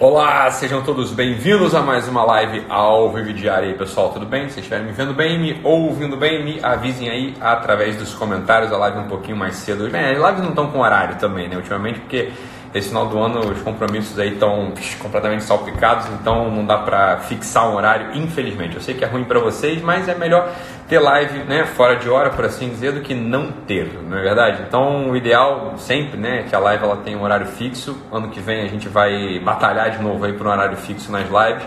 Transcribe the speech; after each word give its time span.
Olá, 0.00 0.48
sejam 0.52 0.80
todos 0.80 1.10
bem-vindos 1.10 1.74
a 1.74 1.82
mais 1.82 2.06
uma 2.06 2.22
live 2.22 2.64
ao 2.68 3.10
vivo 3.12 3.32
diário 3.32 3.68
aí, 3.68 3.74
pessoal, 3.74 4.12
tudo 4.12 4.24
bem? 4.24 4.48
Se 4.48 4.60
estiverem 4.60 4.86
me 4.86 4.92
vendo 4.92 5.12
bem, 5.12 5.40
me 5.40 5.60
ouvindo 5.64 6.16
bem, 6.16 6.44
me 6.44 6.60
avisem 6.62 7.10
aí 7.10 7.34
através 7.40 7.96
dos 7.96 8.14
comentários, 8.14 8.72
a 8.72 8.76
live 8.76 8.98
um 9.00 9.08
pouquinho 9.08 9.36
mais 9.36 9.56
cedo. 9.56 9.90
Bem, 9.90 10.12
as 10.12 10.16
lives 10.16 10.40
não 10.40 10.50
estão 10.50 10.70
com 10.70 10.78
horário 10.78 11.16
também, 11.16 11.48
né, 11.48 11.56
ultimamente, 11.56 11.98
porque 11.98 12.30
esse 12.74 12.88
final 12.88 13.06
do 13.06 13.18
ano 13.18 13.40
os 13.40 13.62
compromissos 13.62 14.18
aí 14.18 14.34
estão 14.34 14.72
completamente 15.00 15.42
salpicados, 15.44 16.06
então 16.20 16.50
não 16.50 16.64
dá 16.64 16.78
para 16.78 17.18
fixar 17.18 17.68
um 17.70 17.76
horário, 17.76 18.16
infelizmente. 18.16 18.76
Eu 18.76 18.82
sei 18.82 18.94
que 18.94 19.04
é 19.04 19.08
ruim 19.08 19.24
para 19.24 19.38
vocês, 19.38 19.80
mas 19.82 20.08
é 20.08 20.14
melhor 20.14 20.52
ter 20.88 20.98
live 20.98 21.38
né, 21.44 21.64
fora 21.64 21.96
de 21.96 22.08
hora, 22.08 22.30
por 22.30 22.44
assim 22.44 22.68
dizer, 22.68 22.92
do 22.92 23.00
que 23.00 23.14
não 23.14 23.50
ter, 23.50 23.98
não 24.02 24.18
é 24.18 24.22
verdade? 24.22 24.62
Então 24.66 25.10
o 25.10 25.16
ideal 25.16 25.74
sempre 25.78 26.18
né, 26.18 26.40
é 26.40 26.42
que 26.42 26.54
a 26.54 26.58
live 26.58 26.84
ela 26.84 26.96
tenha 26.98 27.16
um 27.16 27.22
horário 27.22 27.46
fixo. 27.46 27.96
Ano 28.12 28.28
que 28.28 28.40
vem 28.40 28.62
a 28.62 28.68
gente 28.68 28.88
vai 28.88 29.38
batalhar 29.40 29.90
de 29.90 30.02
novo 30.02 30.24
aí 30.24 30.32
para 30.32 30.48
um 30.48 30.50
horário 30.50 30.76
fixo 30.76 31.10
nas 31.10 31.26
lives 31.26 31.66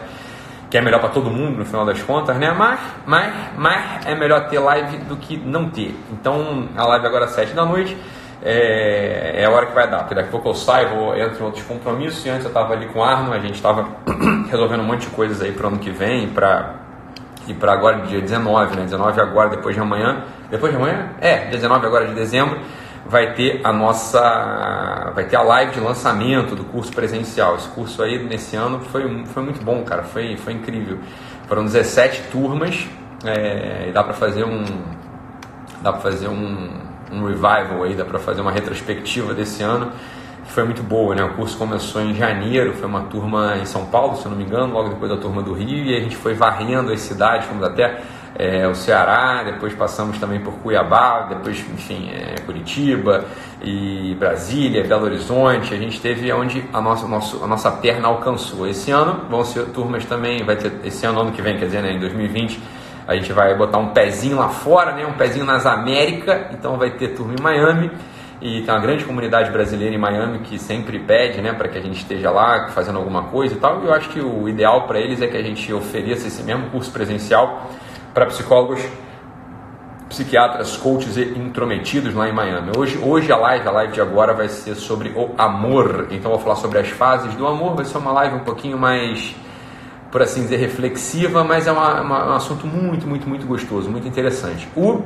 que 0.69 0.77
é 0.77 0.81
melhor 0.81 1.01
para 1.01 1.09
todo 1.09 1.29
mundo 1.29 1.57
no 1.57 1.65
final 1.65 1.85
das 1.85 2.01
contas, 2.01 2.37
né? 2.37 2.53
Mas, 2.53 2.79
mas, 3.05 3.33
mas 3.57 4.05
é 4.05 4.15
melhor 4.15 4.47
ter 4.47 4.57
live 4.57 4.99
do 4.99 5.17
que 5.17 5.35
não 5.35 5.69
ter. 5.69 5.93
Então 6.13 6.69
a 6.77 6.85
live 6.85 7.05
agora 7.05 7.25
às 7.25 7.31
7 7.31 7.53
da 7.53 7.65
noite 7.65 7.97
é, 8.43 9.41
é 9.41 9.45
a 9.45 9.51
hora 9.51 9.67
que 9.67 9.73
vai 9.73 9.89
dar, 9.89 9.99
porque 9.99 10.15
daqui 10.15 10.29
a 10.29 10.31
pouco 10.31 10.49
eu 10.49 10.53
saio, 10.53 10.89
vou, 10.89 11.17
entro 11.17 11.41
em 11.41 11.45
outros 11.45 11.63
compromissos, 11.63 12.25
e 12.25 12.29
antes 12.29 12.43
eu 12.43 12.49
estava 12.49 12.73
ali 12.73 12.87
com 12.87 13.03
Arno, 13.03 13.31
a 13.33 13.39
gente 13.39 13.55
estava 13.55 13.87
resolvendo 14.49 14.81
um 14.81 14.85
monte 14.85 15.01
de 15.01 15.15
coisas 15.15 15.41
aí 15.41 15.51
para 15.51 15.65
o 15.65 15.67
ano 15.69 15.79
que 15.79 15.91
vem, 15.91 16.27
para 16.29 16.75
e 17.47 17.53
para 17.53 17.73
agora 17.73 18.01
dia 18.01 18.21
19, 18.21 18.75
né? 18.75 18.83
19 18.83 19.19
agora, 19.19 19.49
depois 19.49 19.75
de 19.75 19.81
amanhã, 19.81 20.23
depois 20.49 20.71
de 20.71 20.77
amanhã? 20.77 21.09
É, 21.19 21.45
19 21.49 21.85
agora 21.85 22.07
de 22.07 22.13
dezembro, 22.13 22.59
vai 23.05 23.33
ter 23.33 23.61
a 23.63 23.73
nossa, 23.73 25.11
vai 25.13 25.25
ter 25.25 25.35
a 25.35 25.41
live 25.41 25.73
de 25.73 25.79
lançamento 25.79 26.55
do 26.55 26.63
curso 26.65 26.91
presencial. 26.93 27.55
Esse 27.55 27.67
curso 27.69 28.01
aí 28.03 28.23
nesse 28.23 28.55
ano 28.55 28.79
foi, 28.79 29.25
foi 29.25 29.43
muito 29.43 29.63
bom, 29.63 29.83
cara, 29.83 30.03
foi, 30.03 30.37
foi 30.37 30.53
incrível. 30.53 30.99
Foram 31.47 31.65
17 31.65 32.23
turmas, 32.31 32.87
é, 33.25 33.87
e 33.89 33.91
dá 33.91 34.03
para 34.03 34.13
fazer 34.13 34.43
um, 34.43 34.63
dá 35.81 35.91
para 35.91 36.01
fazer 36.01 36.27
um, 36.27 36.80
um 37.11 37.25
revival 37.25 37.83
aí, 37.83 37.95
dá 37.95 38.05
para 38.05 38.19
fazer 38.19 38.41
uma 38.41 38.51
retrospectiva 38.51 39.33
desse 39.33 39.63
ano, 39.63 39.91
que 40.45 40.51
foi 40.51 40.63
muito 40.63 40.81
boa, 40.83 41.13
né? 41.13 41.23
O 41.23 41.33
curso 41.33 41.57
começou 41.57 42.01
em 42.01 42.13
janeiro, 42.13 42.73
foi 42.73 42.87
uma 42.87 43.01
turma 43.03 43.57
em 43.57 43.65
São 43.65 43.85
Paulo, 43.85 44.17
se 44.17 44.25
eu 44.25 44.31
não 44.31 44.37
me 44.37 44.43
engano, 44.43 44.73
logo 44.73 44.89
depois 44.89 45.11
da 45.11 45.17
turma 45.17 45.41
do 45.41 45.53
Rio, 45.53 45.85
e 45.85 45.95
a 45.95 45.99
gente 45.99 46.15
foi 46.15 46.33
varrendo 46.33 46.91
as 46.91 47.01
cidades, 47.01 47.47
fomos 47.47 47.63
até 47.63 48.01
é, 48.35 48.67
o 48.67 48.73
Ceará, 48.73 49.43
depois 49.43 49.73
passamos 49.73 50.17
também 50.17 50.39
por 50.39 50.53
Cuiabá, 50.55 51.27
depois, 51.29 51.59
enfim, 51.59 52.09
é, 52.11 52.39
Curitiba 52.41 53.25
e 53.61 54.15
Brasília, 54.17 54.83
Belo 54.83 55.05
Horizonte. 55.05 55.73
A 55.73 55.77
gente 55.77 55.99
teve 55.99 56.31
onde 56.31 56.63
a 56.73 56.81
nossa, 56.81 57.07
nosso, 57.07 57.43
a 57.43 57.47
nossa 57.47 57.69
perna 57.71 58.07
alcançou. 58.07 58.67
Esse 58.67 58.89
ano 58.89 59.25
vão 59.29 59.43
ser 59.43 59.65
turmas 59.65 60.05
também, 60.05 60.43
vai 60.43 60.55
ter 60.55 60.71
esse 60.83 61.05
ano, 61.05 61.21
ano 61.21 61.31
que 61.31 61.41
vem, 61.41 61.57
quer 61.57 61.65
dizer, 61.65 61.81
né, 61.81 61.91
em 61.91 61.99
2020 61.99 62.80
a 63.07 63.15
gente 63.15 63.31
vai 63.33 63.55
botar 63.57 63.77
um 63.77 63.89
pezinho 63.89 64.37
lá 64.37 64.49
fora, 64.49 64.93
né? 64.93 65.05
um 65.05 65.13
pezinho 65.13 65.45
nas 65.45 65.65
Américas, 65.65 66.47
então 66.51 66.77
vai 66.77 66.91
ter 66.91 67.09
turma 67.09 67.33
em 67.37 67.41
Miami. 67.41 67.91
E 68.41 68.61
tem 68.61 68.73
uma 68.73 68.79
grande 68.79 69.05
comunidade 69.05 69.51
brasileira 69.51 69.93
em 69.93 69.99
Miami 69.99 70.39
que 70.39 70.57
sempre 70.57 70.97
pede 70.97 71.39
né, 71.41 71.53
para 71.53 71.67
que 71.67 71.77
a 71.77 71.81
gente 71.81 71.97
esteja 71.97 72.31
lá 72.31 72.69
fazendo 72.69 72.97
alguma 72.97 73.25
coisa 73.25 73.53
e 73.53 73.57
tal. 73.57 73.83
E 73.83 73.85
eu 73.85 73.93
acho 73.93 74.09
que 74.09 74.19
o 74.19 74.49
ideal 74.49 74.87
para 74.87 74.99
eles 74.99 75.21
é 75.21 75.27
que 75.27 75.37
a 75.37 75.43
gente 75.43 75.71
ofereça 75.71 76.27
esse 76.27 76.41
mesmo 76.41 76.71
curso 76.71 76.91
presencial 76.91 77.69
para 78.15 78.25
psicólogos, 78.25 78.83
psiquiatras, 80.09 80.75
coaches 80.75 81.17
e 81.17 81.21
intrometidos 81.37 82.15
lá 82.15 82.27
em 82.27 82.33
Miami. 82.33 82.71
Hoje, 82.75 82.97
hoje 82.97 83.31
a 83.31 83.37
live, 83.37 83.67
a 83.67 83.71
live 83.71 83.93
de 83.93 84.01
agora 84.01 84.33
vai 84.33 84.49
ser 84.49 84.73
sobre 84.73 85.09
o 85.09 85.29
amor. 85.37 86.07
Então 86.09 86.31
vou 86.31 86.39
falar 86.39 86.55
sobre 86.55 86.79
as 86.79 86.89
fases 86.89 87.35
do 87.35 87.45
amor. 87.45 87.75
Vai 87.75 87.85
ser 87.85 87.99
uma 87.99 88.11
live 88.11 88.37
um 88.37 88.43
pouquinho 88.43 88.77
mais 88.77 89.35
por 90.11 90.21
assim 90.21 90.41
dizer, 90.41 90.57
reflexiva, 90.57 91.43
mas 91.43 91.67
é 91.67 91.71
uma, 91.71 92.01
uma, 92.01 92.33
um 92.33 92.35
assunto 92.35 92.67
muito, 92.67 93.07
muito, 93.07 93.27
muito 93.27 93.45
gostoso, 93.47 93.89
muito 93.89 94.07
interessante. 94.07 94.67
O, 94.75 95.01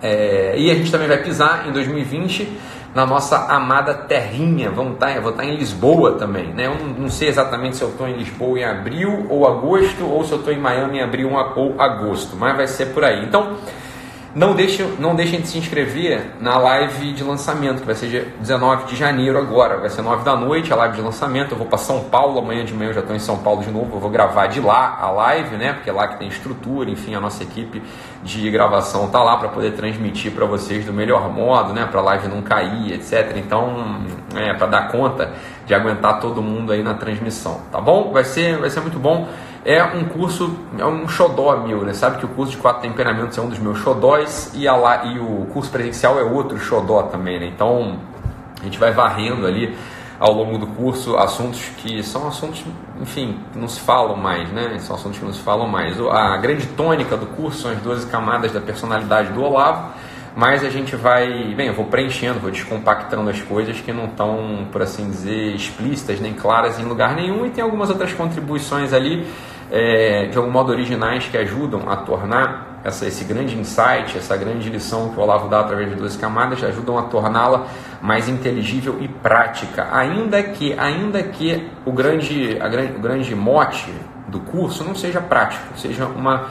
é, 0.00 0.54
e 0.56 0.70
a 0.70 0.74
gente 0.74 0.90
também 0.90 1.08
vai 1.08 1.22
pisar 1.22 1.68
em 1.68 1.72
2020 1.72 2.48
na 2.94 3.06
nossa 3.06 3.46
amada 3.46 3.94
terrinha. 3.94 4.70
Vamos 4.70 4.98
tá, 4.98 5.08
vou 5.20 5.30
estar 5.30 5.42
tá 5.42 5.48
em 5.48 5.56
Lisboa 5.56 6.12
também. 6.12 6.52
Né? 6.52 6.66
Eu 6.66 6.74
não, 6.74 6.94
não 6.94 7.08
sei 7.08 7.28
exatamente 7.28 7.76
se 7.76 7.82
eu 7.82 7.88
estou 7.88 8.06
em 8.06 8.16
Lisboa 8.16 8.58
em 8.58 8.64
abril 8.64 9.26
ou 9.28 9.46
agosto, 9.46 10.04
ou 10.04 10.24
se 10.24 10.32
eu 10.32 10.38
estou 10.38 10.52
em 10.52 10.58
Miami 10.58 10.98
em 10.98 11.02
abril 11.02 11.30
ou 11.56 11.80
agosto, 11.80 12.36
mas 12.36 12.56
vai 12.56 12.66
ser 12.66 12.86
por 12.86 13.04
aí. 13.04 13.24
Então, 13.24 13.56
não 14.34 14.54
deixem, 14.54 14.86
não 14.98 15.14
deixem 15.14 15.40
de 15.40 15.48
se 15.48 15.58
inscrever 15.58 16.36
na 16.40 16.56
live 16.56 17.12
de 17.12 17.22
lançamento, 17.22 17.80
que 17.80 17.86
vai 17.86 17.94
ser 17.94 18.08
dia 18.08 18.26
19 18.40 18.86
de 18.86 18.96
janeiro 18.96 19.36
agora. 19.38 19.76
Vai 19.78 19.90
ser 19.90 20.00
9 20.00 20.24
da 20.24 20.34
noite 20.34 20.72
a 20.72 20.76
live 20.76 20.96
de 20.96 21.02
lançamento. 21.02 21.52
Eu 21.52 21.58
vou 21.58 21.66
para 21.66 21.76
São 21.76 22.04
Paulo, 22.04 22.38
amanhã 22.38 22.64
de 22.64 22.72
manhã 22.72 22.90
eu 22.90 22.94
já 22.94 23.00
estou 23.00 23.14
em 23.14 23.18
São 23.18 23.38
Paulo 23.38 23.62
de 23.62 23.70
novo. 23.70 23.96
Eu 23.96 24.00
vou 24.00 24.10
gravar 24.10 24.46
de 24.46 24.60
lá 24.60 24.98
a 25.00 25.10
live, 25.10 25.56
né? 25.56 25.74
Porque 25.74 25.90
é 25.90 25.92
lá 25.92 26.08
que 26.08 26.18
tem 26.18 26.28
estrutura, 26.28 26.90
enfim, 26.90 27.14
a 27.14 27.20
nossa 27.20 27.42
equipe 27.42 27.82
de 28.22 28.50
gravação 28.50 29.08
tá 29.08 29.22
lá 29.22 29.36
para 29.36 29.48
poder 29.48 29.72
transmitir 29.72 30.32
para 30.32 30.46
vocês 30.46 30.84
do 30.84 30.94
melhor 30.94 31.30
modo, 31.30 31.74
né? 31.74 31.86
Para 31.90 32.00
a 32.00 32.04
live 32.04 32.28
não 32.28 32.40
cair, 32.40 32.94
etc. 32.94 33.36
Então, 33.36 34.02
é 34.34 34.54
para 34.54 34.66
dar 34.66 34.88
conta 34.88 35.32
de 35.66 35.74
aguentar 35.74 36.20
todo 36.20 36.40
mundo 36.40 36.72
aí 36.72 36.82
na 36.82 36.94
transmissão, 36.94 37.60
tá 37.70 37.80
bom? 37.80 38.12
Vai 38.12 38.24
ser, 38.24 38.56
vai 38.58 38.70
ser 38.70 38.80
muito 38.80 38.98
bom 38.98 39.28
é 39.64 39.82
um 39.82 40.04
curso, 40.04 40.56
é 40.76 40.84
um 40.84 41.06
xodó 41.06 41.56
meu, 41.58 41.84
né? 41.84 41.92
Sabe 41.94 42.18
que 42.18 42.24
o 42.24 42.28
curso 42.28 42.52
de 42.52 42.58
quatro 42.58 42.82
temperamentos 42.82 43.38
é 43.38 43.40
um 43.40 43.48
dos 43.48 43.58
meus 43.58 43.78
xodóis 43.78 44.50
e, 44.54 44.66
a 44.66 44.74
lá, 44.74 45.04
e 45.04 45.18
o 45.18 45.46
curso 45.52 45.70
presencial 45.70 46.18
é 46.18 46.22
outro 46.22 46.58
xodó 46.58 47.04
também, 47.04 47.38
né? 47.38 47.46
Então 47.46 47.98
a 48.60 48.64
gente 48.64 48.78
vai 48.78 48.92
varrendo 48.92 49.46
ali 49.46 49.76
ao 50.18 50.32
longo 50.32 50.58
do 50.58 50.66
curso 50.68 51.16
assuntos 51.16 51.68
que 51.78 52.02
são 52.02 52.26
assuntos, 52.26 52.64
enfim, 53.00 53.38
que 53.52 53.58
não 53.58 53.68
se 53.68 53.80
falam 53.80 54.16
mais, 54.16 54.50
né? 54.50 54.76
São 54.80 54.96
assuntos 54.96 55.18
que 55.18 55.24
não 55.24 55.32
se 55.32 55.40
falam 55.40 55.68
mais. 55.68 55.98
A 56.00 56.36
grande 56.38 56.66
tônica 56.68 57.16
do 57.16 57.26
curso 57.26 57.62
são 57.62 57.70
as 57.70 57.78
12 57.78 58.06
camadas 58.08 58.52
da 58.52 58.60
personalidade 58.60 59.32
do 59.32 59.42
Olavo, 59.42 59.92
mas 60.34 60.64
a 60.64 60.70
gente 60.70 60.96
vai, 60.96 61.54
bem, 61.54 61.68
eu 61.68 61.74
vou 61.74 61.84
preenchendo, 61.84 62.40
vou 62.40 62.50
descompactando 62.50 63.28
as 63.30 63.40
coisas 63.42 63.80
que 63.80 63.92
não 63.92 64.06
estão, 64.06 64.66
por 64.72 64.82
assim 64.82 65.08
dizer, 65.08 65.54
explícitas 65.54 66.20
nem 66.20 66.32
claras 66.32 66.80
em 66.80 66.84
lugar 66.84 67.14
nenhum 67.14 67.44
e 67.44 67.50
tem 67.50 67.62
algumas 67.62 67.90
outras 67.90 68.12
contribuições 68.12 68.92
ali 68.92 69.26
é, 69.72 70.26
de 70.26 70.36
algum 70.36 70.50
modo 70.50 70.70
originais 70.70 71.24
que 71.24 71.36
ajudam 71.38 71.90
a 71.90 71.96
tornar 71.96 72.80
essa, 72.84 73.06
esse 73.06 73.24
grande 73.24 73.58
insight, 73.58 74.18
essa 74.18 74.36
grande 74.36 74.68
lição 74.68 75.08
que 75.08 75.18
o 75.18 75.22
Olavo 75.22 75.48
dá 75.48 75.60
através 75.60 75.88
de 75.88 75.94
duas 75.94 76.14
camadas, 76.14 76.62
ajudam 76.62 76.98
a 76.98 77.04
torná-la 77.04 77.68
mais 78.02 78.28
inteligível 78.28 78.98
e 79.00 79.08
prática. 79.08 79.88
Ainda 79.90 80.42
que, 80.42 80.78
ainda 80.78 81.22
que 81.22 81.70
o 81.86 81.92
grande, 81.92 82.58
a, 82.60 82.66
o 82.96 83.00
grande 83.00 83.34
mote 83.34 83.90
do 84.28 84.40
curso 84.40 84.84
não 84.84 84.94
seja 84.94 85.22
prático, 85.22 85.78
seja 85.78 86.04
uma 86.04 86.48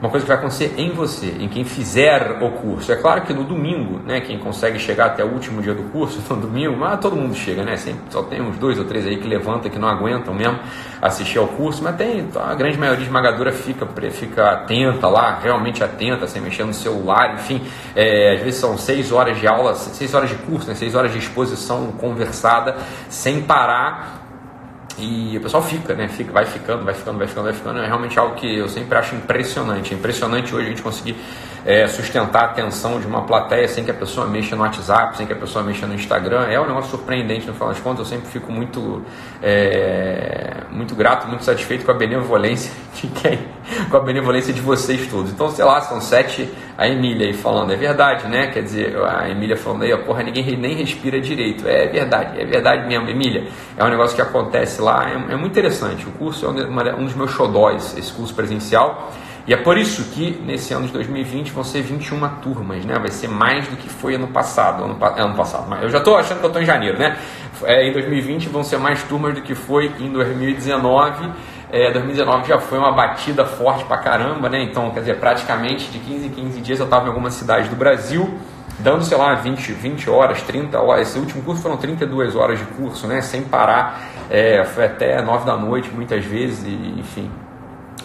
uma 0.00 0.10
coisa 0.10 0.24
que 0.24 0.28
vai 0.28 0.36
acontecer 0.36 0.74
em 0.76 0.90
você, 0.90 1.26
em 1.40 1.48
quem 1.48 1.64
fizer 1.64 2.42
o 2.42 2.50
curso. 2.50 2.92
É 2.92 2.96
claro 2.96 3.22
que 3.22 3.32
no 3.32 3.44
domingo, 3.44 4.00
né, 4.04 4.20
quem 4.20 4.38
consegue 4.38 4.78
chegar 4.78 5.06
até 5.06 5.24
o 5.24 5.28
último 5.28 5.62
dia 5.62 5.74
do 5.74 5.84
curso, 5.84 6.20
no 6.34 6.40
domingo, 6.40 6.76
mas 6.76 7.00
todo 7.00 7.16
mundo 7.16 7.34
chega, 7.34 7.64
né? 7.64 7.76
Sempre, 7.76 8.02
só 8.10 8.22
tem 8.22 8.42
uns 8.42 8.56
dois 8.58 8.78
ou 8.78 8.84
três 8.84 9.06
aí 9.06 9.16
que 9.16 9.26
levanta, 9.26 9.70
que 9.70 9.78
não 9.78 9.88
aguentam 9.88 10.34
mesmo 10.34 10.58
assistir 11.00 11.38
ao 11.38 11.48
curso, 11.48 11.82
mas 11.82 11.96
tem 11.96 12.28
a 12.34 12.54
grande 12.54 12.78
maioria 12.78 13.04
esmagadora 13.04 13.52
fica, 13.52 13.86
fica 14.10 14.50
atenta 14.52 15.08
lá, 15.08 15.38
realmente 15.42 15.82
atenta, 15.84 16.26
sem 16.26 16.40
mexer 16.40 16.64
no 16.64 16.74
celular, 16.74 17.34
enfim, 17.34 17.62
é, 17.94 18.34
às 18.34 18.40
vezes 18.40 18.60
são 18.60 18.76
seis 18.76 19.12
horas 19.12 19.38
de 19.38 19.46
aula, 19.46 19.74
seis 19.74 20.14
horas 20.14 20.30
de 20.30 20.36
curso, 20.36 20.68
né, 20.68 20.74
seis 20.74 20.94
horas 20.94 21.12
de 21.12 21.18
exposição 21.18 21.92
conversada, 21.92 22.76
sem 23.08 23.42
parar 23.42 24.23
e 24.98 25.36
o 25.36 25.40
pessoal 25.40 25.62
fica, 25.62 25.94
né? 25.94 26.08
Fica, 26.08 26.32
vai 26.32 26.46
ficando, 26.46 26.84
vai 26.84 26.94
ficando, 26.94 27.18
vai 27.18 27.26
ficando, 27.26 27.44
vai 27.44 27.52
ficando. 27.52 27.78
É 27.80 27.86
realmente 27.86 28.18
algo 28.18 28.34
que 28.36 28.58
eu 28.58 28.68
sempre 28.68 28.96
acho 28.96 29.14
impressionante. 29.14 29.92
É 29.92 29.96
impressionante 29.96 30.54
hoje 30.54 30.66
a 30.66 30.68
gente 30.70 30.82
conseguir 30.82 31.16
é, 31.64 31.86
sustentar 31.86 32.42
a 32.42 32.46
atenção 32.46 33.00
de 33.00 33.06
uma 33.06 33.22
plateia 33.22 33.66
sem 33.66 33.84
que 33.84 33.90
a 33.90 33.94
pessoa 33.94 34.26
mexa 34.26 34.54
no 34.54 34.62
WhatsApp, 34.62 35.16
sem 35.16 35.26
que 35.26 35.32
a 35.32 35.36
pessoa 35.36 35.64
mexa 35.64 35.86
no 35.86 35.94
Instagram. 35.94 36.46
É 36.46 36.60
um 36.60 36.66
negócio 36.66 36.90
surpreendente 36.90 37.46
no 37.46 37.54
final 37.54 37.68
das 37.68 37.80
contas. 37.80 38.00
Eu 38.00 38.04
sempre 38.04 38.28
fico 38.28 38.52
muito, 38.52 39.02
é, 39.42 40.58
muito 40.70 40.94
grato, 40.94 41.26
muito 41.26 41.42
satisfeito 41.42 41.84
com 41.84 41.90
a 41.90 41.94
benevolência 41.94 42.70
de 43.00 43.08
quem, 43.08 43.38
com 43.90 43.96
a 43.96 44.00
benevolência 44.00 44.52
de 44.52 44.60
vocês 44.60 45.06
todos. 45.10 45.30
Então, 45.32 45.48
sei 45.50 45.64
lá, 45.64 45.80
são 45.80 46.00
sete. 46.00 46.52
A 46.76 46.88
Emília 46.88 47.28
aí 47.28 47.32
falando, 47.32 47.72
é 47.72 47.76
verdade, 47.76 48.26
né? 48.26 48.48
Quer 48.48 48.62
dizer, 48.62 48.96
a 48.98 49.30
Emília 49.30 49.56
falando 49.56 49.84
aí, 49.84 49.92
ó, 49.92 49.98
porra, 49.98 50.24
ninguém 50.24 50.56
nem 50.56 50.74
respira 50.74 51.20
direito. 51.20 51.66
É 51.68 51.86
verdade, 51.86 52.40
é 52.40 52.44
verdade 52.44 52.86
mesmo, 52.86 53.08
Emília. 53.08 53.48
É 53.76 53.84
um 53.84 53.88
negócio 53.88 54.14
que 54.16 54.20
acontece 54.20 54.82
lá, 54.82 55.08
é, 55.08 55.32
é 55.32 55.36
muito 55.36 55.52
interessante. 55.52 56.04
O 56.06 56.10
curso 56.12 56.44
é 56.44 56.48
um, 56.48 57.00
um 57.00 57.04
dos 57.04 57.14
meus 57.14 57.30
xodóis, 57.30 57.96
esse 57.96 58.12
curso 58.12 58.34
presencial. 58.34 59.12
E 59.46 59.52
é 59.52 59.56
por 59.58 59.76
isso 59.76 60.04
que 60.12 60.40
nesse 60.42 60.72
ano 60.72 60.86
de 60.86 60.92
2020 60.94 61.50
vão 61.52 61.62
ser 61.62 61.82
21 61.82 62.26
turmas, 62.40 62.82
né? 62.84 62.98
Vai 62.98 63.10
ser 63.10 63.28
mais 63.28 63.68
do 63.68 63.76
que 63.76 63.90
foi 63.90 64.14
ano 64.14 64.28
passado. 64.28 64.82
Ano, 64.82 64.98
ano 65.00 65.34
passado, 65.34 65.66
mas 65.68 65.82
eu 65.82 65.90
já 65.90 65.98
estou 65.98 66.16
achando 66.16 66.38
que 66.38 66.44
eu 66.44 66.48
estou 66.48 66.62
em 66.62 66.64
janeiro, 66.64 66.98
né? 66.98 67.18
É, 67.64 67.86
em 67.86 67.92
2020 67.92 68.48
vão 68.48 68.64
ser 68.64 68.78
mais 68.78 69.02
turmas 69.02 69.34
do 69.34 69.42
que 69.42 69.54
foi 69.54 69.92
em 70.00 70.10
2019. 70.10 71.30
É, 71.70 71.92
2019 71.92 72.48
já 72.48 72.58
foi 72.58 72.78
uma 72.78 72.92
batida 72.92 73.44
forte 73.44 73.84
pra 73.84 73.98
caramba, 73.98 74.48
né? 74.48 74.62
Então, 74.62 74.90
quer 74.90 75.00
dizer, 75.00 75.20
praticamente 75.20 75.90
de 75.90 75.98
15 75.98 76.26
em 76.26 76.30
15 76.30 76.60
dias 76.62 76.78
eu 76.78 76.86
estava 76.86 77.04
em 77.04 77.08
alguma 77.08 77.30
cidade 77.30 77.68
do 77.68 77.76
Brasil 77.76 78.38
dando, 78.78 79.04
sei 79.04 79.16
lá, 79.16 79.34
20, 79.34 79.72
20 79.72 80.10
horas, 80.10 80.42
30 80.42 80.80
horas. 80.80 81.08
Esse 81.08 81.18
último 81.18 81.42
curso 81.42 81.62
foram 81.62 81.76
32 81.76 82.34
horas 82.34 82.58
de 82.58 82.64
curso, 82.64 83.06
né? 83.06 83.20
Sem 83.20 83.42
parar. 83.42 84.00
É, 84.30 84.64
foi 84.64 84.86
até 84.86 85.20
9 85.20 85.44
da 85.44 85.56
noite, 85.56 85.90
muitas 85.94 86.24
vezes, 86.24 86.64
e, 86.64 86.98
enfim 86.98 87.30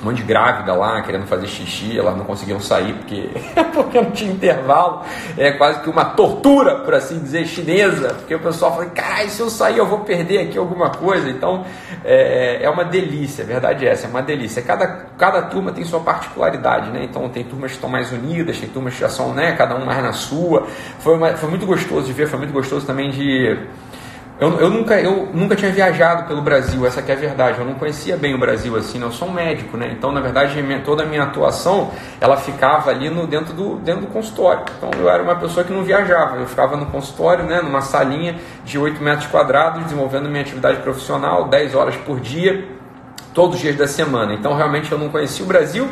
um 0.02 0.06
monte 0.06 0.18
de 0.18 0.24
grávida 0.24 0.74
lá 0.74 1.02
querendo 1.02 1.28
fazer 1.28 1.48
xixi, 1.48 1.98
elas 1.98 2.16
não 2.16 2.24
conseguiam 2.24 2.60
sair 2.60 2.94
porque, 2.94 3.30
porque 3.74 4.02
não 4.02 4.12
tinha 4.12 4.32
intervalo. 4.32 5.02
É 5.38 5.52
quase 5.52 5.82
que 5.82 5.90
uma 5.90 6.06
tortura, 6.06 6.78
por 6.78 6.94
assim 6.94 7.20
dizer, 7.20 7.46
chinesa, 7.46 8.14
porque 8.14 8.34
o 8.34 8.40
pessoal 8.40 8.74
fala: 8.74 8.86
caralho, 8.88 9.30
se 9.30 9.42
eu 9.42 9.50
sair 9.50 9.78
eu 9.78 9.86
vou 9.86 10.00
perder 10.00 10.40
aqui 10.40 10.58
alguma 10.58 10.90
coisa. 10.90 11.30
Então 11.30 11.66
é, 12.04 12.64
é 12.64 12.70
uma 12.70 12.86
delícia, 12.86 13.44
a 13.44 13.48
verdade 13.48 13.86
é 13.86 13.92
essa, 13.92 14.08
é 14.08 14.10
uma 14.10 14.22
delícia. 14.22 14.62
Cada, 14.62 14.88
cada 15.18 15.42
turma 15.44 15.72
tem 15.72 15.84
sua 15.84 16.00
particularidade, 16.00 16.92
né? 16.92 17.04
Então 17.04 17.28
tem 17.30 17.44
turmas 17.44 17.72
que 17.72 17.78
estão 17.78 17.90
mais 17.90 18.12
unidas, 18.12 18.58
tem 18.58 18.70
turmas 18.70 18.94
que 18.94 19.02
já 19.02 19.10
são, 19.10 19.34
né, 19.34 19.54
cada 19.54 19.76
um 19.76 19.86
mais 19.86 20.02
na 20.02 20.14
sua. 20.14 20.66
Foi, 21.00 21.16
uma, 21.16 21.34
foi 21.34 21.50
muito 21.50 21.66
gostoso 21.66 22.08
de 22.08 22.14
ver, 22.14 22.28
foi 22.28 22.40
muito 22.40 22.54
gostoso 22.54 22.86
também 22.86 23.10
de 23.10 23.58
eu, 24.40 24.58
eu, 24.58 24.70
nunca, 24.70 25.02
eu 25.02 25.28
nunca 25.34 25.54
tinha 25.54 25.70
viajado 25.70 26.24
pelo 26.24 26.42
Brasil, 26.42 26.86
essa 26.86 27.02
é 27.02 27.12
a 27.12 27.16
verdade. 27.16 27.60
Eu 27.60 27.66
não 27.66 27.74
conhecia 27.74 28.16
bem 28.16 28.34
o 28.34 28.38
Brasil 28.38 28.74
assim, 28.78 28.98
né? 28.98 29.06
eu 29.06 29.12
sou 29.12 29.28
um 29.28 29.34
médico, 29.34 29.76
né? 29.76 29.92
Então, 29.92 30.14
na 30.14 30.22
verdade, 30.22 30.56
toda 30.86 31.04
a 31.04 31.06
minha 31.06 31.24
atuação 31.24 31.92
ela 32.22 32.38
ficava 32.38 32.90
ali 32.90 33.10
no, 33.10 33.28
dentro, 33.28 33.54
do, 33.54 33.76
dentro 33.76 34.02
do 34.02 34.08
consultório. 34.08 34.64
Então, 34.78 34.92
eu 34.98 35.10
era 35.10 35.22
uma 35.22 35.36
pessoa 35.36 35.66
que 35.66 35.74
não 35.74 35.84
viajava. 35.84 36.38
Eu 36.38 36.48
ficava 36.48 36.78
no 36.78 36.86
consultório, 36.86 37.44
né? 37.44 37.62
numa 37.62 37.82
salinha 37.82 38.38
de 38.64 38.80
8 38.80 39.04
metros 39.04 39.28
quadrados, 39.28 39.84
desenvolvendo 39.84 40.30
minha 40.30 40.42
atividade 40.42 40.80
profissional 40.80 41.50
10 41.50 41.76
horas 41.76 41.98
por 41.98 42.22
dia, 42.22 42.66
todos 43.34 43.58
os 43.58 43.62
dias 43.62 43.76
da 43.76 43.88
semana. 43.88 44.34
Então, 44.34 44.56
realmente, 44.56 44.90
eu 44.90 44.98
não 44.98 45.10
conhecia 45.10 45.44
o 45.44 45.48
Brasil 45.50 45.90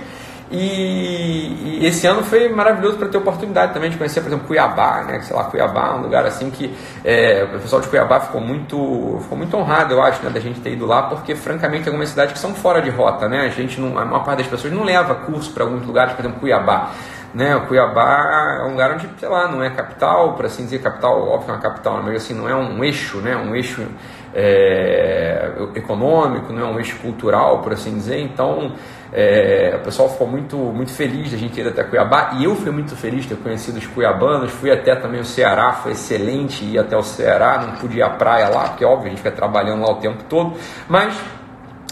e, 0.50 1.80
e, 1.82 1.86
esse 1.86 2.08
ano 2.08 2.24
foi 2.24 2.48
maravilhoso 2.48 2.98
para 2.98 3.10
ter 3.10 3.18
oportunidade 3.18 3.74
também 3.74 3.90
de 3.90 3.98
conhecer, 3.98 4.22
por 4.22 4.28
exemplo, 4.28 4.48
Cuiabá, 4.48 5.04
né? 5.04 5.20
Sei 5.22 5.36
lá, 5.36 5.44
Cuiabá, 5.44 5.96
um 5.96 6.04
lugar 6.04 6.26
assim 6.26 6.50
que 6.50 6.74
é, 7.04 7.44
o 7.44 7.60
pessoal 7.60 7.82
de 7.82 7.90
Cuiabá 7.90 8.22
ficou 8.22 8.40
muito, 8.40 9.20
ficou 9.24 9.38
muito 9.38 9.58
honrado, 9.58 9.94
eu 9.94 10.02
acho, 10.02 10.24
né, 10.24 10.30
da 10.30 10.40
gente 10.40 10.62
ter 10.62 10.72
ido 10.72 10.86
lá, 10.86 11.04
porque 11.04 11.36
francamente 11.36 11.84
tem 11.84 11.92
algumas 11.92 12.10
cidades 12.10 12.34
que 12.34 12.40
são 12.40 12.54
fora 12.54 12.82
de 12.82 12.90
rota, 12.90 13.28
né? 13.28 13.42
A 13.42 13.50
gente, 13.50 13.80
não, 13.80 13.98
a 13.98 14.06
maior 14.06 14.24
parte 14.24 14.40
das 14.40 14.48
pessoas 14.48 14.72
não 14.72 14.84
leva 14.84 15.16
curso 15.16 15.52
para 15.52 15.66
alguns 15.66 15.86
lugares, 15.86 16.14
por 16.14 16.22
exemplo, 16.22 16.40
Cuiabá. 16.40 16.92
Né, 17.34 17.56
o 17.56 17.68
Cuiabá 17.68 18.60
é 18.62 18.64
um 18.64 18.72
lugar 18.72 18.94
onde, 18.94 19.08
sei 19.20 19.28
lá, 19.28 19.50
não 19.50 19.62
é 19.62 19.70
capital, 19.70 20.34
por 20.34 20.46
assim 20.46 20.64
dizer, 20.64 20.80
capital, 20.80 21.28
óbvio 21.28 21.46
que 21.46 21.52
é 21.52 21.54
uma 21.56 21.62
capital, 21.62 22.02
mas 22.02 22.16
assim, 22.16 22.34
não 22.34 22.48
é 22.48 22.56
um 22.56 22.82
eixo, 22.84 23.18
né, 23.18 23.36
um 23.36 23.54
eixo 23.54 23.86
é, 24.34 25.52
econômico, 25.76 26.54
não 26.54 26.62
é 26.62 26.72
um 26.72 26.78
eixo 26.78 26.98
cultural, 27.00 27.60
por 27.60 27.74
assim 27.74 27.94
dizer, 27.94 28.20
então 28.22 28.72
é, 29.20 29.76
o 29.76 29.80
pessoal 29.80 30.08
ficou 30.10 30.28
muito, 30.28 30.56
muito 30.56 30.92
feliz 30.92 31.32
da 31.32 31.38
gente 31.38 31.60
ir 31.60 31.68
até 31.68 31.84
Cuiabá 31.84 32.34
e 32.38 32.44
eu 32.44 32.56
fui 32.56 32.70
muito 32.70 32.96
feliz 32.96 33.24
de 33.24 33.30
ter 33.30 33.38
conhecido 33.42 33.80
os 33.80 33.88
cuiabanos. 33.88 34.52
Fui 34.52 34.70
até 34.70 34.96
também 34.96 35.20
o 35.20 35.26
Ceará, 35.26 35.74
foi 35.74 35.94
excelente 35.94 36.64
ir 36.64 36.78
até 36.78 36.96
o 36.96 37.02
Ceará. 37.02 37.66
Não 37.66 37.78
pude 37.78 37.98
ir 37.98 38.04
à 38.04 38.12
praia 38.12 38.48
lá, 38.48 38.66
porque 38.70 38.86
óbvio 38.86 39.08
a 39.08 39.10
gente 39.10 39.18
fica 39.18 39.32
trabalhando 39.32 39.82
lá 39.82 39.92
o 39.92 39.96
tempo 39.96 40.24
todo, 40.26 40.56
mas 40.88 41.20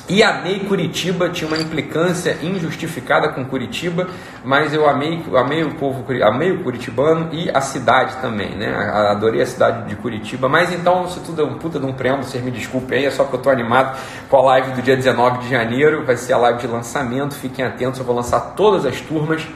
e 0.08 0.22
amei 0.22 0.60
Curitiba, 0.60 1.30
tinha 1.30 1.48
uma 1.48 1.58
implicância 1.58 2.38
injustificada 2.44 3.30
com 3.30 3.44
Curitiba, 3.44 4.08
mas 4.44 4.72
eu 4.72 4.88
amei, 4.88 5.24
amei 5.36 5.64
o 5.64 5.74
povo, 5.76 6.06
amei 6.24 6.52
o 6.52 6.64
curitibano 6.64 7.30
e 7.34 7.50
a 7.50 7.60
cidade 7.60 8.16
também, 8.18 8.56
né? 8.56 8.68
Adorei 9.10 9.42
a 9.42 9.46
cidade 9.48 9.90
de 9.90 9.96
Curitiba, 9.96 10.48
mas 10.48 10.72
então, 10.72 11.10
se 11.10 11.20
tudo 11.22 11.42
é 11.42 11.46
um 11.46 11.56
puta 11.56 11.80
de 11.80 11.86
um 11.88 11.94
preâmbulo, 11.94 12.24
vocês 12.24 12.44
me 12.44 12.52
desculpem 12.52 13.00
aí, 13.00 13.06
é 13.06 13.12
só 13.12 13.24
que 13.24 13.34
eu 13.34 13.42
tô 13.42 13.50
animado 13.50 13.98
com 14.30 14.38
a 14.38 14.42
live 14.44 14.74
do 14.74 14.82
dia 14.84 14.96
19 14.96 15.40
de 15.40 15.50
janeiro, 15.50 16.06
vai 16.06 16.18
ser 16.18 16.34
a 16.34 16.38
live 16.38 16.60
de 16.60 16.68
lançamento, 16.68 17.34
fiquem 17.34 17.66
atentos, 17.66 18.00
eu 18.00 18.06
vou 18.06 18.16
lançar 18.16 18.40
todas 18.56 18.86
as 18.86 19.02
turmas 19.02 19.48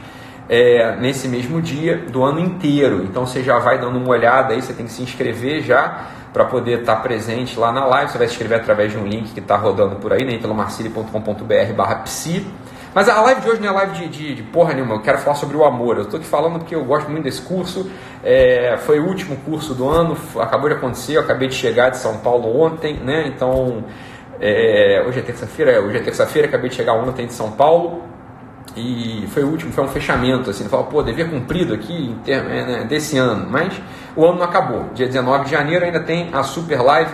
é, 0.52 0.96
nesse 0.96 1.28
mesmo 1.28 1.62
dia 1.62 1.96
do 1.96 2.24
ano 2.24 2.40
inteiro, 2.40 3.04
então 3.04 3.24
você 3.24 3.40
já 3.40 3.60
vai 3.60 3.78
dando 3.78 3.98
uma 3.98 4.08
olhada 4.08 4.52
aí, 4.52 4.60
você 4.60 4.72
tem 4.72 4.84
que 4.84 4.90
se 4.90 5.00
inscrever 5.00 5.62
já, 5.62 6.08
para 6.32 6.44
poder 6.44 6.80
estar 6.80 6.96
tá 6.96 7.02
presente 7.02 7.56
lá 7.56 7.70
na 7.70 7.84
live. 7.86 8.10
Você 8.10 8.18
vai 8.18 8.26
se 8.26 8.32
inscrever 8.32 8.58
através 8.58 8.90
de 8.90 8.98
um 8.98 9.06
link 9.06 9.32
que 9.32 9.38
está 9.38 9.56
rodando 9.56 9.96
por 9.96 10.12
aí, 10.12 10.24
né, 10.24 10.38
pelo 10.38 10.52
marcili.com.br 10.52 11.72
barra 11.76 11.94
psi. 11.96 12.44
Mas 12.92 13.08
a 13.08 13.20
live 13.20 13.40
de 13.42 13.48
hoje 13.48 13.60
não 13.60 13.68
é 13.68 13.70
live 13.70 13.92
de, 13.92 14.08
de, 14.08 14.34
de, 14.34 14.42
porra 14.42 14.74
nenhuma, 14.74 14.96
eu 14.96 15.00
quero 15.00 15.18
falar 15.18 15.36
sobre 15.36 15.56
o 15.56 15.64
amor. 15.64 15.98
Eu 15.98 16.02
estou 16.02 16.18
aqui 16.18 16.28
falando 16.28 16.58
porque 16.58 16.74
eu 16.74 16.84
gosto 16.84 17.08
muito 17.08 17.22
desse 17.22 17.42
curso. 17.42 17.88
É, 18.24 18.76
foi 18.78 18.98
o 18.98 19.06
último 19.06 19.36
curso 19.36 19.72
do 19.72 19.88
ano, 19.88 20.16
acabou 20.40 20.68
de 20.68 20.74
acontecer, 20.74 21.16
eu 21.16 21.20
acabei 21.20 21.46
de 21.46 21.54
chegar 21.54 21.90
de 21.90 21.98
São 21.98 22.18
Paulo 22.18 22.60
ontem, 22.60 22.94
né? 22.94 23.28
Então, 23.28 23.84
é, 24.40 25.04
hoje 25.06 25.20
é 25.20 25.22
terça-feira, 25.22 25.70
é, 25.70 25.78
hoje 25.78 25.98
é 25.98 26.00
terça-feira, 26.00 26.48
acabei 26.48 26.70
de 26.70 26.74
chegar 26.74 26.94
ontem 26.94 27.26
de 27.26 27.32
São 27.32 27.52
Paulo. 27.52 28.09
E 28.76 29.26
foi 29.28 29.42
o 29.42 29.48
último, 29.48 29.72
foi 29.72 29.84
um 29.84 29.88
fechamento, 29.88 30.50
assim, 30.50 30.68
fala, 30.68 30.84
pô, 30.84 31.02
devia 31.02 31.28
cumprido 31.28 31.74
aqui 31.74 32.14
termo, 32.24 32.48
é, 32.48 32.64
né, 32.64 32.84
desse 32.88 33.18
ano, 33.18 33.46
mas 33.50 33.72
o 34.14 34.24
ano 34.24 34.38
não 34.38 34.44
acabou. 34.44 34.86
Dia 34.94 35.06
19 35.06 35.44
de 35.44 35.50
janeiro 35.50 35.84
ainda 35.84 36.00
tem 36.00 36.30
a 36.32 36.42
Super 36.42 36.80
Live. 36.82 37.12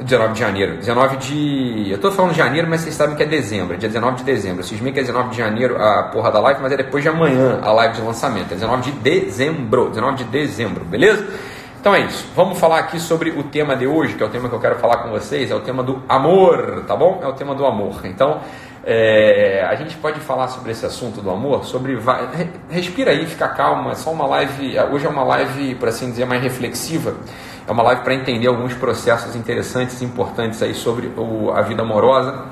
19 0.00 0.32
de 0.32 0.40
janeiro, 0.40 0.76
19 0.78 1.16
de. 1.18 1.90
Eu 1.90 1.96
estou 1.96 2.10
falando 2.10 2.32
de 2.32 2.38
janeiro, 2.38 2.66
mas 2.68 2.80
vocês 2.80 2.94
sabem 2.94 3.14
que 3.14 3.22
é 3.22 3.26
dezembro, 3.26 3.76
dia 3.76 3.88
19 3.88 4.16
de 4.16 4.24
dezembro. 4.24 4.64
Vocês 4.64 4.80
meio 4.80 4.92
que 4.92 4.98
é 4.98 5.02
19 5.02 5.30
de 5.30 5.36
janeiro 5.36 5.80
a 5.80 6.04
porra 6.04 6.32
da 6.32 6.40
live, 6.40 6.60
mas 6.60 6.72
é 6.72 6.76
depois 6.76 7.04
de 7.04 7.08
amanhã 7.08 7.60
a 7.62 7.70
live 7.72 7.94
de 7.94 8.00
lançamento. 8.00 8.52
É 8.52 8.54
19 8.54 8.90
de 8.90 8.92
dezembro, 8.98 9.90
19 9.90 10.16
de 10.16 10.24
dezembro, 10.24 10.84
beleza? 10.84 11.24
Então 11.80 11.94
é 11.94 12.00
isso. 12.02 12.26
Vamos 12.36 12.58
falar 12.58 12.78
aqui 12.78 13.00
sobre 13.00 13.30
o 13.30 13.42
tema 13.42 13.74
de 13.74 13.86
hoje, 13.86 14.14
que 14.14 14.22
é 14.22 14.26
o 14.26 14.28
tema 14.28 14.48
que 14.48 14.54
eu 14.54 14.60
quero 14.60 14.76
falar 14.76 14.98
com 14.98 15.10
vocês, 15.10 15.50
é 15.50 15.54
o 15.54 15.60
tema 15.60 15.82
do 15.82 16.02
amor, 16.08 16.84
tá 16.86 16.94
bom? 16.94 17.20
É 17.22 17.26
o 17.26 17.32
tema 17.32 17.54
do 17.54 17.66
amor. 17.66 18.02
Então, 18.04 18.40
é, 18.84 19.64
a 19.68 19.74
gente 19.76 19.96
pode 19.96 20.18
falar 20.20 20.48
sobre 20.48 20.72
esse 20.72 20.84
assunto 20.84 21.20
do 21.20 21.30
amor, 21.30 21.64
sobre 21.64 21.96
respira 22.68 23.12
aí, 23.12 23.26
fica 23.26 23.48
calma. 23.48 23.92
É 23.92 23.94
só 23.94 24.10
uma 24.10 24.26
live. 24.26 24.76
Hoje 24.90 25.06
é 25.06 25.08
uma 25.08 25.22
live, 25.22 25.76
por 25.76 25.88
assim 25.88 26.10
dizer, 26.10 26.24
mais 26.24 26.42
reflexiva. 26.42 27.14
É 27.66 27.70
uma 27.70 27.82
live 27.84 28.02
para 28.02 28.14
entender 28.14 28.48
alguns 28.48 28.74
processos 28.74 29.36
interessantes 29.36 30.00
e 30.00 30.04
importantes 30.04 30.60
aí 30.62 30.74
sobre 30.74 31.06
o, 31.16 31.52
a 31.52 31.62
vida 31.62 31.82
amorosa. 31.82 32.46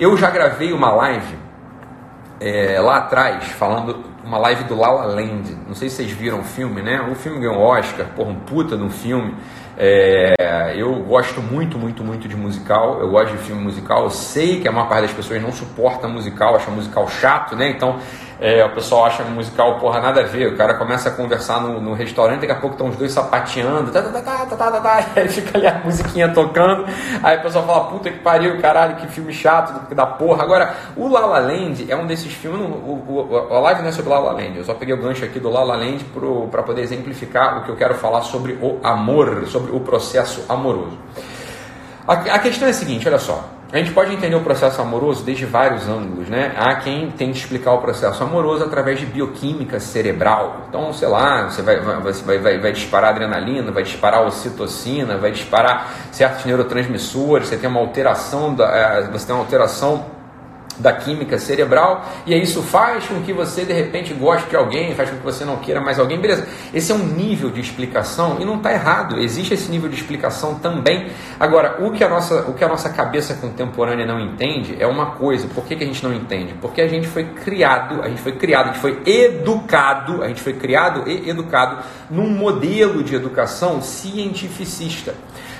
Eu 0.00 0.16
já 0.16 0.30
gravei 0.30 0.72
uma 0.72 0.90
live 0.92 1.36
é, 2.40 2.80
lá 2.80 2.98
atrás 2.98 3.44
falando 3.44 4.04
uma 4.24 4.38
live 4.38 4.64
do 4.64 4.74
La 4.74 4.90
La 4.90 5.04
Land. 5.04 5.56
Não 5.66 5.74
sei 5.74 5.90
se 5.90 5.96
vocês 5.96 6.10
viram 6.10 6.40
o 6.40 6.44
filme, 6.44 6.80
né? 6.80 7.06
O 7.10 7.14
filme 7.14 7.38
ganhou 7.38 7.58
Oscar, 7.58 8.06
porra, 8.16 8.30
um 8.30 8.40
puta 8.40 8.76
no 8.76 8.88
filme. 8.88 9.34
É, 9.76 10.74
eu 10.76 10.94
gosto 11.02 11.42
muito, 11.42 11.78
muito, 11.78 12.02
muito 12.02 12.26
de 12.26 12.36
musical. 12.36 13.00
Eu 13.00 13.10
gosto 13.10 13.36
de 13.36 13.38
filme 13.38 13.62
musical. 13.62 14.04
Eu 14.04 14.10
sei 14.10 14.60
que 14.60 14.68
a 14.68 14.72
maior 14.72 14.88
parte 14.88 15.02
das 15.02 15.12
pessoas 15.12 15.40
não 15.42 15.52
suporta 15.52 16.08
musical, 16.08 16.56
acha 16.56 16.70
musical 16.70 17.08
chato, 17.08 17.54
né? 17.54 17.70
Então 17.70 17.98
é, 18.38 18.64
o 18.64 18.70
pessoal 18.70 19.06
acha 19.06 19.22
musical, 19.24 19.78
porra, 19.78 20.00
nada 20.00 20.20
a 20.20 20.24
ver. 20.24 20.52
O 20.52 20.56
cara 20.56 20.74
começa 20.74 21.08
a 21.08 21.12
conversar 21.12 21.60
no, 21.60 21.80
no 21.80 21.94
restaurante, 21.94 22.40
daqui 22.40 22.52
a 22.52 22.56
pouco 22.56 22.74
estão 22.74 22.88
os 22.88 22.96
dois 22.96 23.12
sapateando, 23.12 23.90
tá, 23.90 24.02
tá, 24.02 24.10
tá, 24.10 24.20
tá, 24.20 24.56
tá, 24.56 24.70
tá, 24.70 24.80
tá, 24.80 25.06
aí 25.16 25.28
fica 25.28 25.56
ali 25.56 25.66
a 25.66 25.80
musiquinha 25.84 26.28
tocando. 26.28 26.84
Aí 27.22 27.38
o 27.38 27.42
pessoal 27.42 27.64
fala, 27.64 27.84
puta 27.84 28.10
que 28.10 28.18
pariu, 28.18 28.60
caralho, 28.60 28.96
que 28.96 29.06
filme 29.08 29.32
chato 29.32 29.94
da 29.94 30.04
porra. 30.04 30.42
Agora, 30.42 30.74
o 30.96 31.08
La 31.08 31.24
La 31.24 31.38
Land 31.38 31.90
é 31.90 31.96
um 31.96 32.06
desses 32.06 32.32
filmes, 32.32 32.60
o, 32.60 32.64
o, 32.64 33.48
a 33.50 33.58
live 33.60 33.82
não 33.82 33.88
é 33.88 33.92
sobre 33.92 34.10
La 34.10 34.18
La 34.18 34.32
Land, 34.32 34.58
eu 34.58 34.64
só 34.64 34.74
peguei 34.74 34.94
o 34.94 35.00
gancho 35.00 35.24
aqui 35.24 35.40
do 35.40 35.50
La 35.50 35.64
La 35.64 35.76
Land 35.76 36.04
para 36.50 36.62
poder 36.62 36.82
exemplificar 36.82 37.58
o 37.58 37.64
que 37.64 37.70
eu 37.70 37.76
quero 37.76 37.94
falar 37.94 38.22
sobre 38.22 38.52
o 38.60 38.78
amor, 38.82 39.46
sobre 39.46 39.74
o 39.74 39.80
processo 39.80 40.44
amoroso. 40.48 40.98
A, 42.06 42.12
a 42.12 42.38
questão 42.38 42.68
é 42.68 42.70
a 42.70 42.74
seguinte, 42.74 43.08
olha 43.08 43.18
só. 43.18 43.55
A 43.72 43.78
gente 43.78 43.90
pode 43.92 44.14
entender 44.14 44.36
o 44.36 44.42
processo 44.42 44.80
amoroso 44.80 45.24
desde 45.24 45.44
vários 45.44 45.88
ângulos, 45.88 46.28
né? 46.28 46.54
Há 46.56 46.76
quem 46.76 47.10
tente 47.10 47.40
explicar 47.40 47.72
o 47.72 47.78
processo 47.78 48.22
amoroso 48.22 48.62
através 48.62 49.00
de 49.00 49.06
bioquímica 49.06 49.80
cerebral. 49.80 50.66
Então, 50.68 50.92
sei 50.92 51.08
lá, 51.08 51.50
você 51.50 51.62
vai, 51.62 51.80
vai, 51.80 52.38
vai, 52.38 52.58
vai 52.58 52.72
disparar 52.72 53.10
adrenalina, 53.10 53.72
vai 53.72 53.82
disparar 53.82 54.24
ocitocina, 54.24 55.16
vai 55.16 55.32
disparar 55.32 55.92
certos 56.12 56.44
neurotransmissores, 56.44 57.48
você 57.48 57.56
tem 57.56 57.68
uma 57.68 57.80
alteração, 57.80 58.54
da, 58.54 58.66
é, 58.66 59.10
você 59.10 59.26
tem 59.26 59.34
uma 59.34 59.42
alteração 59.42 60.15
da 60.78 60.92
química 60.92 61.38
cerebral, 61.38 62.04
e 62.26 62.34
aí 62.34 62.42
isso 62.42 62.62
faz 62.62 63.06
com 63.06 63.22
que 63.22 63.32
você 63.32 63.64
de 63.64 63.72
repente 63.72 64.12
goste 64.14 64.48
de 64.50 64.56
alguém, 64.56 64.94
faz 64.94 65.10
com 65.10 65.16
que 65.16 65.24
você 65.24 65.44
não 65.44 65.56
queira 65.56 65.80
mais 65.80 65.98
alguém, 65.98 66.18
beleza. 66.20 66.46
Esse 66.72 66.92
é 66.92 66.94
um 66.94 67.06
nível 67.06 67.50
de 67.50 67.60
explicação 67.60 68.38
e 68.40 68.44
não 68.44 68.56
está 68.56 68.72
errado, 68.72 69.18
existe 69.18 69.54
esse 69.54 69.70
nível 69.70 69.88
de 69.88 69.96
explicação 69.96 70.56
também. 70.56 71.08
Agora, 71.38 71.84
o 71.84 71.90
que 71.90 72.04
a 72.04 72.08
nossa, 72.08 72.42
o 72.48 72.54
que 72.54 72.64
a 72.64 72.68
nossa 72.68 72.90
cabeça 72.90 73.34
contemporânea 73.34 74.06
não 74.06 74.20
entende 74.20 74.76
é 74.78 74.86
uma 74.86 75.12
coisa, 75.12 75.48
por 75.48 75.64
que, 75.64 75.76
que 75.76 75.84
a 75.84 75.86
gente 75.86 76.02
não 76.04 76.12
entende? 76.12 76.54
Porque 76.60 76.80
a 76.80 76.88
gente 76.88 77.06
foi 77.06 77.24
criado, 77.24 78.02
a 78.02 78.08
gente 78.08 78.20
foi 78.20 78.32
criado, 78.32 78.70
a 78.70 78.72
gente 78.72 78.80
foi 78.80 79.00
educado, 79.06 80.22
a 80.22 80.28
gente 80.28 80.40
foi 80.40 80.52
criado 80.52 81.08
e 81.08 81.28
educado 81.28 81.78
num 82.10 82.28
modelo 82.28 83.02
de 83.02 83.14
educação 83.14 83.80
cientificista. 83.82 85.14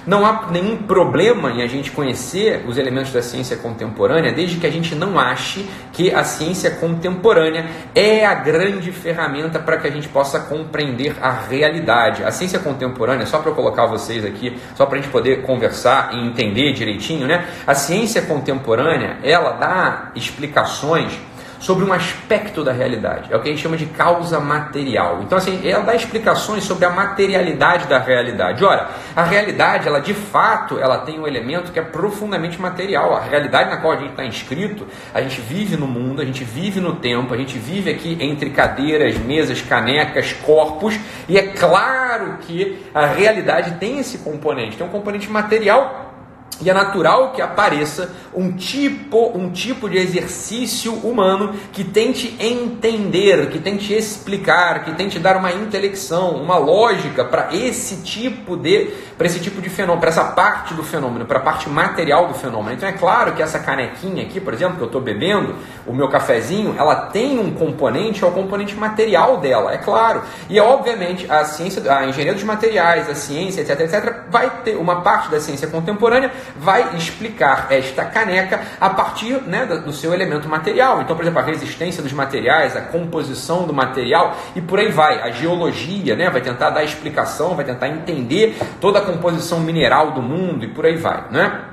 Não 0.07 0.25
há 0.25 0.47
nenhum 0.53 0.77
problema 0.77 1.51
em 1.51 1.63
a 1.63 1.67
gente 1.67 1.91
conhecer 1.91 2.65
os 2.67 2.79
elementos 2.79 3.13
da 3.13 3.21
ciência 3.21 3.57
contemporânea, 3.57 4.33
desde 4.33 4.57
que 4.57 4.67
a 4.67 4.71
gente 4.71 4.95
não 4.95 5.19
ache 5.19 5.69
que 5.93 6.15
a 6.15 6.23
ciência 6.23 6.71
contemporânea 6.71 7.67
é 7.93 8.25
a 8.25 8.35
grande 8.35 8.93
ferramenta 8.93 9.59
para 9.59 9.79
que 9.79 9.89
a 9.89 9.91
gente 9.91 10.09
possa 10.09 10.39
compreender 10.39 11.17
a 11.21 11.33
realidade. 11.33 12.23
A 12.23 12.31
ciência 12.31 12.61
contemporânea, 12.61 13.27
só 13.27 13.39
para 13.39 13.51
eu 13.51 13.55
colocar 13.57 13.87
vocês 13.87 14.25
aqui, 14.25 14.57
só 14.77 14.87
para 14.87 14.99
a 14.99 15.03
gente 15.03 15.11
poder 15.11 15.43
conversar 15.43 16.11
e 16.15 16.25
entender 16.25 16.73
direitinho, 16.73 17.27
né? 17.27 17.45
A 17.67 17.75
ciência 17.75 18.23
contemporânea, 18.23 19.19
ela 19.25 19.53
dá 19.53 20.13
explicações 20.15 21.19
sobre 21.67 21.85
um 21.85 21.93
aspecto 21.93 22.63
da 22.63 22.71
realidade. 22.71 23.33
É 23.33 23.37
o 23.37 23.43
que 23.43 23.49
a 23.49 23.51
gente 23.51 23.61
chama 23.61 23.77
de 23.77 23.87
causa 23.87 24.39
material. 24.39 25.23
Então, 25.25 25.37
assim, 25.37 25.69
ela 25.69 25.83
dá 25.83 25.97
explicações 25.97 26.63
sobre 26.63 26.85
a 26.85 26.91
materialidade 26.91 27.89
da 27.89 27.99
realidade. 27.99 28.65
Ora, 28.65 28.91
a 29.17 29.25
realidade, 29.25 29.89
ela 29.89 29.99
de 29.99 30.15
fato, 30.15 30.79
ela 30.79 30.99
tem 30.99 31.19
um 31.19 31.27
elemento 31.27 31.73
que 31.73 31.81
é 31.81 31.83
profundamente 31.83 32.63
material. 32.63 33.17
A 33.17 33.21
realidade 33.21 33.69
na 33.69 33.79
qual 33.79 33.95
a 33.95 33.97
gente 33.97 34.11
está 34.11 34.25
inscrito, 34.25 34.87
a 35.13 35.21
gente 35.21 35.41
vive 35.41 35.77
no 35.77 35.89
mundo, 35.89 36.23
a 36.23 36.25
gente 36.25 36.45
vive 36.45 36.79
no 36.81 36.95
tempo, 36.95 37.35
a 37.35 37.37
gente 37.37 37.59
vive 37.59 37.91
aqui 37.91 38.17
entre 38.21 38.51
cadeiras, 38.51 39.19
mesas, 39.19 39.61
canecas, 39.61 40.33
corpos, 40.33 40.97
e 41.29 41.37
é 41.37 41.49
claro 41.49 42.39
que 42.43 42.87
a 42.95 43.07
realidade 43.07 43.73
tem 43.81 43.99
esse 43.99 44.19
componente, 44.19 44.77
tem 44.77 44.87
um 44.87 44.91
componente 44.91 45.29
material 45.29 46.16
e 46.61 46.71
é 46.71 46.73
natural 46.73 47.33
que 47.33 47.43
apareça 47.43 48.15
um 48.35 48.53
tipo, 48.53 49.31
um 49.37 49.51
tipo 49.51 49.91
de 49.91 49.99
exercício 49.99 50.93
humano 50.95 51.55
que 51.71 51.85
tente 51.85 52.35
entender, 52.41 53.51
que 53.51 53.59
tente 53.59 53.93
explicar, 53.93 54.85
que 54.85 54.93
tente 54.93 55.19
dar 55.19 55.37
uma 55.37 55.53
intelecção, 55.53 56.31
uma 56.37 56.57
lógica 56.57 57.25
para 57.25 57.55
esse 57.55 57.97
tipo 58.03 58.57
de, 58.57 58.91
para 59.17 59.27
esse 59.27 59.41
tipo 59.41 59.61
de 59.61 59.69
fenômeno, 59.69 60.01
para 60.01 60.11
essa 60.11 60.25
parte 60.25 60.75
do 60.75 60.83
fenômeno, 60.83 61.25
para 61.25 61.39
a 61.39 61.43
parte 61.43 61.69
material 61.69 62.29
do 62.29 62.35
fenômeno. 62.35 62.77
Então 62.77 62.89
é 62.89 62.93
claro 62.93 63.33
que 63.33 63.43
essa 63.43 63.59
canequinha 63.59 64.23
aqui, 64.23 64.41
por 64.41 64.53
exemplo, 64.53 64.77
que 64.77 64.83
eu 64.83 64.87
estou 64.87 65.01
bebendo, 65.01 65.55
o 65.87 65.93
meu 65.93 66.09
cafezinho, 66.09 66.75
ela 66.79 66.97
tem 67.07 67.39
um 67.39 67.53
componente, 67.53 68.23
é 68.23 68.27
o 68.27 68.31
componente 68.31 68.75
material 68.75 69.39
dela, 69.39 69.73
é 69.73 69.79
claro. 69.79 70.23
E 70.49 70.61
obviamente 70.61 71.31
a 71.31 71.45
ciência, 71.45 71.83
a 71.93 72.07
engenharia 72.07 72.35
dos 72.35 72.45
materiais, 72.45 73.09
a 73.09 73.15
ciência, 73.15 73.63
etc, 73.63 73.81
etc, 73.81 74.15
vai 74.31 74.51
ter 74.65 74.77
uma 74.77 75.01
parte 75.01 75.31
da 75.31 75.41
ciência 75.41 75.69
contemporânea 75.69 76.31
vai 76.57 76.97
explicar 76.97 77.69
esta 77.71 78.05
caneca 78.05 78.61
a 78.81 78.91
partir 78.91 79.41
né, 79.43 79.67
do 79.67 79.93
seu 79.93 80.13
elemento 80.13 80.49
material. 80.49 81.03
Então, 81.03 81.17
por 81.17 81.23
exemplo, 81.23 81.41
a 81.41 81.43
resistência 81.43 82.03
dos 82.03 82.13
materiais, 82.13 82.77
a 82.77 82.81
composição 82.81 83.65
do 83.65 83.73
material 83.73 84.37
e 84.55 84.61
por 84.61 84.79
aí 84.79 84.91
vai. 84.91 85.23
A 85.23 85.31
geologia 85.31 86.17
né, 86.17 86.31
vai 86.31 86.41
tentar 86.41 86.71
dar 86.71 86.85
explicação, 86.85 87.55
vai 87.55 87.65
tentar 87.65 87.89
entender 87.89 88.57
toda 88.81 88.99
a 88.99 89.03
composição 89.07 89.61
mineral 89.61 90.13
do 90.13 90.23
mundo 90.23 90.65
e 90.65 90.69
por 90.69 90.85
aí 90.85 90.97
vai. 90.97 91.31
Né? 91.31 91.65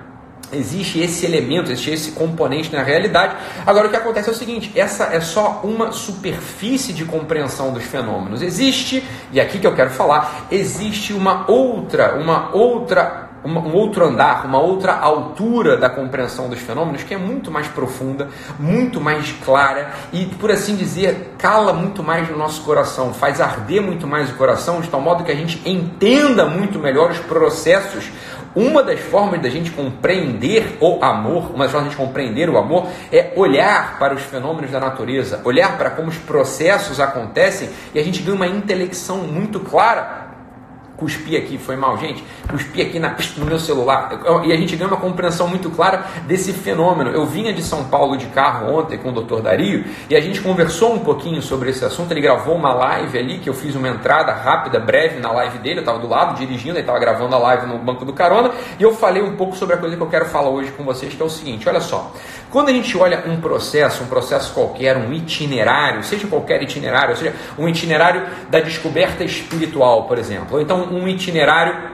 Existe 0.52 1.00
esse 1.00 1.26
elemento, 1.26 1.72
existe 1.72 1.92
esse 1.92 2.12
componente 2.12 2.72
na 2.72 2.84
realidade. 2.84 3.36
Agora, 3.66 3.88
o 3.88 3.90
que 3.90 3.96
acontece 3.96 4.30
é 4.30 4.32
o 4.32 4.36
seguinte: 4.36 4.72
essa 4.76 5.06
é 5.06 5.20
só 5.20 5.62
uma 5.64 5.92
superfície 5.92 6.94
de 6.94 7.06
compreensão 7.06 7.74
dos 7.74 7.84
fenômenos. 7.84 8.42
Existe, 8.42 9.04
e 9.32 9.42
aqui 9.42 9.60
que 9.60 9.66
eu 9.66 9.76
quero 9.76 9.90
falar, 9.90 10.48
existe 10.52 11.14
uma 11.14 11.50
outra, 11.50 12.16
uma 12.16 12.54
outra 12.56 13.23
um 13.46 13.74
outro 13.74 14.06
andar, 14.06 14.46
uma 14.46 14.60
outra 14.60 14.94
altura 14.94 15.78
da 15.78 15.90
compreensão 15.90 16.50
dos 16.50 16.60
fenômenos 16.60 17.04
que 17.04 17.14
é 17.14 17.18
muito 17.18 17.52
mais 17.52 17.68
profunda, 17.68 18.30
muito 18.58 19.02
mais 19.02 19.32
clara 19.44 19.92
e, 20.12 20.26
por 20.26 20.52
assim 20.52 20.76
dizer, 20.76 21.34
cala 21.38 21.74
muito 21.74 22.02
mais 22.02 22.30
no 22.30 22.38
nosso 22.38 22.62
coração, 22.64 23.14
faz 23.14 23.42
arder 23.42 23.82
muito 23.82 24.08
mais 24.08 24.30
o 24.30 24.36
coração, 24.36 24.82
de 24.82 24.88
tal 24.88 25.02
modo 25.02 25.24
que 25.24 25.32
a 25.32 25.36
gente 25.36 25.62
entenda 25.70 26.46
muito 26.46 26.80
melhor 26.80 27.12
os 27.12 27.20
processos. 27.20 28.10
Uma 28.56 28.84
das 28.84 29.00
formas 29.00 29.42
da 29.42 29.50
gente 29.50 29.72
compreender 29.72 30.78
o 30.80 31.04
amor, 31.04 31.50
uma 31.56 31.66
das 31.66 31.72
formas 31.72 31.90
de 31.90 31.98
compreender 31.98 32.50
o 32.52 32.58
amor 32.58 32.88
é 33.12 33.34
olhar 33.36 33.98
para 33.98 34.14
os 34.14 34.22
fenômenos 34.22 34.70
da 34.70 34.80
natureza, 34.80 35.42
olhar 35.44 35.76
para 35.76 35.90
como 35.90 36.10
os 36.10 36.18
processos 36.18 37.00
acontecem 37.00 37.70
e 37.96 38.00
a 38.00 38.04
gente 38.04 38.22
ganha 38.22 38.36
uma 38.36 38.48
intelecção 38.48 39.18
muito 39.18 39.60
clara 39.60 40.33
cuspi 41.04 41.36
aqui, 41.36 41.58
foi 41.58 41.76
mal, 41.76 41.98
gente, 41.98 42.24
cuspi 42.50 42.82
aqui 42.82 42.98
na, 42.98 43.16
no 43.38 43.46
meu 43.46 43.60
celular. 43.60 44.10
E 44.46 44.54
a 44.54 44.58
gente 44.58 44.76
ganha 44.78 44.90
uma 44.90 45.00
compreensão 45.00 45.48
muito 45.50 45.70
clara 45.70 46.06
desse 46.26 46.54
fenômeno. 46.54 47.10
Eu 47.12 47.26
vinha 47.26 47.52
de 47.52 47.62
São 47.62 47.84
Paulo 47.86 48.16
de 48.16 48.28
carro 48.28 48.74
ontem 48.74 48.98
com 48.98 49.10
o 49.10 49.12
Dr. 49.12 49.42
Dario 49.42 49.84
e 50.10 50.16
a 50.16 50.22
gente 50.22 50.40
conversou 50.40 50.94
um 50.94 51.00
pouquinho 51.00 51.42
sobre 51.42 51.70
esse 51.70 51.84
assunto. 51.84 52.12
Ele 52.12 52.22
gravou 52.22 52.56
uma 52.56 52.74
live 52.74 53.18
ali, 53.18 53.40
que 53.40 53.50
eu 53.50 53.54
fiz 53.54 53.76
uma 53.76 53.90
entrada 53.90 54.32
rápida, 54.32 54.80
breve 54.80 55.20
na 55.20 55.32
live 55.32 55.58
dele. 55.58 55.80
Eu 55.80 55.82
estava 55.82 56.00
do 56.00 56.08
lado 56.08 56.38
dirigindo, 56.38 56.76
ele 56.76 56.80
estava 56.80 57.00
gravando 57.00 57.36
a 57.36 57.40
live 57.40 57.68
no 57.68 57.78
banco 57.80 58.06
do 58.06 58.14
carona. 58.14 58.52
E 58.80 58.84
eu 58.84 58.96
falei 58.96 59.22
um 59.22 59.36
pouco 59.36 59.58
sobre 59.58 59.76
a 59.76 59.78
coisa 59.78 59.98
que 59.98 60.02
eu 60.02 60.08
quero 60.08 60.26
falar 60.26 60.50
hoje 60.50 60.72
com 60.72 60.84
vocês, 60.86 61.14
que 61.14 61.22
é 61.22 61.26
o 61.26 61.30
seguinte: 61.30 61.68
olha 61.68 61.82
só. 61.82 62.14
Quando 62.50 62.70
a 62.70 62.72
gente 62.72 62.96
olha 62.96 63.24
um 63.26 63.42
processo, 63.42 64.04
um 64.04 64.08
processo 64.08 64.54
qualquer, 64.54 64.96
um 64.96 65.12
itinerário, 65.12 66.04
seja 66.04 66.28
qualquer 66.28 66.62
itinerário, 66.62 67.18
seja 67.18 67.34
um 67.58 67.68
itinerário 67.68 68.28
da 68.50 68.60
descoberta 68.60 69.24
espiritual, 69.24 70.04
por 70.04 70.20
exemplo, 70.20 70.50
ou 70.52 70.62
então 70.62 70.93
um 70.96 71.08
itinerário 71.08 71.94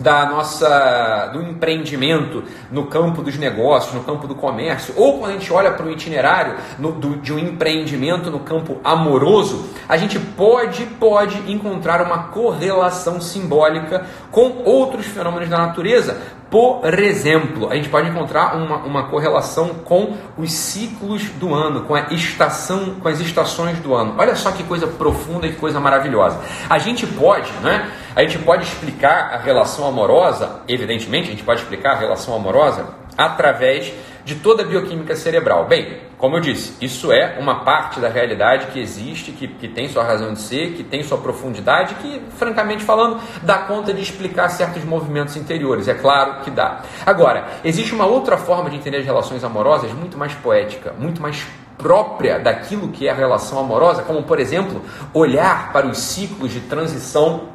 da 0.00 0.26
nossa 0.26 1.30
do 1.32 1.42
empreendimento 1.42 2.44
no 2.70 2.86
campo 2.86 3.22
dos 3.22 3.36
negócios, 3.36 3.94
no 3.94 4.04
campo 4.04 4.28
do 4.28 4.34
comércio, 4.34 4.94
ou 4.96 5.18
quando 5.18 5.30
a 5.30 5.34
gente 5.34 5.52
olha 5.52 5.72
para 5.72 5.86
o 5.86 5.90
itinerário 5.90 6.54
no, 6.78 6.92
do, 6.92 7.16
de 7.16 7.32
um 7.32 7.38
empreendimento 7.38 8.30
no 8.30 8.40
campo 8.40 8.78
amoroso, 8.84 9.70
a 9.88 9.96
gente 9.96 10.18
pode 10.18 10.84
pode 10.86 11.50
encontrar 11.50 12.00
uma 12.02 12.24
correlação 12.28 13.20
simbólica 13.20 14.06
com 14.30 14.62
outros 14.64 15.06
fenômenos 15.06 15.48
da 15.48 15.58
natureza, 15.58 16.20
por 16.50 16.98
exemplo, 16.98 17.70
a 17.70 17.76
gente 17.76 17.90
pode 17.90 18.08
encontrar 18.08 18.56
uma, 18.56 18.76
uma 18.78 19.08
correlação 19.08 19.68
com 19.84 20.16
os 20.36 20.50
ciclos 20.50 21.24
do 21.32 21.54
ano, 21.54 21.82
com 21.82 21.94
a 21.94 22.12
estação, 22.12 22.94
com 23.00 23.08
as 23.08 23.20
estações 23.20 23.78
do 23.80 23.94
ano. 23.94 24.14
Olha 24.16 24.34
só 24.34 24.50
que 24.50 24.62
coisa 24.62 24.86
profunda 24.86 25.46
e 25.46 25.50
que 25.50 25.56
coisa 25.56 25.78
maravilhosa. 25.78 26.40
A 26.70 26.78
gente 26.78 27.06
pode, 27.06 27.52
né? 27.62 27.90
A 28.16 28.22
gente 28.22 28.38
pode 28.38 28.64
explicar 28.64 29.34
a 29.34 29.38
relação 29.38 29.86
amorosa, 29.86 30.62
evidentemente, 30.66 31.28
a 31.28 31.30
gente 31.32 31.44
pode 31.44 31.60
explicar 31.60 31.92
a 31.92 31.98
relação 31.98 32.34
amorosa 32.34 32.86
através 33.16 33.92
de 34.28 34.34
toda 34.34 34.62
a 34.62 34.66
bioquímica 34.66 35.16
cerebral. 35.16 35.66
Bem, 35.66 36.00
como 36.18 36.36
eu 36.36 36.40
disse, 36.42 36.74
isso 36.84 37.10
é 37.10 37.38
uma 37.40 37.64
parte 37.64 37.98
da 37.98 38.10
realidade 38.10 38.66
que 38.66 38.78
existe, 38.78 39.32
que, 39.32 39.48
que 39.48 39.66
tem 39.66 39.88
sua 39.88 40.04
razão 40.04 40.34
de 40.34 40.40
ser, 40.42 40.74
que 40.74 40.84
tem 40.84 41.02
sua 41.02 41.16
profundidade, 41.16 41.94
que, 41.94 42.20
francamente 42.36 42.84
falando, 42.84 43.18
dá 43.42 43.60
conta 43.60 43.90
de 43.94 44.02
explicar 44.02 44.50
certos 44.50 44.84
movimentos 44.84 45.34
interiores. 45.34 45.88
É 45.88 45.94
claro 45.94 46.42
que 46.42 46.50
dá. 46.50 46.82
Agora, 47.06 47.48
existe 47.64 47.94
uma 47.94 48.04
outra 48.04 48.36
forma 48.36 48.68
de 48.68 48.76
entender 48.76 48.98
as 48.98 49.06
relações 49.06 49.42
amorosas 49.42 49.90
muito 49.94 50.18
mais 50.18 50.34
poética, 50.34 50.92
muito 50.98 51.22
mais 51.22 51.46
própria 51.78 52.38
daquilo 52.38 52.88
que 52.88 53.08
é 53.08 53.10
a 53.10 53.14
relação 53.14 53.58
amorosa, 53.58 54.02
como, 54.02 54.24
por 54.24 54.38
exemplo, 54.38 54.82
olhar 55.14 55.72
para 55.72 55.86
os 55.86 55.96
ciclos 55.96 56.52
de 56.52 56.60
transição 56.60 57.48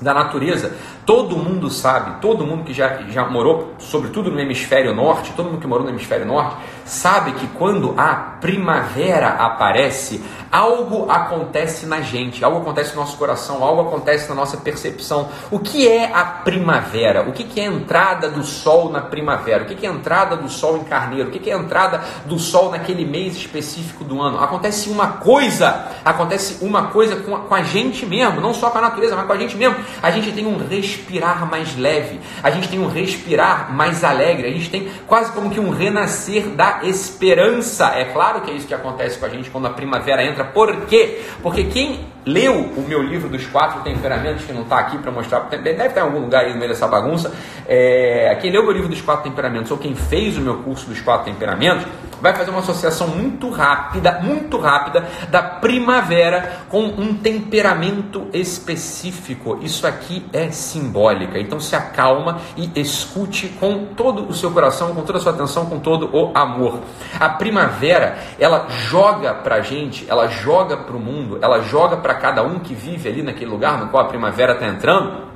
da 0.00 0.14
natureza. 0.14 0.72
Todo 1.04 1.36
mundo 1.36 1.68
sabe, 1.68 2.20
todo 2.20 2.46
mundo 2.46 2.62
que 2.62 2.72
já, 2.72 3.02
já 3.08 3.28
morou, 3.28 3.74
sobretudo 3.78 4.30
no 4.30 4.38
hemisfério 4.38 4.94
norte, 4.94 5.32
todo 5.32 5.46
mundo 5.46 5.60
que 5.60 5.66
morou 5.66 5.84
no 5.84 5.90
hemisfério 5.90 6.24
norte, 6.24 6.56
sabe 6.84 7.32
que 7.32 7.46
quando 7.48 7.94
a 7.98 8.14
primavera 8.40 9.30
aparece, 9.30 10.22
algo 10.50 11.10
acontece 11.10 11.86
na 11.86 12.02
gente, 12.02 12.44
algo 12.44 12.58
acontece 12.58 12.94
no 12.94 13.00
nosso 13.00 13.16
coração, 13.16 13.64
algo 13.64 13.82
acontece 13.82 14.28
na 14.28 14.34
nossa 14.34 14.56
percepção. 14.58 15.28
O 15.50 15.58
que 15.58 15.88
é 15.88 16.12
a 16.12 16.24
primavera? 16.24 17.28
O 17.28 17.32
que 17.32 17.60
é 17.60 17.66
a 17.66 17.72
entrada 17.72 18.28
do 18.28 18.44
sol 18.44 18.90
na 18.90 19.00
primavera? 19.00 19.64
O 19.64 19.66
que 19.66 19.84
é 19.84 19.88
a 19.88 19.92
entrada 19.92 20.36
do 20.36 20.48
sol 20.48 20.76
em 20.76 20.84
carneiro? 20.84 21.30
O 21.30 21.32
que 21.32 21.50
é 21.50 21.54
a 21.54 21.58
entrada 21.58 22.02
do 22.26 22.38
sol 22.38 22.70
naquele 22.70 23.04
mês 23.04 23.34
específico 23.36 24.04
do 24.04 24.20
ano? 24.20 24.38
Acontece 24.38 24.88
uma 24.90 25.08
coisa, 25.08 25.88
acontece 26.04 26.64
uma 26.64 26.88
coisa 26.88 27.16
com 27.16 27.34
a, 27.34 27.40
com 27.40 27.54
a 27.54 27.62
gente 27.62 28.06
mesmo, 28.06 28.40
não 28.40 28.54
só 28.54 28.70
com 28.70 28.78
a 28.78 28.82
natureza, 28.82 29.16
mas 29.16 29.26
com 29.26 29.32
a 29.32 29.38
gente 29.38 29.56
mesmo. 29.56 29.76
A 30.02 30.10
gente 30.10 30.30
tem 30.32 30.46
um 30.46 30.58
respirar 30.92 31.48
mais 31.48 31.76
leve, 31.76 32.20
a 32.42 32.50
gente 32.50 32.68
tem 32.68 32.78
um 32.78 32.88
respirar 32.88 33.72
mais 33.72 34.04
alegre, 34.04 34.46
a 34.46 34.50
gente 34.50 34.70
tem 34.70 34.88
quase 35.06 35.32
como 35.32 35.50
que 35.50 35.58
um 35.58 35.70
renascer 35.70 36.48
da 36.48 36.80
esperança. 36.84 37.92
É 37.96 38.04
claro 38.06 38.42
que 38.42 38.50
é 38.50 38.54
isso 38.54 38.66
que 38.66 38.74
acontece 38.74 39.18
com 39.18 39.26
a 39.26 39.28
gente 39.28 39.50
quando 39.50 39.66
a 39.66 39.70
primavera 39.70 40.24
entra. 40.24 40.44
Por 40.44 40.86
quê? 40.86 41.22
Porque 41.42 41.64
quem 41.64 42.06
leu 42.24 42.54
o 42.76 42.84
meu 42.86 43.02
livro 43.02 43.28
dos 43.28 43.46
quatro 43.46 43.80
temperamentos, 43.80 44.44
que 44.44 44.52
não 44.52 44.62
está 44.62 44.78
aqui 44.78 44.98
para 44.98 45.10
mostrar, 45.10 45.40
deve 45.40 45.70
estar 45.70 46.00
em 46.00 46.04
algum 46.04 46.20
lugar 46.20 46.44
aí 46.44 46.52
no 46.52 46.58
meio 46.58 46.70
dessa 46.70 46.86
bagunça. 46.86 47.32
É, 47.66 48.36
quem 48.40 48.50
leu 48.50 48.62
o 48.62 48.64
meu 48.64 48.72
livro 48.72 48.88
dos 48.88 49.00
quatro 49.00 49.28
temperamentos 49.28 49.70
ou 49.70 49.78
quem 49.78 49.94
fez 49.94 50.36
o 50.36 50.40
meu 50.40 50.58
curso 50.58 50.86
dos 50.86 51.00
quatro 51.00 51.24
temperamentos 51.32 51.86
vai 52.22 52.32
fazer 52.34 52.50
uma 52.50 52.60
associação 52.60 53.08
muito 53.08 53.50
rápida, 53.50 54.20
muito 54.22 54.56
rápida 54.56 55.08
da 55.28 55.42
primavera 55.42 56.60
com 56.68 56.84
um 56.84 57.14
temperamento 57.14 58.28
específico. 58.32 59.58
Isso 59.60 59.84
aqui 59.86 60.24
é 60.32 60.48
simbólica. 60.52 61.38
Então 61.38 61.58
se 61.58 61.74
acalma 61.74 62.40
e 62.56 62.70
escute 62.80 63.48
com 63.48 63.86
todo 63.96 64.28
o 64.28 64.32
seu 64.32 64.52
coração, 64.52 64.94
com 64.94 65.02
toda 65.02 65.18
a 65.18 65.20
sua 65.20 65.32
atenção, 65.32 65.66
com 65.66 65.80
todo 65.80 66.08
o 66.16 66.30
amor. 66.32 66.82
A 67.18 67.28
primavera, 67.28 68.16
ela 68.38 68.68
joga 68.68 69.34
para 69.34 69.56
a 69.56 69.60
gente, 69.60 70.06
ela 70.08 70.28
joga 70.28 70.76
para 70.76 70.96
o 70.96 71.00
mundo, 71.00 71.40
ela 71.42 71.60
joga 71.62 71.96
para 71.96 72.14
cada 72.14 72.44
um 72.44 72.60
que 72.60 72.72
vive 72.72 73.08
ali 73.08 73.22
naquele 73.22 73.50
lugar 73.50 73.78
no 73.78 73.88
qual 73.88 74.04
a 74.04 74.08
primavera 74.08 74.52
está 74.52 74.68
entrando, 74.68 75.26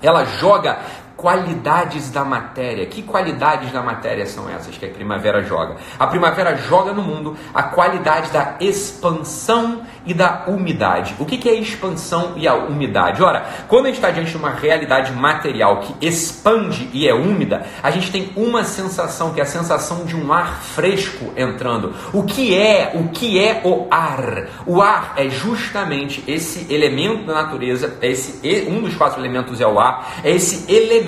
ela 0.00 0.24
joga 0.24 0.78
qualidades 1.18 2.10
da 2.10 2.24
matéria. 2.24 2.86
Que 2.86 3.02
qualidades 3.02 3.72
da 3.72 3.82
matéria 3.82 4.24
são 4.24 4.48
essas 4.48 4.78
que 4.78 4.86
a 4.86 4.88
primavera 4.88 5.42
joga? 5.42 5.74
A 5.98 6.06
primavera 6.06 6.56
joga 6.56 6.92
no 6.92 7.02
mundo 7.02 7.36
a 7.52 7.64
qualidade 7.64 8.30
da 8.30 8.54
expansão 8.60 9.82
e 10.06 10.14
da 10.14 10.44
umidade. 10.46 11.16
O 11.18 11.26
que 11.26 11.48
é 11.48 11.52
a 11.52 11.56
expansão 11.56 12.34
e 12.36 12.46
a 12.46 12.54
umidade? 12.54 13.20
Ora, 13.20 13.44
quando 13.66 13.86
a 13.86 13.88
gente 13.88 13.96
está 13.96 14.12
diante 14.12 14.30
de 14.30 14.36
uma 14.36 14.50
realidade 14.50 15.10
material 15.12 15.80
que 15.80 16.06
expande 16.06 16.88
e 16.92 17.08
é 17.08 17.12
úmida, 17.12 17.66
a 17.82 17.90
gente 17.90 18.12
tem 18.12 18.30
uma 18.36 18.62
sensação 18.62 19.34
que 19.34 19.40
é 19.40 19.42
a 19.42 19.46
sensação 19.46 20.04
de 20.04 20.14
um 20.14 20.32
ar 20.32 20.62
fresco 20.62 21.32
entrando. 21.36 21.94
O 22.12 22.22
que 22.22 22.56
é? 22.56 22.92
O 22.94 23.08
que 23.08 23.40
é 23.40 23.60
o 23.64 23.88
ar? 23.90 24.46
O 24.64 24.80
ar 24.80 25.14
é 25.16 25.28
justamente 25.28 26.22
esse 26.28 26.72
elemento 26.72 27.24
da 27.24 27.34
natureza, 27.34 27.98
é 28.00 28.08
esse 28.08 28.68
um 28.68 28.82
dos 28.82 28.94
quatro 28.94 29.20
elementos 29.20 29.60
é 29.60 29.66
o 29.66 29.80
ar, 29.80 30.20
é 30.22 30.30
esse 30.30 30.72
elemento 30.72 31.07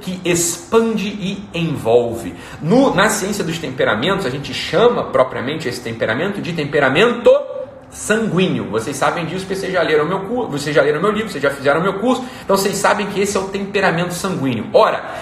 que 0.00 0.20
expande 0.24 1.08
e 1.08 1.42
envolve. 1.54 2.34
No, 2.60 2.94
na 2.94 3.08
ciência 3.08 3.42
dos 3.42 3.58
temperamentos, 3.58 4.26
a 4.26 4.30
gente 4.30 4.52
chama 4.52 5.04
propriamente 5.04 5.68
esse 5.68 5.80
temperamento 5.80 6.40
de 6.40 6.52
temperamento 6.52 7.30
sanguíneo. 7.90 8.68
Vocês 8.70 8.96
sabem 8.96 9.24
disso 9.24 9.40
porque 9.40 9.54
vocês 9.54 9.72
já 9.72 9.82
leram 9.82 10.04
meu 10.04 10.20
curso, 10.20 10.50
vocês 10.50 10.74
já 10.74 10.82
leram 10.82 11.00
meu 11.00 11.12
livro, 11.12 11.30
vocês 11.30 11.42
já 11.42 11.50
fizeram 11.50 11.80
meu 11.80 11.94
curso, 11.94 12.24
então 12.42 12.56
vocês 12.56 12.76
sabem 12.76 13.06
que 13.06 13.20
esse 13.20 13.36
é 13.36 13.40
o 13.40 13.44
temperamento 13.44 14.12
sanguíneo. 14.12 14.66
Ora, 14.72 15.14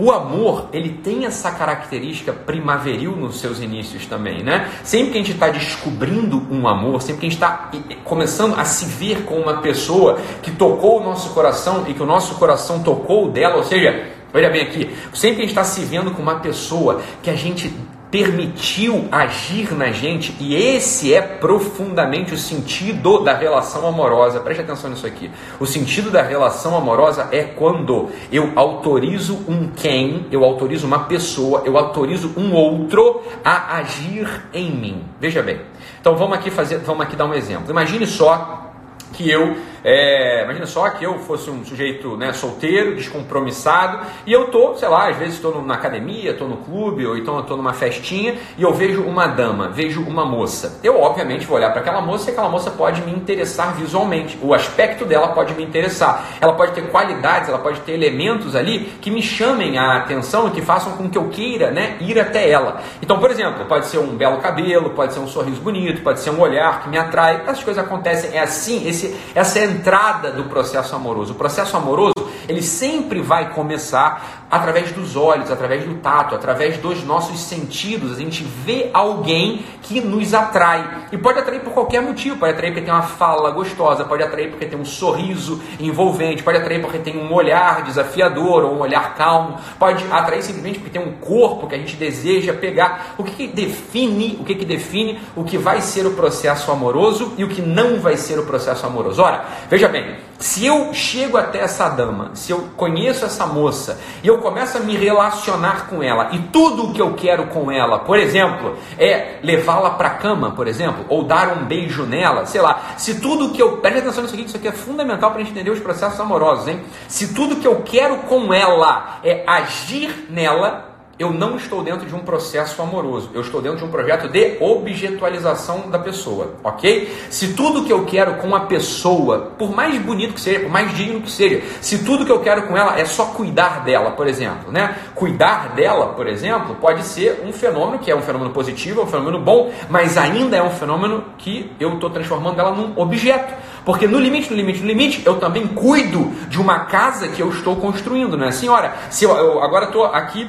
o 0.00 0.10
amor, 0.10 0.70
ele 0.72 0.88
tem 0.88 1.26
essa 1.26 1.50
característica 1.50 2.32
primaveril 2.32 3.14
nos 3.14 3.38
seus 3.38 3.60
inícios 3.60 4.06
também, 4.06 4.42
né? 4.42 4.70
Sempre 4.82 5.12
que 5.12 5.18
a 5.18 5.20
gente 5.20 5.32
está 5.32 5.48
descobrindo 5.50 6.46
um 6.50 6.66
amor, 6.66 7.02
sempre 7.02 7.20
que 7.20 7.26
a 7.26 7.30
gente 7.30 7.38
está 7.38 7.70
começando 8.02 8.58
a 8.58 8.64
se 8.64 8.86
ver 8.86 9.24
com 9.24 9.34
uma 9.34 9.58
pessoa 9.58 10.18
que 10.42 10.50
tocou 10.50 11.00
o 11.00 11.04
nosso 11.04 11.30
coração 11.30 11.84
e 11.86 11.92
que 11.92 12.02
o 12.02 12.06
nosso 12.06 12.36
coração 12.36 12.82
tocou 12.82 13.30
dela, 13.30 13.56
ou 13.56 13.64
seja, 13.64 14.08
olha 14.32 14.48
bem 14.48 14.62
aqui, 14.62 14.90
sempre 15.12 15.36
que 15.36 15.42
a 15.42 15.46
gente 15.46 15.50
está 15.50 15.64
se 15.64 15.82
vendo 15.82 16.12
com 16.12 16.22
uma 16.22 16.36
pessoa 16.36 17.02
que 17.22 17.28
a 17.28 17.36
gente 17.36 17.70
permitiu 18.10 19.08
agir 19.12 19.72
na 19.72 19.92
gente, 19.92 20.34
e 20.40 20.54
esse 20.54 21.14
é 21.14 21.22
profundamente 21.22 22.34
o 22.34 22.36
sentido 22.36 23.22
da 23.22 23.34
relação 23.34 23.86
amorosa. 23.86 24.40
Preste 24.40 24.62
atenção 24.62 24.90
nisso 24.90 25.06
aqui. 25.06 25.30
O 25.60 25.66
sentido 25.66 26.10
da 26.10 26.22
relação 26.22 26.76
amorosa 26.76 27.28
é 27.30 27.44
quando 27.44 28.10
eu 28.32 28.52
autorizo 28.56 29.44
um 29.48 29.68
quem, 29.68 30.26
eu 30.32 30.44
autorizo 30.44 30.86
uma 30.86 31.00
pessoa, 31.00 31.62
eu 31.64 31.78
autorizo 31.78 32.32
um 32.36 32.52
outro 32.52 33.22
a 33.44 33.76
agir 33.76 34.28
em 34.52 34.70
mim. 34.70 35.04
Veja 35.20 35.42
bem. 35.42 35.60
Então 36.00 36.16
vamos 36.16 36.36
aqui 36.36 36.50
fazer, 36.50 36.78
vamos 36.78 37.02
aqui 37.02 37.14
dar 37.14 37.26
um 37.26 37.34
exemplo. 37.34 37.70
Imagine 37.70 38.06
só 38.06 38.72
que 39.12 39.30
eu 39.30 39.56
é, 39.84 40.44
imagina 40.44 40.66
só 40.66 40.88
que 40.90 41.04
eu 41.04 41.18
fosse 41.20 41.50
um 41.50 41.64
sujeito 41.64 42.16
né, 42.16 42.32
solteiro, 42.32 42.94
descompromissado, 42.94 44.06
e 44.26 44.32
eu 44.32 44.48
tô, 44.48 44.74
sei 44.76 44.88
lá, 44.88 45.08
às 45.08 45.16
vezes 45.16 45.34
estou 45.34 45.62
na 45.62 45.74
academia, 45.74 46.32
estou 46.32 46.48
no 46.48 46.58
clube, 46.58 47.06
ou 47.06 47.16
então 47.16 47.38
estou 47.40 47.56
numa 47.56 47.72
festinha, 47.72 48.34
e 48.56 48.62
eu 48.62 48.72
vejo 48.72 49.02
uma 49.02 49.26
dama, 49.26 49.68
vejo 49.68 50.02
uma 50.02 50.24
moça. 50.24 50.78
Eu, 50.82 51.00
obviamente, 51.00 51.46
vou 51.46 51.56
olhar 51.56 51.70
para 51.70 51.80
aquela 51.80 52.00
moça 52.00 52.30
e 52.30 52.32
aquela 52.32 52.48
moça 52.48 52.70
pode 52.70 53.02
me 53.02 53.12
interessar 53.12 53.74
visualmente. 53.74 54.38
O 54.42 54.54
aspecto 54.54 55.04
dela 55.04 55.28
pode 55.28 55.54
me 55.54 55.62
interessar. 55.62 56.26
Ela 56.40 56.54
pode 56.54 56.72
ter 56.72 56.82
qualidades, 56.88 57.48
ela 57.48 57.58
pode 57.58 57.80
ter 57.80 57.92
elementos 57.92 58.54
ali 58.54 58.92
que 59.00 59.10
me 59.10 59.22
chamem 59.22 59.78
a 59.78 59.96
atenção 59.98 60.48
e 60.48 60.50
que 60.50 60.62
façam 60.62 60.92
com 60.92 61.08
que 61.08 61.18
eu 61.18 61.28
queira 61.28 61.70
né, 61.70 61.96
ir 62.00 62.18
até 62.18 62.48
ela. 62.48 62.82
Então, 63.02 63.18
por 63.18 63.30
exemplo, 63.30 63.64
pode 63.66 63.86
ser 63.86 63.98
um 63.98 64.16
belo 64.16 64.38
cabelo, 64.38 64.90
pode 64.90 65.12
ser 65.12 65.20
um 65.20 65.26
sorriso 65.26 65.60
bonito, 65.60 66.02
pode 66.02 66.20
ser 66.20 66.30
um 66.30 66.40
olhar 66.40 66.82
que 66.82 66.88
me 66.88 66.98
atrai. 66.98 67.42
Essas 67.46 67.64
coisas 67.64 67.82
acontecem. 67.82 68.36
É 68.36 68.40
assim, 68.40 68.86
esse, 68.88 69.16
essa 69.34 69.58
é 69.58 69.69
entrada 69.70 70.30
do 70.30 70.44
processo 70.44 70.94
amoroso. 70.94 71.32
O 71.32 71.36
processo 71.36 71.76
amoroso, 71.76 72.14
ele 72.50 72.62
sempre 72.62 73.20
vai 73.20 73.54
começar 73.54 74.46
através 74.50 74.90
dos 74.90 75.14
olhos, 75.14 75.50
através 75.50 75.84
do 75.84 75.94
tato, 75.96 76.34
através 76.34 76.76
dos 76.78 77.04
nossos 77.04 77.38
sentidos. 77.38 78.12
A 78.12 78.20
gente 78.20 78.42
vê 78.42 78.90
alguém 78.92 79.64
que 79.82 80.00
nos 80.00 80.34
atrai. 80.34 81.06
E 81.12 81.16
pode 81.16 81.38
atrair 81.38 81.60
por 81.60 81.72
qualquer 81.72 82.02
motivo. 82.02 82.36
Pode 82.36 82.52
atrair 82.52 82.72
porque 82.72 82.84
tem 82.84 82.92
uma 82.92 83.02
fala 83.02 83.50
gostosa, 83.52 84.04
pode 84.04 84.22
atrair 84.22 84.50
porque 84.50 84.66
tem 84.66 84.78
um 84.78 84.84
sorriso 84.84 85.62
envolvente, 85.78 86.42
pode 86.42 86.58
atrair 86.58 86.80
porque 86.80 86.98
tem 86.98 87.16
um 87.16 87.32
olhar 87.32 87.84
desafiador 87.84 88.64
ou 88.64 88.74
um 88.74 88.80
olhar 88.80 89.14
calmo, 89.14 89.56
pode 89.78 90.04
atrair 90.10 90.42
simplesmente 90.42 90.80
porque 90.80 90.98
tem 90.98 91.06
um 91.06 91.12
corpo 91.12 91.68
que 91.68 91.76
a 91.76 91.78
gente 91.78 91.94
deseja 91.94 92.52
pegar. 92.52 93.14
O 93.16 93.22
que, 93.22 93.32
que 93.32 93.46
define, 93.46 94.36
o 94.40 94.44
que, 94.44 94.56
que 94.56 94.64
define 94.64 95.20
o 95.36 95.44
que 95.44 95.56
vai 95.56 95.80
ser 95.80 96.06
o 96.06 96.12
processo 96.12 96.72
amoroso 96.72 97.34
e 97.38 97.44
o 97.44 97.48
que 97.48 97.62
não 97.62 98.00
vai 98.00 98.16
ser 98.16 98.38
o 98.38 98.44
processo 98.44 98.84
amoroso? 98.84 99.22
Ora, 99.22 99.44
veja 99.68 99.86
bem, 99.86 100.16
se 100.40 100.64
eu 100.64 100.92
chego 100.94 101.36
até 101.36 101.60
essa 101.60 101.88
dama, 101.88 102.30
se 102.40 102.52
eu 102.52 102.70
conheço 102.76 103.24
essa 103.24 103.46
moça 103.46 104.00
e 104.22 104.28
eu 104.28 104.38
começo 104.38 104.78
a 104.78 104.80
me 104.80 104.96
relacionar 104.96 105.86
com 105.88 106.02
ela 106.02 106.30
e 106.32 106.38
tudo 106.38 106.86
o 106.86 106.92
que 106.92 107.00
eu 107.00 107.14
quero 107.14 107.46
com 107.48 107.70
ela, 107.70 107.98
por 107.98 108.18
exemplo, 108.18 108.76
é 108.98 109.38
levá-la 109.42 109.90
para 109.90 110.08
a 110.08 110.14
cama, 110.14 110.52
por 110.52 110.66
exemplo, 110.66 111.04
ou 111.08 111.24
dar 111.24 111.56
um 111.56 111.64
beijo 111.64 112.04
nela, 112.04 112.46
sei 112.46 112.60
lá, 112.60 112.94
se 112.96 113.20
tudo 113.20 113.50
que 113.50 113.60
eu. 113.60 113.78
Preste 113.80 114.00
atenção 114.00 114.22
nisso 114.22 114.34
aqui, 114.34 114.44
isso 114.44 114.56
aqui 114.56 114.68
é 114.68 114.72
fundamental 114.72 115.30
para 115.30 115.42
entender 115.42 115.70
os 115.70 115.80
processos 115.80 116.18
amorosos, 116.18 116.68
hein? 116.68 116.80
Se 117.08 117.34
tudo 117.34 117.56
que 117.56 117.66
eu 117.66 117.82
quero 117.84 118.16
com 118.18 118.52
ela 118.52 119.20
é 119.22 119.44
agir 119.46 120.26
nela, 120.28 120.89
eu 121.20 121.30
não 121.30 121.56
estou 121.56 121.82
dentro 121.82 122.06
de 122.06 122.14
um 122.14 122.20
processo 122.20 122.80
amoroso, 122.80 123.28
eu 123.34 123.42
estou 123.42 123.60
dentro 123.60 123.76
de 123.76 123.84
um 123.84 123.90
projeto 123.90 124.26
de 124.26 124.56
objetualização 124.58 125.90
da 125.90 125.98
pessoa, 125.98 126.54
ok? 126.64 127.14
Se 127.28 127.52
tudo 127.52 127.84
que 127.84 127.92
eu 127.92 128.06
quero 128.06 128.36
com 128.36 128.56
a 128.56 128.60
pessoa, 128.60 129.52
por 129.58 129.70
mais 129.70 130.00
bonito 130.00 130.32
que 130.32 130.40
seja, 130.40 130.60
por 130.60 130.70
mais 130.70 130.96
digno 130.96 131.20
que 131.20 131.30
seja, 131.30 131.62
se 131.82 132.06
tudo 132.06 132.24
que 132.24 132.32
eu 132.32 132.40
quero 132.40 132.62
com 132.62 132.74
ela 132.74 132.98
é 132.98 133.04
só 133.04 133.26
cuidar 133.26 133.84
dela, 133.84 134.12
por 134.12 134.26
exemplo, 134.26 134.72
né? 134.72 134.96
Cuidar 135.14 135.74
dela, 135.74 136.06
por 136.14 136.26
exemplo, 136.26 136.74
pode 136.76 137.02
ser 137.02 137.42
um 137.44 137.52
fenômeno 137.52 137.98
que 137.98 138.10
é 138.10 138.16
um 138.16 138.22
fenômeno 138.22 138.50
positivo, 138.50 139.02
é 139.02 139.04
um 139.04 139.06
fenômeno 139.06 139.38
bom, 139.38 139.70
mas 139.90 140.16
ainda 140.16 140.56
é 140.56 140.62
um 140.62 140.70
fenômeno 140.70 141.22
que 141.36 141.70
eu 141.78 141.92
estou 141.92 142.08
transformando 142.08 142.58
ela 142.58 142.70
num 142.70 142.94
objeto. 142.96 143.52
Porque 143.84 144.06
no 144.06 144.18
limite, 144.18 144.50
no 144.50 144.56
limite, 144.56 144.80
no 144.80 144.86
limite, 144.86 145.22
eu 145.26 145.38
também 145.38 145.66
cuido 145.66 146.30
de 146.48 146.58
uma 146.58 146.86
casa 146.86 147.28
que 147.28 147.42
eu 147.42 147.50
estou 147.50 147.76
construindo, 147.76 148.38
não 148.38 148.46
é 148.46 148.48
assim? 148.48 148.68
Se 149.10 149.26
eu, 149.26 149.36
eu 149.36 149.62
agora 149.62 149.86
estou 149.86 150.06
aqui 150.06 150.48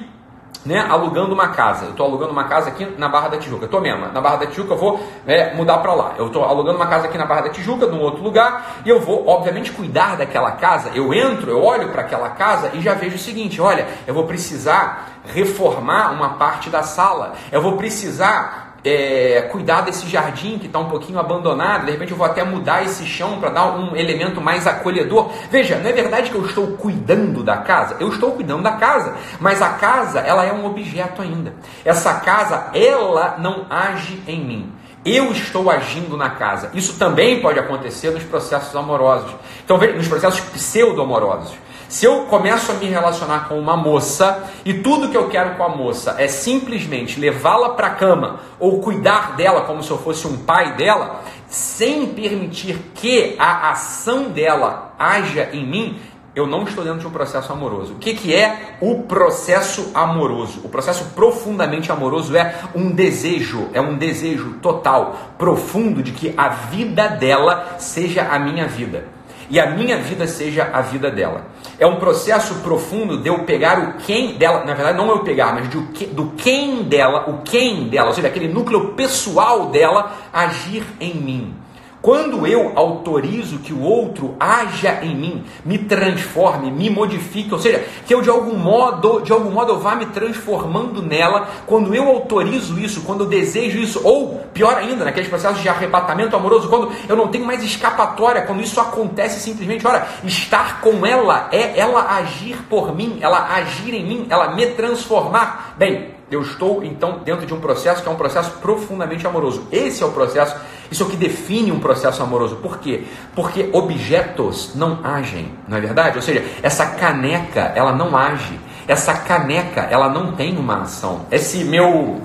né, 0.65 0.86
alugando 0.89 1.34
uma 1.34 1.50
casa. 1.50 1.86
Eu 1.86 1.91
estou 1.91 2.06
alugando 2.06 2.32
uma 2.32 2.45
casa 2.45 2.69
aqui 2.69 2.86
na 2.97 3.10
Barra 3.10 3.30
da 3.30 3.38
Tijuca. 3.38 3.63
Eu 3.63 3.65
estou 3.65 3.82
mesmo, 3.82 4.08
na 4.08 4.21
Barra 4.21 4.38
da 4.38 4.47
Tijuca 4.47 4.74
eu 4.74 4.78
vou 4.78 5.04
é, 5.26 5.54
mudar 5.54 5.78
para 5.80 5.93
lá. 5.93 6.13
Eu 6.17 6.28
estou 6.28 6.43
alugando 6.43 6.78
uma 6.78 6.88
casa 6.88 7.08
aqui 7.08 7.17
na 7.17 7.26
Barra 7.26 7.41
da 7.41 7.50
Tijuca, 7.50 7.88
num 7.88 8.02
outro 8.02 8.24
lugar, 8.24 8.82
e 8.86 8.89
eu 8.89 9.00
vou, 9.00 9.28
obviamente, 9.28 9.71
cuidar 9.71 10.17
daquela 10.17 10.52
casa. 10.52 10.91
Eu 10.93 11.13
entro, 11.13 11.50
eu 11.50 11.63
olho 11.63 11.89
para 11.89 12.02
aquela 12.02 12.30
casa 12.30 12.71
e 12.74 12.82
já 12.82 12.93
vejo 12.93 13.15
o 13.15 13.19
seguinte: 13.19 13.62
olha, 13.62 13.88
eu 14.06 14.13
vou 14.13 14.26
precisar 14.26 15.21
reformar 15.26 16.12
uma 16.12 16.30
parte 16.30 16.69
da 16.69 16.84
sala. 16.84 17.34
Eu 17.52 17.62
vou 17.62 17.78
precisar 17.78 18.70
é, 18.84 19.48
cuidar 19.52 19.82
desse 19.82 20.08
jardim 20.08 20.58
que 20.58 20.65
está 20.67 20.80
um 20.80 20.89
pouquinho 20.89 21.20
abandonado, 21.20 21.86
de 21.86 21.91
repente 21.91 22.12
eu 22.12 22.17
vou 22.17 22.26
até 22.26 22.44
mudar 22.44 22.84
esse 22.84 23.06
chão 23.06 23.39
para 23.39 23.50
dar 23.50 23.78
um 23.78 23.96
elemento 23.96 24.41
mais 24.41 24.65
acolhedor. 24.65 25.32
Veja, 25.50 25.78
não 25.78 25.89
é 25.89 25.94
verdade 25.94 26.30
que 26.30 26.36
eu 26.36 26.46
estou 26.46 26.67
cuidando 26.78 27.44
da 27.44 27.58
casa? 27.58 27.98
Eu 28.00 28.10
estou 28.10 28.32
cuidando 28.32 28.63
da 28.63 28.74
casa, 28.74 29.15
mas 29.39 29.62
a 29.62 29.70
casa 29.70 30.20
ela 30.20 30.46
é 30.46 30.52
um 30.52 30.65
objeto 30.65 31.22
ainda. 31.22 31.54
Essa 31.86 32.15
casa 32.15 32.70
ela 32.74 33.36
não 33.39 33.65
age 33.70 34.22
em 34.28 34.44
mim. 34.44 34.74
Eu 35.04 35.32
estou 35.32 35.70
agindo 35.72 36.15
na 36.15 36.30
casa. 36.30 36.70
Isso 36.76 36.94
também 36.98 37.41
pode 37.41 37.58
acontecer 37.58 38.12
nos 38.12 38.24
processos 38.24 38.76
amorosos. 38.76 39.32
Então, 39.63 39.80
veja, 39.80 39.94
nos 39.94 40.08
processos 40.08 40.39
pseudo-amorosos. 40.41 41.54
Se 41.91 42.06
eu 42.06 42.21
começo 42.21 42.71
a 42.71 42.75
me 42.75 42.86
relacionar 42.86 43.49
com 43.49 43.60
uma 43.60 43.75
moça 43.75 44.49
e 44.63 44.75
tudo 44.75 45.10
que 45.10 45.17
eu 45.17 45.27
quero 45.27 45.56
com 45.56 45.63
a 45.65 45.67
moça 45.67 46.15
é 46.17 46.25
simplesmente 46.25 47.19
levá-la 47.19 47.71
para 47.71 47.88
a 47.88 47.95
cama 47.95 48.39
ou 48.58 48.80
cuidar 48.80 49.36
dela 49.36 49.63
como 49.63 49.84
se 49.84 49.91
eu 49.91 49.97
fosse 49.97 50.25
um 50.25 50.38
pai 50.38 50.77
dela, 50.77 51.21
sem 51.49 52.08
permitir 52.08 52.80
que 52.95 53.36
a 53.38 53.71
ação 53.71 54.30
dela 54.30 54.95
haja 54.97 55.49
em 55.51 55.67
mim, 55.67 55.99
eu 56.34 56.47
não 56.47 56.63
estou 56.63 56.82
dentro 56.82 57.01
de 57.01 57.08
um 57.08 57.12
processo 57.12 57.51
amoroso. 57.51 57.95
O 57.95 57.97
que, 57.97 58.13
que 58.13 58.34
é 58.34 58.77
o 58.80 59.04
processo 59.04 59.91
amoroso? 59.93 60.62
O 60.63 60.69
processo 60.69 61.04
profundamente 61.13 61.91
amoroso 61.91 62.38
é 62.38 62.56
um 62.73 62.89
desejo, 62.89 63.67
é 63.73 63.82
um 63.82 63.97
desejo 63.97 64.60
total, 64.62 65.34
profundo 65.38 66.01
de 66.01 66.13
que 66.13 66.34
a 66.38 66.47
vida 66.47 67.10
dela 67.10 67.75
seja 67.80 68.30
a 68.32 68.39
minha 68.39 68.65
vida 68.65 69.19
e 69.52 69.60
a 69.60 69.70
minha 69.70 69.98
vida 69.98 70.26
seja 70.26 70.70
a 70.72 70.80
vida 70.80 71.12
dela. 71.12 71.48
É 71.78 71.86
um 71.86 71.98
processo 71.98 72.56
profundo 72.62 73.18
de 73.18 73.28
eu 73.28 73.44
pegar 73.44 73.78
o 73.80 73.94
quem 74.06 74.38
dela, 74.38 74.64
na 74.64 74.74
verdade 74.74 74.98
não 74.98 75.10
eu 75.10 75.20
pegar, 75.20 75.54
mas 75.54 75.68
do, 75.68 75.88
que, 75.88 76.06
do 76.06 76.32
quem 76.38 76.84
dela, 76.84 77.30
o 77.30 77.42
quem 77.42 77.90
dela, 77.90 78.08
ou 78.08 78.14
seja, 78.14 78.30
aquele 78.30 78.48
núcleo 78.48 78.94
pessoal 78.94 79.66
dela 79.66 80.14
agir 80.32 80.86
em 81.02 81.14
mim. 81.16 81.61
Quando 82.02 82.48
eu 82.48 82.72
autorizo 82.76 83.60
que 83.60 83.72
o 83.72 83.82
outro 83.82 84.36
haja 84.40 85.04
em 85.04 85.16
mim, 85.16 85.44
me 85.64 85.78
transforme, 85.78 86.72
me 86.72 86.90
modifique, 86.90 87.54
ou 87.54 87.60
seja, 87.60 87.86
que 88.08 88.14
eu 88.14 88.24
de 88.24 88.30
algum 88.30 88.58
modo, 88.58 89.22
de 89.22 89.32
algum 89.32 89.52
modo 89.52 89.74
eu 89.74 89.80
vá 89.80 89.96
me 89.96 90.08
transformando 90.08 91.02
nela, 91.04 91.48
quando 91.68 91.94
eu 91.94 92.08
autorizo 92.08 92.80
isso, 92.80 93.02
quando 93.02 93.26
eu 93.26 93.28
desejo 93.28 93.78
isso, 93.78 94.02
ou 94.04 94.40
pior 94.52 94.78
ainda, 94.78 95.06
naqueles 95.06 95.30
processos 95.30 95.62
de 95.62 95.70
arrebatamento 95.70 96.36
amoroso, 96.36 96.68
quando 96.70 96.92
eu 97.08 97.16
não 97.16 97.28
tenho 97.28 97.46
mais 97.46 97.64
escapatória, 97.64 98.42
quando 98.42 98.62
isso 98.62 98.80
acontece 98.80 99.40
simplesmente, 99.40 99.86
olha, 99.86 100.08
estar 100.24 100.82
com 100.82 101.06
ela 101.06 101.50
é 101.52 101.80
ela 101.80 102.18
agir 102.18 102.58
por 102.68 102.96
mim, 102.96 103.20
ela 103.22 103.54
agir 103.54 103.94
em 103.94 104.04
mim, 104.04 104.26
ela 104.28 104.56
me 104.56 104.66
transformar. 104.68 105.76
Bem, 105.78 106.16
eu 106.32 106.42
estou 106.42 106.82
então 106.82 107.20
dentro 107.26 107.46
de 107.46 107.54
um 107.54 107.60
processo 107.60 108.02
que 108.02 108.08
é 108.08 108.12
um 108.12 108.16
processo 108.16 108.52
profundamente 108.62 109.28
amoroso. 109.28 109.68
Esse 109.70 110.02
é 110.02 110.06
o 110.06 110.14
processo, 110.14 110.56
isso 110.91 111.04
é 111.04 111.06
o 111.06 111.10
que 111.10 111.15
define 111.15 111.71
um 111.71 111.80
processo 111.80 112.21
amoroso. 112.21 112.58
Por 112.58 112.80
quê? 112.80 113.06
Porque 113.34 113.69
objetos 113.71 114.75
não 114.75 114.99
agem, 115.01 115.54
não 115.67 115.77
é 115.77 115.82
verdade? 115.82 116.17
Ou 116.17 116.21
seja, 116.21 116.43
essa 116.62 116.86
caneca, 116.86 117.71
ela 117.73 117.93
não 117.93 118.15
age. 118.15 118.60
Essa 118.88 119.13
caneca, 119.13 119.88
ela 119.89 120.10
não 120.10 120.34
tem 120.34 120.58
uma 120.58 120.82
ação. 120.82 121.25
Esse 121.32 121.63
meu 121.63 122.21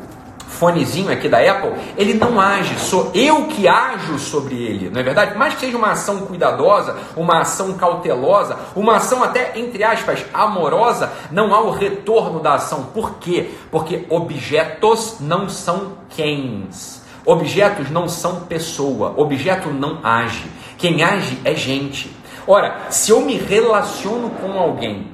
fonezinho 0.49 1.13
aqui 1.13 1.29
da 1.29 1.39
Apple, 1.39 1.73
ele 1.97 2.15
não 2.15 2.41
age, 2.41 2.79
sou 2.81 3.11
eu 3.15 3.47
que 3.47 3.69
ajo 3.69 4.19
sobre 4.19 4.55
ele, 4.55 4.89
não 4.89 5.01
é 5.01 5.03
verdade? 5.03 5.37
Mais 5.37 5.55
que 5.55 5.61
seja 5.61 5.77
uma 5.77 5.91
ação 5.93 6.21
cuidadosa, 6.21 6.97
uma 7.15 7.41
ação 7.41 7.75
cautelosa, 7.75 8.57
uma 8.75 8.97
ação 8.97 9.23
até, 9.23 9.59
entre 9.59 9.85
aspas, 9.85 10.25
amorosa, 10.33 11.13
não 11.31 11.55
há 11.55 11.61
o 11.61 11.71
retorno 11.71 12.41
da 12.41 12.55
ação. 12.55 12.85
Por 12.95 13.19
quê? 13.19 13.51
Porque 13.71 14.07
objetos 14.09 15.17
não 15.21 15.49
são 15.49 15.93
quens. 16.09 16.96
Objetos 17.27 17.91
não 17.91 18.09
são 18.09 18.43
pessoa, 18.43 19.13
objeto 19.17 19.69
não 19.69 19.99
age. 20.03 20.45
Quem 20.79 21.03
age 21.03 21.37
é 21.45 21.57
gente. 21.57 22.09
Ora, 22.47 22.87
se 22.89 23.11
eu 23.11 23.21
me 23.21 23.37
relaciono 23.37 24.31
com 24.31 24.53
alguém 24.53 25.09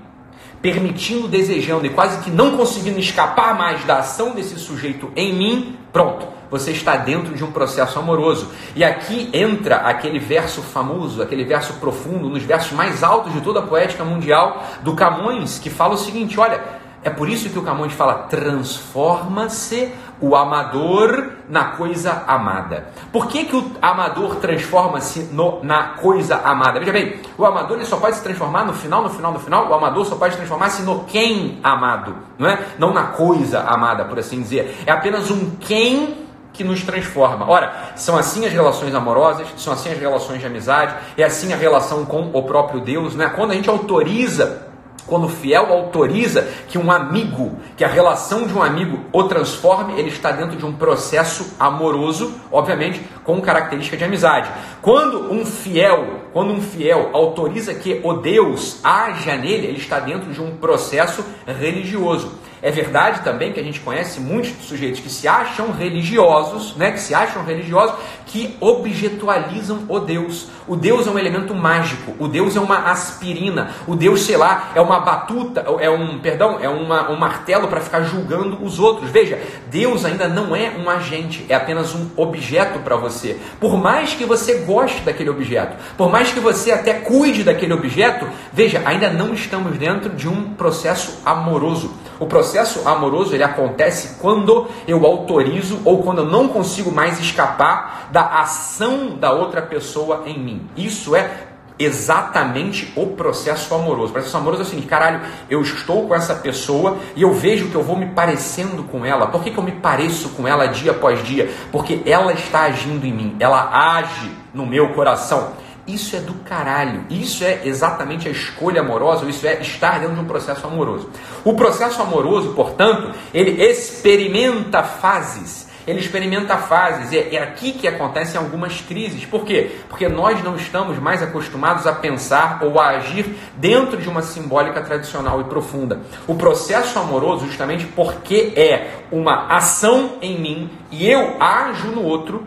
permitindo, 0.60 1.26
desejando 1.26 1.86
e 1.86 1.90
quase 1.90 2.22
que 2.22 2.30
não 2.30 2.56
conseguindo 2.56 3.00
escapar 3.00 3.56
mais 3.58 3.84
da 3.84 3.98
ação 3.98 4.32
desse 4.32 4.58
sujeito 4.58 5.10
em 5.16 5.34
mim, 5.34 5.76
pronto, 5.92 6.28
você 6.48 6.70
está 6.70 6.96
dentro 6.96 7.34
de 7.34 7.42
um 7.42 7.50
processo 7.50 7.98
amoroso. 7.98 8.50
E 8.76 8.84
aqui 8.84 9.28
entra 9.32 9.76
aquele 9.78 10.20
verso 10.20 10.62
famoso, 10.62 11.20
aquele 11.20 11.44
verso 11.44 11.72
profundo, 11.74 12.28
nos 12.28 12.42
versos 12.42 12.72
mais 12.72 13.02
altos 13.02 13.32
de 13.32 13.40
toda 13.40 13.58
a 13.58 13.62
poética 13.62 14.04
mundial 14.04 14.62
do 14.82 14.94
Camões, 14.94 15.58
que 15.58 15.70
fala 15.70 15.94
o 15.94 15.98
seguinte: 15.98 16.38
olha, 16.38 16.62
é 17.02 17.10
por 17.10 17.28
isso 17.28 17.50
que 17.50 17.58
o 17.58 17.62
Camões 17.62 17.92
fala: 17.92 18.26
transforma-se 18.28 19.92
o 20.20 20.36
amador 20.36 21.32
na 21.48 21.64
coisa 21.76 22.24
amada. 22.26 22.88
Por 23.12 23.26
que, 23.28 23.44
que 23.44 23.56
o 23.56 23.72
amador 23.80 24.36
transforma-se 24.36 25.30
na 25.62 25.82
coisa 26.00 26.36
amada? 26.36 26.78
Veja 26.78 26.92
bem, 26.92 27.20
o 27.36 27.44
amador 27.44 27.76
ele 27.76 27.86
só 27.86 27.96
pode 27.96 28.16
se 28.16 28.22
transformar 28.22 28.64
no 28.64 28.72
final, 28.72 29.02
no 29.02 29.10
final, 29.10 29.32
no 29.32 29.38
final. 29.38 29.68
O 29.68 29.74
amador 29.74 30.06
só 30.06 30.16
pode 30.16 30.36
transformar-se 30.36 30.82
no 30.82 31.04
quem 31.04 31.58
amado, 31.62 32.16
não 32.38 32.48
é? 32.48 32.58
Não 32.78 32.92
na 32.92 33.04
coisa 33.04 33.60
amada, 33.60 34.04
por 34.04 34.18
assim 34.18 34.40
dizer. 34.40 34.82
É 34.86 34.92
apenas 34.92 35.30
um 35.30 35.50
quem 35.60 36.22
que 36.52 36.62
nos 36.62 36.82
transforma. 36.82 37.48
Ora, 37.48 37.92
são 37.96 38.16
assim 38.16 38.44
as 38.46 38.52
relações 38.52 38.94
amorosas, 38.94 39.48
são 39.56 39.72
assim 39.72 39.90
as 39.90 39.98
relações 39.98 40.40
de 40.40 40.46
amizade, 40.46 40.94
é 41.16 41.24
assim 41.24 41.52
a 41.52 41.56
relação 41.56 42.04
com 42.04 42.30
o 42.32 42.42
próprio 42.42 42.80
Deus, 42.80 43.14
não 43.14 43.24
é? 43.24 43.30
Quando 43.30 43.52
a 43.52 43.54
gente 43.54 43.70
autoriza 43.70 44.71
quando 45.06 45.24
o 45.24 45.28
fiel 45.28 45.72
autoriza 45.72 46.48
que 46.68 46.78
um 46.78 46.90
amigo, 46.90 47.56
que 47.76 47.84
a 47.84 47.88
relação 47.88 48.46
de 48.46 48.54
um 48.54 48.62
amigo 48.62 49.00
o 49.12 49.24
transforme, 49.24 49.98
ele 49.98 50.08
está 50.08 50.30
dentro 50.30 50.56
de 50.56 50.64
um 50.64 50.72
processo 50.72 51.54
amoroso, 51.58 52.34
obviamente, 52.50 53.00
com 53.24 53.40
característica 53.40 53.96
de 53.96 54.04
amizade. 54.04 54.50
Quando 54.80 55.32
um 55.32 55.44
fiel, 55.44 56.22
quando 56.32 56.52
um 56.52 56.60
fiel 56.60 57.10
autoriza 57.12 57.74
que 57.74 58.00
o 58.02 58.14
Deus 58.14 58.78
haja 58.82 59.36
nele, 59.36 59.66
ele 59.66 59.78
está 59.78 60.00
dentro 60.00 60.32
de 60.32 60.40
um 60.40 60.56
processo 60.56 61.24
religioso. 61.46 62.32
É 62.62 62.70
verdade 62.70 63.22
também 63.22 63.52
que 63.52 63.58
a 63.58 63.62
gente 63.62 63.80
conhece 63.80 64.20
muitos 64.20 64.52
sujeitos 64.68 65.00
que 65.00 65.10
se 65.10 65.26
acham 65.26 65.72
religiosos, 65.72 66.76
né, 66.76 66.92
que 66.92 67.00
se 67.00 67.12
acham 67.12 67.44
religiosos, 67.44 67.96
que 68.24 68.56
objetualizam 68.60 69.84
o 69.88 69.98
Deus. 69.98 70.46
O 70.68 70.76
Deus 70.76 71.08
é 71.08 71.10
um 71.10 71.18
elemento 71.18 71.56
mágico, 71.56 72.14
o 72.20 72.28
Deus 72.28 72.54
é 72.54 72.60
uma 72.60 72.90
aspirina, 72.90 73.72
o 73.84 73.96
Deus, 73.96 74.22
sei 74.22 74.36
lá, 74.36 74.70
é 74.76 74.80
uma 74.80 75.00
batuta, 75.00 75.64
é 75.80 75.90
um, 75.90 76.20
perdão, 76.20 76.60
é 76.60 76.68
uma, 76.68 77.10
um 77.10 77.16
martelo 77.18 77.66
para 77.66 77.80
ficar 77.80 78.02
julgando 78.02 78.64
os 78.64 78.78
outros. 78.78 79.10
Veja, 79.10 79.40
Deus 79.68 80.04
ainda 80.04 80.28
não 80.28 80.54
é 80.54 80.70
um 80.70 80.88
agente, 80.88 81.44
é 81.48 81.56
apenas 81.56 81.96
um 81.96 82.10
objeto 82.16 82.78
para 82.78 82.94
você. 82.94 83.40
Por 83.58 83.76
mais 83.76 84.14
que 84.14 84.24
você 84.24 84.58
goste 84.58 85.00
daquele 85.00 85.30
objeto, 85.30 85.76
por 85.96 86.08
mais 86.08 86.30
que 86.30 86.38
você 86.38 86.70
até 86.70 86.94
cuide 86.94 87.42
daquele 87.42 87.72
objeto, 87.72 88.28
veja, 88.52 88.82
ainda 88.84 89.10
não 89.10 89.34
estamos 89.34 89.76
dentro 89.76 90.10
de 90.10 90.28
um 90.28 90.54
processo 90.54 91.18
amoroso. 91.24 91.92
O 92.22 92.26
processo 92.26 92.88
amoroso 92.88 93.34
ele 93.34 93.42
acontece 93.42 94.16
quando 94.20 94.68
eu 94.86 95.04
autorizo 95.04 95.80
ou 95.84 96.04
quando 96.04 96.18
eu 96.18 96.26
não 96.26 96.46
consigo 96.46 96.92
mais 96.92 97.18
escapar 97.18 98.10
da 98.12 98.40
ação 98.42 99.16
da 99.18 99.32
outra 99.32 99.60
pessoa 99.60 100.22
em 100.24 100.38
mim. 100.38 100.70
Isso 100.76 101.16
é 101.16 101.48
exatamente 101.76 102.92
o 102.94 103.08
processo 103.08 103.74
amoroso. 103.74 104.10
O 104.10 104.12
processo 104.12 104.36
amoroso 104.36 104.62
é 104.62 104.64
o 104.64 104.68
seguinte, 104.68 104.86
caralho, 104.86 105.22
eu 105.50 105.62
estou 105.62 106.06
com 106.06 106.14
essa 106.14 106.36
pessoa 106.36 106.96
e 107.16 107.22
eu 107.22 107.32
vejo 107.32 107.70
que 107.70 107.74
eu 107.74 107.82
vou 107.82 107.96
me 107.96 108.06
parecendo 108.06 108.84
com 108.84 109.04
ela. 109.04 109.26
Por 109.26 109.42
que, 109.42 109.50
que 109.50 109.58
eu 109.58 109.64
me 109.64 109.72
pareço 109.72 110.28
com 110.28 110.46
ela 110.46 110.66
dia 110.66 110.92
após 110.92 111.24
dia? 111.24 111.50
Porque 111.72 112.02
ela 112.06 112.32
está 112.32 112.60
agindo 112.60 113.04
em 113.04 113.12
mim, 113.12 113.36
ela 113.40 113.96
age 113.98 114.30
no 114.54 114.64
meu 114.64 114.90
coração. 114.90 115.54
Isso 115.92 116.16
é 116.16 116.20
do 116.20 116.32
caralho. 116.44 117.04
Isso 117.10 117.44
é 117.44 117.60
exatamente 117.64 118.26
a 118.26 118.30
escolha 118.30 118.80
amorosa, 118.80 119.26
isso 119.26 119.46
é 119.46 119.60
estar 119.60 120.00
dentro 120.00 120.14
de 120.14 120.20
um 120.22 120.24
processo 120.24 120.66
amoroso. 120.66 121.10
O 121.44 121.52
processo 121.54 122.00
amoroso, 122.00 122.54
portanto, 122.54 123.12
ele 123.34 123.62
experimenta 123.62 124.82
fases. 124.82 125.70
Ele 125.86 125.98
experimenta 125.98 126.56
fases, 126.56 127.12
é, 127.12 127.34
é 127.34 127.42
aqui 127.42 127.72
que 127.72 127.88
acontecem 127.88 128.40
algumas 128.40 128.80
crises. 128.80 129.24
Por 129.24 129.44
quê? 129.44 129.72
Porque 129.88 130.08
nós 130.08 130.42
não 130.42 130.54
estamos 130.54 130.96
mais 130.98 131.22
acostumados 131.22 131.86
a 131.86 131.92
pensar 131.92 132.60
ou 132.62 132.80
a 132.80 132.90
agir 132.90 133.34
dentro 133.56 133.96
de 133.96 134.08
uma 134.08 134.22
simbólica 134.22 134.80
tradicional 134.80 135.40
e 135.40 135.44
profunda. 135.44 136.00
O 136.26 136.36
processo 136.36 136.98
amoroso, 136.98 137.46
justamente 137.46 137.84
porque 137.84 138.52
é 138.54 139.00
uma 139.10 139.48
ação 139.48 140.18
em 140.22 140.40
mim 140.40 140.70
e 140.90 141.10
eu 141.10 141.36
ajo 141.42 141.88
no 141.88 142.04
outro, 142.04 142.46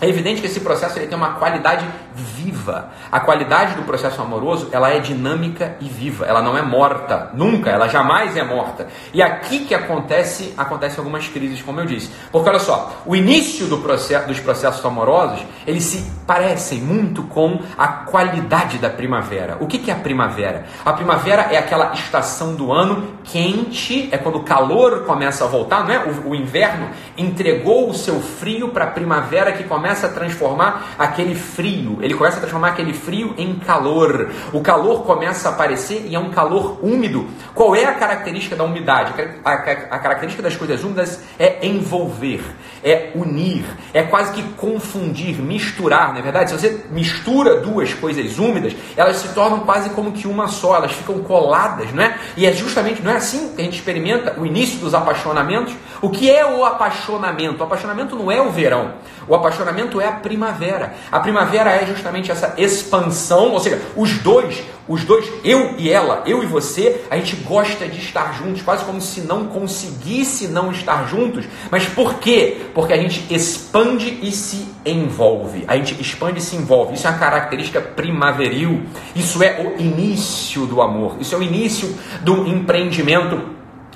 é 0.00 0.08
evidente 0.08 0.40
que 0.40 0.46
esse 0.46 0.60
processo 0.60 0.98
ele 0.98 1.06
tem 1.06 1.16
uma 1.16 1.34
qualidade 1.34 1.86
viva. 2.14 2.90
A 3.10 3.20
qualidade 3.20 3.74
do 3.74 3.82
processo 3.82 4.20
amoroso, 4.20 4.68
ela 4.72 4.90
é 4.90 4.98
dinâmica 4.98 5.76
e 5.80 5.88
viva. 5.88 6.26
Ela 6.26 6.42
não 6.42 6.56
é 6.56 6.62
morta, 6.62 7.30
nunca, 7.34 7.70
ela 7.70 7.88
jamais 7.88 8.36
é 8.36 8.44
morta. 8.44 8.86
E 9.12 9.22
aqui 9.22 9.60
que 9.60 9.74
acontece, 9.74 10.52
acontece 10.56 10.98
algumas 10.98 11.28
crises, 11.28 11.62
como 11.62 11.80
eu 11.80 11.86
disse. 11.86 12.10
Porque 12.30 12.48
olha 12.48 12.58
só, 12.58 13.02
o 13.06 13.16
início 13.16 13.66
do 13.66 13.78
processo, 13.78 14.26
dos 14.26 14.40
processos 14.40 14.84
amorosos, 14.84 15.44
eles 15.66 15.84
se 15.84 16.10
parecem 16.26 16.80
muito 16.80 17.22
com 17.24 17.60
a 17.78 17.88
qualidade 17.88 18.78
da 18.78 18.90
primavera. 18.90 19.56
O 19.60 19.66
que, 19.66 19.78
que 19.78 19.90
é 19.90 19.94
a 19.94 19.98
primavera? 19.98 20.66
A 20.84 20.92
primavera 20.92 21.42
é 21.50 21.58
aquela 21.58 21.92
estação 21.94 22.54
do 22.54 22.72
ano 22.72 23.14
quente, 23.24 24.08
é 24.12 24.18
quando 24.18 24.36
o 24.36 24.42
calor 24.42 25.04
começa 25.04 25.44
a 25.44 25.48
voltar, 25.48 25.84
não 25.84 25.94
é? 25.94 25.98
O, 25.98 26.30
o 26.30 26.34
inverno 26.34 26.90
entregou 27.16 27.88
o 27.88 27.94
seu 27.94 28.20
frio 28.20 28.68
para 28.68 28.84
a 28.84 28.88
primavera 28.88 29.52
que 29.52 29.64
começa 29.64 29.84
começa 29.84 30.06
a 30.06 30.10
transformar 30.10 30.94
aquele 30.98 31.34
frio, 31.34 31.98
ele 32.04 32.14
começa 32.14 32.36
a 32.36 32.40
transformar 32.40 32.68
aquele 32.68 32.92
frio 32.92 33.34
em 33.38 33.54
calor. 33.54 34.30
O 34.52 34.60
calor 34.60 35.04
começa 35.04 35.48
a 35.48 35.52
aparecer 35.52 36.04
e 36.06 36.14
é 36.14 36.18
um 36.18 36.28
calor 36.28 36.78
úmido. 36.82 37.26
Qual 37.54 37.74
é 37.74 37.86
a 37.86 37.94
característica 37.94 38.54
da 38.54 38.62
umidade? 38.62 39.14
A, 39.42 39.50
a, 39.50 39.54
a 39.54 39.98
característica 39.98 40.42
das 40.42 40.54
coisas 40.54 40.84
úmidas 40.84 41.20
é 41.38 41.66
envolver, 41.66 42.42
é 42.82 43.10
unir, 43.14 43.64
é 43.94 44.02
quase 44.02 44.32
que 44.34 44.42
confundir, 44.54 45.40
misturar, 45.40 46.12
não 46.12 46.18
é 46.18 46.22
verdade? 46.22 46.50
Se 46.50 46.58
você 46.58 46.84
mistura 46.90 47.60
duas 47.60 47.94
coisas 47.94 48.38
úmidas, 48.38 48.76
elas 48.96 49.16
se 49.16 49.28
tornam 49.28 49.60
quase 49.60 49.88
como 49.90 50.12
que 50.12 50.28
uma 50.28 50.46
só, 50.46 50.76
elas 50.76 50.92
ficam 50.92 51.20
coladas, 51.20 51.90
não 51.92 52.02
é? 52.02 52.18
E 52.36 52.44
é 52.44 52.52
justamente, 52.52 53.00
não 53.02 53.12
é 53.12 53.16
assim 53.16 53.54
que 53.54 53.62
a 53.62 53.64
gente 53.64 53.78
experimenta 53.78 54.38
o 54.38 54.44
início 54.44 54.78
dos 54.78 54.92
apaixonamentos? 54.92 55.74
O 56.02 56.10
que 56.10 56.30
é 56.30 56.44
o 56.44 56.66
apaixonamento? 56.66 57.62
O 57.62 57.64
apaixonamento 57.64 58.14
não 58.14 58.30
é 58.30 58.42
o 58.42 58.50
verão. 58.50 58.92
O 59.26 59.34
apaixonamento 59.34 60.00
é 60.00 60.06
a 60.06 60.12
primavera. 60.12 60.94
A 61.10 61.18
primavera 61.18 61.70
é 61.70 61.86
justamente 61.94 62.30
essa 62.30 62.54
expansão, 62.58 63.52
ou 63.52 63.60
seja, 63.60 63.80
os 63.96 64.18
dois, 64.18 64.62
os 64.86 65.04
dois, 65.04 65.26
eu 65.42 65.74
e 65.78 65.90
ela, 65.90 66.22
eu 66.26 66.42
e 66.42 66.46
você, 66.46 67.02
a 67.10 67.16
gente 67.16 67.36
gosta 67.36 67.88
de 67.88 67.98
estar 67.98 68.34
juntos, 68.34 68.62
quase 68.62 68.84
como 68.84 69.00
se 69.00 69.22
não 69.22 69.46
conseguisse 69.46 70.48
não 70.48 70.70
estar 70.70 71.08
juntos. 71.08 71.46
Mas 71.70 71.86
por 71.86 72.14
quê? 72.18 72.58
Porque 72.74 72.92
a 72.92 72.98
gente 72.98 73.24
expande 73.32 74.18
e 74.22 74.30
se 74.30 74.66
envolve. 74.84 75.64
A 75.66 75.76
gente 75.76 76.00
expande 76.00 76.38
e 76.38 76.42
se 76.42 76.56
envolve. 76.56 76.94
Isso 76.94 77.06
é 77.06 77.10
uma 77.10 77.18
característica 77.18 77.80
primaveril. 77.80 78.82
Isso 79.14 79.42
é 79.42 79.60
o 79.60 79.80
início 79.80 80.66
do 80.66 80.82
amor. 80.82 81.16
Isso 81.20 81.34
é 81.34 81.38
o 81.38 81.42
início 81.42 81.96
do 82.22 82.46
empreendimento 82.46 83.54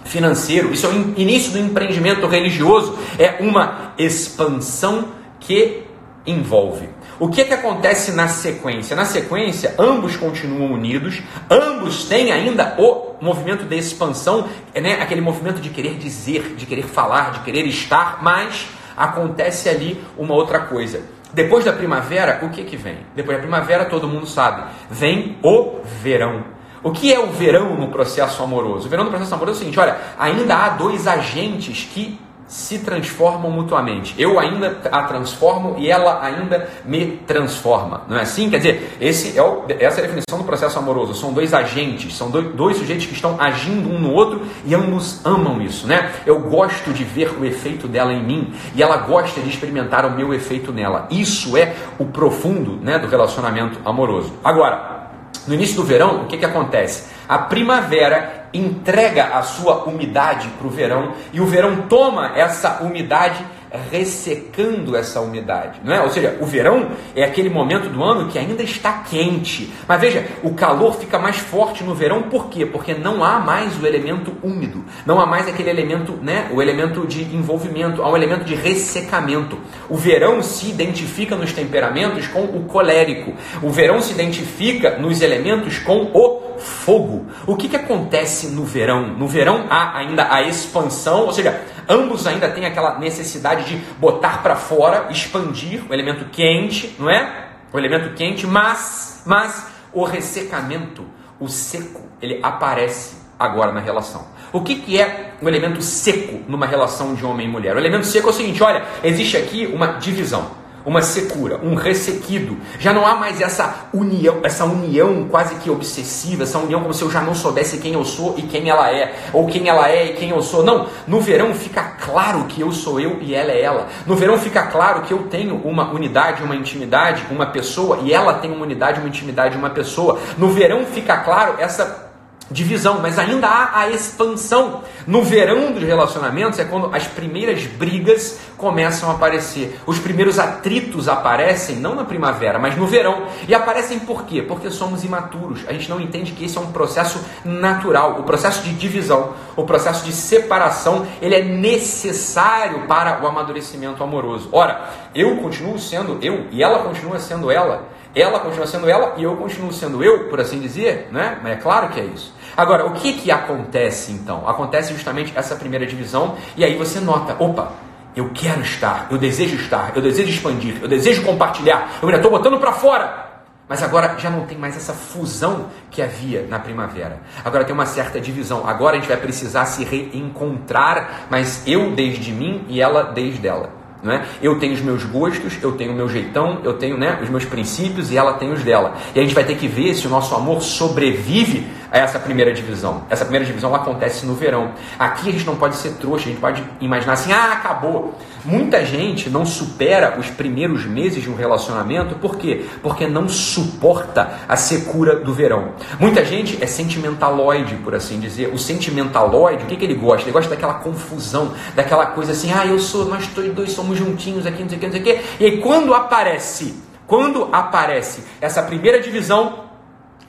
financeiro, 0.08 0.72
isso 0.72 0.86
é 0.86 0.88
o 0.88 0.92
início 1.16 1.52
do 1.52 1.58
empreendimento 1.58 2.26
religioso, 2.26 2.98
é 3.18 3.36
uma 3.40 3.92
expansão 3.98 5.08
que 5.38 5.82
envolve. 6.26 6.88
O 7.20 7.28
que, 7.28 7.44
que 7.44 7.52
acontece 7.52 8.12
na 8.12 8.28
sequência? 8.28 8.94
Na 8.94 9.04
sequência, 9.04 9.74
ambos 9.78 10.16
continuam 10.16 10.72
unidos, 10.72 11.20
ambos 11.50 12.04
têm 12.04 12.30
ainda 12.30 12.76
o 12.78 13.16
movimento 13.20 13.64
de 13.64 13.76
expansão, 13.76 14.48
né? 14.74 15.00
aquele 15.02 15.20
movimento 15.20 15.60
de 15.60 15.68
querer 15.68 15.96
dizer, 15.96 16.54
de 16.56 16.64
querer 16.64 16.84
falar, 16.84 17.32
de 17.32 17.40
querer 17.40 17.66
estar, 17.66 18.22
mas 18.22 18.68
acontece 18.96 19.68
ali 19.68 20.00
uma 20.16 20.34
outra 20.34 20.60
coisa. 20.60 21.02
Depois 21.32 21.64
da 21.64 21.72
primavera, 21.72 22.38
o 22.42 22.50
que, 22.50 22.62
que 22.62 22.76
vem? 22.76 22.98
Depois 23.16 23.36
da 23.36 23.42
primavera, 23.42 23.84
todo 23.84 24.06
mundo 24.06 24.26
sabe, 24.26 24.70
vem 24.88 25.36
o 25.42 25.80
verão. 26.00 26.44
O 26.82 26.92
que 26.92 27.12
é 27.12 27.18
o 27.18 27.26
verão 27.26 27.74
no 27.74 27.88
processo 27.88 28.42
amoroso? 28.42 28.86
O 28.86 28.90
verão 28.90 29.04
no 29.04 29.10
processo 29.10 29.34
amoroso 29.34 29.56
é 29.56 29.56
o 29.56 29.58
seguinte: 29.58 29.80
olha, 29.80 29.96
ainda 30.16 30.56
há 30.56 30.68
dois 30.70 31.06
agentes 31.06 31.88
que 31.92 32.18
se 32.48 32.78
transformam 32.78 33.50
mutuamente. 33.50 34.14
Eu 34.18 34.40
ainda 34.40 34.78
a 34.90 35.02
transformo 35.02 35.76
e 35.78 35.90
ela 35.90 36.24
ainda 36.24 36.68
me 36.84 37.18
transforma. 37.26 38.02
Não 38.08 38.16
é 38.16 38.22
assim? 38.22 38.48
Quer 38.48 38.56
dizer, 38.56 38.96
esse 39.00 39.38
é 39.38 39.42
o, 39.42 39.64
essa 39.68 40.00
é 40.00 40.04
a 40.04 40.06
definição 40.06 40.38
do 40.38 40.44
processo 40.44 40.78
amoroso. 40.78 41.14
São 41.14 41.32
dois 41.32 41.52
agentes, 41.52 42.16
são 42.16 42.30
dois, 42.30 42.46
dois 42.54 42.76
sujeitos 42.78 43.06
que 43.06 43.12
estão 43.12 43.38
agindo 43.38 43.90
um 43.90 43.98
no 44.00 44.12
outro 44.12 44.42
e 44.64 44.74
ambos 44.74 45.24
amam 45.24 45.60
isso, 45.60 45.86
né? 45.86 46.10
Eu 46.24 46.40
gosto 46.40 46.92
de 46.92 47.04
ver 47.04 47.38
o 47.38 47.44
efeito 47.44 47.86
dela 47.86 48.12
em 48.12 48.24
mim 48.24 48.54
e 48.74 48.82
ela 48.82 48.96
gosta 48.96 49.40
de 49.40 49.48
experimentar 49.48 50.06
o 50.06 50.10
meu 50.10 50.32
efeito 50.32 50.72
nela. 50.72 51.06
Isso 51.10 51.56
é 51.56 51.74
o 51.98 52.06
profundo, 52.06 52.78
né, 52.82 52.98
do 52.98 53.06
relacionamento 53.06 53.78
amoroso. 53.84 54.32
Agora, 54.42 54.98
no 55.46 55.54
início 55.54 55.76
do 55.76 55.84
verão, 55.84 56.22
o 56.22 56.26
que, 56.26 56.38
que 56.38 56.44
acontece? 56.44 57.17
A 57.28 57.38
primavera 57.38 58.48
entrega 58.54 59.36
a 59.36 59.42
sua 59.42 59.84
umidade 59.84 60.48
para 60.58 60.66
o 60.66 60.70
verão 60.70 61.12
e 61.32 61.40
o 61.40 61.46
verão 61.46 61.82
toma 61.82 62.32
essa 62.34 62.82
umidade 62.82 63.44
ressecando 63.90 64.96
essa 64.96 65.20
umidade, 65.20 65.80
não 65.84 65.94
é? 65.94 66.00
Ou 66.00 66.10
seja, 66.10 66.38
o 66.40 66.46
verão 66.46 66.90
é 67.14 67.22
aquele 67.22 67.50
momento 67.50 67.88
do 67.88 68.02
ano 68.02 68.28
que 68.28 68.38
ainda 68.38 68.62
está 68.62 69.04
quente. 69.08 69.72
Mas 69.86 70.00
veja, 70.00 70.26
o 70.42 70.54
calor 70.54 70.96
fica 70.96 71.18
mais 71.18 71.36
forte 71.36 71.84
no 71.84 71.94
verão, 71.94 72.22
por 72.22 72.48
quê? 72.48 72.64
Porque 72.64 72.94
não 72.94 73.22
há 73.22 73.38
mais 73.38 73.78
o 73.78 73.86
elemento 73.86 74.34
úmido, 74.42 74.84
não 75.04 75.20
há 75.20 75.26
mais 75.26 75.46
aquele 75.48 75.70
elemento, 75.70 76.12
né, 76.22 76.48
o 76.52 76.62
elemento 76.62 77.06
de 77.06 77.22
envolvimento, 77.24 78.02
há 78.02 78.10
um 78.10 78.16
elemento 78.16 78.44
de 78.44 78.54
ressecamento. 78.54 79.58
O 79.88 79.96
verão 79.96 80.42
se 80.42 80.70
identifica 80.70 81.36
nos 81.36 81.52
temperamentos 81.52 82.26
com 82.26 82.44
o 82.44 82.64
colérico. 82.64 83.34
O 83.62 83.70
verão 83.70 84.00
se 84.00 84.12
identifica 84.12 84.96
nos 84.98 85.20
elementos 85.20 85.78
com 85.78 86.10
o 86.14 86.47
fogo. 86.58 87.26
O 87.46 87.56
que, 87.56 87.68
que 87.68 87.76
acontece 87.76 88.48
no 88.48 88.64
verão? 88.64 89.08
No 89.08 89.26
verão 89.26 89.66
há 89.70 89.96
ainda 89.96 90.32
a 90.32 90.42
expansão, 90.42 91.26
ou 91.26 91.32
seja, 91.32 91.64
Ambos 91.88 92.26
ainda 92.26 92.50
têm 92.50 92.66
aquela 92.66 92.98
necessidade 92.98 93.64
de 93.64 93.76
botar 93.98 94.42
para 94.42 94.54
fora, 94.54 95.06
expandir 95.10 95.82
o 95.88 95.94
elemento 95.94 96.26
quente, 96.26 96.94
não 96.98 97.08
é? 97.08 97.48
O 97.72 97.78
elemento 97.78 98.14
quente, 98.14 98.46
mas, 98.46 99.22
mas 99.24 99.66
o 99.90 100.04
ressecamento, 100.04 101.06
o 101.40 101.48
seco, 101.48 102.02
ele 102.20 102.40
aparece 102.42 103.16
agora 103.38 103.72
na 103.72 103.80
relação. 103.80 104.26
O 104.52 104.60
que, 104.60 104.74
que 104.76 105.00
é 105.00 105.32
um 105.40 105.48
elemento 105.48 105.80
seco 105.80 106.42
numa 106.46 106.66
relação 106.66 107.14
de 107.14 107.24
homem 107.24 107.46
e 107.46 107.50
mulher? 107.50 107.74
O 107.74 107.78
elemento 107.78 108.06
seco 108.06 108.28
é 108.28 108.30
o 108.30 108.34
seguinte: 108.34 108.62
olha, 108.62 108.84
existe 109.02 109.38
aqui 109.38 109.66
uma 109.66 109.94
divisão 109.94 110.57
uma 110.88 111.02
secura, 111.02 111.60
um 111.62 111.74
ressequido. 111.74 112.56
Já 112.78 112.94
não 112.94 113.06
há 113.06 113.14
mais 113.14 113.40
essa 113.42 113.88
união, 113.92 114.40
essa 114.42 114.64
união 114.64 115.28
quase 115.30 115.56
que 115.56 115.70
obsessiva, 115.70 116.44
essa 116.44 116.58
união 116.58 116.80
como 116.80 116.94
se 116.94 117.02
eu 117.02 117.10
já 117.10 117.20
não 117.20 117.34
soubesse 117.34 117.76
quem 117.76 117.92
eu 117.92 118.04
sou 118.06 118.34
e 118.38 118.42
quem 118.42 118.70
ela 118.70 118.90
é, 118.90 119.14
ou 119.34 119.46
quem 119.46 119.68
ela 119.68 119.90
é 119.90 120.06
e 120.06 120.12
quem 120.14 120.30
eu 120.30 120.40
sou. 120.40 120.64
Não, 120.64 120.86
no 121.06 121.20
verão 121.20 121.54
fica 121.54 121.82
claro 121.82 122.44
que 122.44 122.62
eu 122.62 122.72
sou 122.72 122.98
eu 122.98 123.18
e 123.20 123.34
ela 123.34 123.52
é 123.52 123.60
ela. 123.60 123.88
No 124.06 124.16
verão 124.16 124.38
fica 124.38 124.62
claro 124.62 125.02
que 125.02 125.12
eu 125.12 125.24
tenho 125.24 125.56
uma 125.56 125.92
unidade, 125.92 126.42
uma 126.42 126.56
intimidade, 126.56 127.26
uma 127.30 127.46
pessoa 127.46 127.98
e 128.02 128.12
ela 128.12 128.34
tem 128.34 128.50
uma 128.50 128.64
unidade, 128.64 128.98
uma 128.98 129.08
intimidade, 129.08 129.58
uma 129.58 129.70
pessoa. 129.70 130.18
No 130.38 130.48
verão 130.48 130.86
fica 130.86 131.18
claro 131.18 131.56
essa 131.58 132.07
divisão, 132.50 133.00
mas 133.00 133.18
ainda 133.18 133.46
há 133.46 133.80
a 133.80 133.90
expansão. 133.90 134.82
No 135.06 135.22
verão 135.22 135.72
dos 135.72 135.82
relacionamentos 135.82 136.58
é 136.58 136.64
quando 136.64 136.94
as 136.94 137.06
primeiras 137.06 137.64
brigas 137.64 138.38
começam 138.56 139.10
a 139.10 139.14
aparecer. 139.14 139.78
Os 139.86 139.98
primeiros 139.98 140.38
atritos 140.38 141.08
aparecem 141.08 141.76
não 141.76 141.94
na 141.94 142.04
primavera, 142.04 142.58
mas 142.58 142.76
no 142.76 142.86
verão. 142.86 143.26
E 143.46 143.54
aparecem 143.54 143.98
por 144.00 144.24
quê? 144.24 144.42
Porque 144.42 144.70
somos 144.70 145.04
imaturos. 145.04 145.60
A 145.68 145.72
gente 145.72 145.88
não 145.88 146.00
entende 146.00 146.32
que 146.32 146.44
esse 146.44 146.56
é 146.56 146.60
um 146.60 146.72
processo 146.72 147.20
natural. 147.44 148.20
O 148.20 148.22
processo 148.22 148.62
de 148.62 148.72
divisão, 148.72 149.34
o 149.56 149.64
processo 149.64 150.04
de 150.04 150.12
separação, 150.12 151.06
ele 151.20 151.34
é 151.34 151.42
necessário 151.42 152.86
para 152.86 153.22
o 153.22 153.26
amadurecimento 153.26 154.02
amoroso. 154.02 154.48
Ora, 154.52 154.90
eu 155.14 155.36
continuo 155.36 155.78
sendo 155.78 156.18
eu 156.22 156.46
e 156.50 156.62
ela 156.62 156.80
continua 156.80 157.18
sendo 157.18 157.50
ela. 157.50 157.88
Ela 158.14 158.40
continua 158.40 158.66
sendo 158.66 158.88
ela 158.88 159.14
e 159.16 159.22
eu 159.22 159.36
continuo 159.36 159.72
sendo 159.72 160.02
eu, 160.02 160.28
por 160.28 160.40
assim 160.40 160.60
dizer, 160.60 161.08
né? 161.12 161.38
Mas 161.42 161.52
é 161.52 161.56
claro 161.56 161.88
que 161.90 162.00
é 162.00 162.04
isso. 162.04 162.32
Agora, 162.58 162.86
o 162.86 162.90
que 162.90 163.12
que 163.12 163.30
acontece 163.30 164.10
então? 164.10 164.42
Acontece 164.48 164.92
justamente 164.92 165.32
essa 165.36 165.54
primeira 165.54 165.86
divisão 165.86 166.34
e 166.56 166.64
aí 166.64 166.76
você 166.76 166.98
nota, 166.98 167.36
opa, 167.38 167.70
eu 168.16 168.30
quero 168.34 168.62
estar, 168.62 169.06
eu 169.12 169.16
desejo 169.16 169.54
estar, 169.54 169.92
eu 169.94 170.02
desejo 170.02 170.28
expandir, 170.28 170.76
eu 170.82 170.88
desejo 170.88 171.22
compartilhar, 171.22 171.98
eu 172.02 172.08
ainda 172.08 172.18
estou 172.18 172.32
botando 172.32 172.58
para 172.58 172.72
fora. 172.72 173.28
Mas 173.68 173.80
agora 173.80 174.16
já 174.18 174.28
não 174.28 174.44
tem 174.44 174.58
mais 174.58 174.76
essa 174.76 174.92
fusão 174.92 175.66
que 175.88 176.02
havia 176.02 176.48
na 176.48 176.58
primavera. 176.58 177.20
Agora 177.44 177.64
tem 177.64 177.72
uma 177.72 177.86
certa 177.86 178.20
divisão. 178.20 178.66
Agora 178.66 178.96
a 178.96 178.98
gente 178.98 179.08
vai 179.08 179.18
precisar 179.18 179.66
se 179.66 179.84
reencontrar, 179.84 181.26
mas 181.30 181.62
eu 181.64 181.92
desde 181.92 182.32
mim 182.32 182.64
e 182.68 182.80
ela 182.80 183.04
desde 183.04 183.46
ela. 183.46 183.78
Não 184.02 184.12
é? 184.12 184.24
Eu 184.40 184.58
tenho 184.60 184.74
os 184.74 184.80
meus 184.80 185.04
gostos, 185.04 185.58
eu 185.60 185.72
tenho 185.72 185.92
o 185.92 185.94
meu 185.94 186.08
jeitão, 186.08 186.60
eu 186.62 186.74
tenho 186.74 186.96
né, 186.96 187.18
os 187.20 187.28
meus 187.28 187.44
princípios 187.44 188.12
e 188.12 188.16
ela 188.16 188.34
tem 188.34 188.52
os 188.52 188.62
dela. 188.62 188.94
E 189.14 189.18
a 189.18 189.22
gente 189.22 189.34
vai 189.34 189.44
ter 189.44 189.56
que 189.56 189.66
ver 189.66 189.94
se 189.94 190.06
o 190.06 190.10
nosso 190.10 190.34
amor 190.34 190.62
sobrevive 190.62 191.66
a 191.90 191.98
essa 191.98 192.18
primeira 192.18 192.52
divisão. 192.52 193.04
Essa 193.08 193.24
primeira 193.24 193.44
divisão 193.44 193.74
acontece 193.74 194.26
no 194.26 194.34
verão. 194.34 194.72
Aqui 194.98 195.28
a 195.28 195.32
gente 195.32 195.46
não 195.46 195.56
pode 195.56 195.76
ser 195.76 195.94
trouxa, 195.94 196.26
a 196.26 196.28
gente 196.28 196.40
pode 196.40 196.62
imaginar 196.80 197.14
assim: 197.14 197.32
ah, 197.32 197.52
acabou. 197.52 198.14
Muita 198.44 198.84
gente 198.84 199.28
não 199.28 199.44
supera 199.44 200.18
os 200.18 200.30
primeiros 200.30 200.86
meses 200.86 201.22
de 201.22 201.28
um 201.28 201.34
relacionamento, 201.34 202.14
por 202.14 202.36
quê? 202.36 202.64
Porque 202.82 203.06
não 203.06 203.28
suporta 203.28 204.38
a 204.48 204.56
secura 204.56 205.16
do 205.16 205.34
verão. 205.34 205.72
Muita 205.98 206.24
gente 206.24 206.62
é 206.62 206.66
sentimentaloide, 206.66 207.74
por 207.76 207.94
assim 207.94 208.20
dizer. 208.20 208.52
O 208.54 208.58
sentimentaloide, 208.58 209.64
o 209.64 209.66
que, 209.66 209.76
que 209.76 209.84
ele 209.84 209.94
gosta? 209.94 210.22
Ele 210.22 210.32
gosta 210.32 210.48
daquela 210.50 210.74
confusão, 210.74 211.52
daquela 211.74 212.06
coisa 212.06 212.32
assim: 212.32 212.52
ah, 212.52 212.66
eu 212.66 212.78
sou, 212.78 213.06
nós 213.06 213.26
dois 213.54 213.72
somos 213.72 213.98
juntinhos 213.98 214.46
aqui, 214.46 214.62
não 214.62 214.68
sei 214.68 214.78
o 214.78 214.80
que, 214.80 214.86
não 214.86 214.92
sei 214.92 215.00
o 215.00 215.04
que. 215.04 215.20
E 215.40 215.44
aí 215.44 215.60
quando 215.60 215.92
aparece, 215.92 216.74
quando 217.06 217.48
aparece 217.52 218.22
essa 218.40 218.62
primeira 218.62 219.00
divisão, 219.00 219.64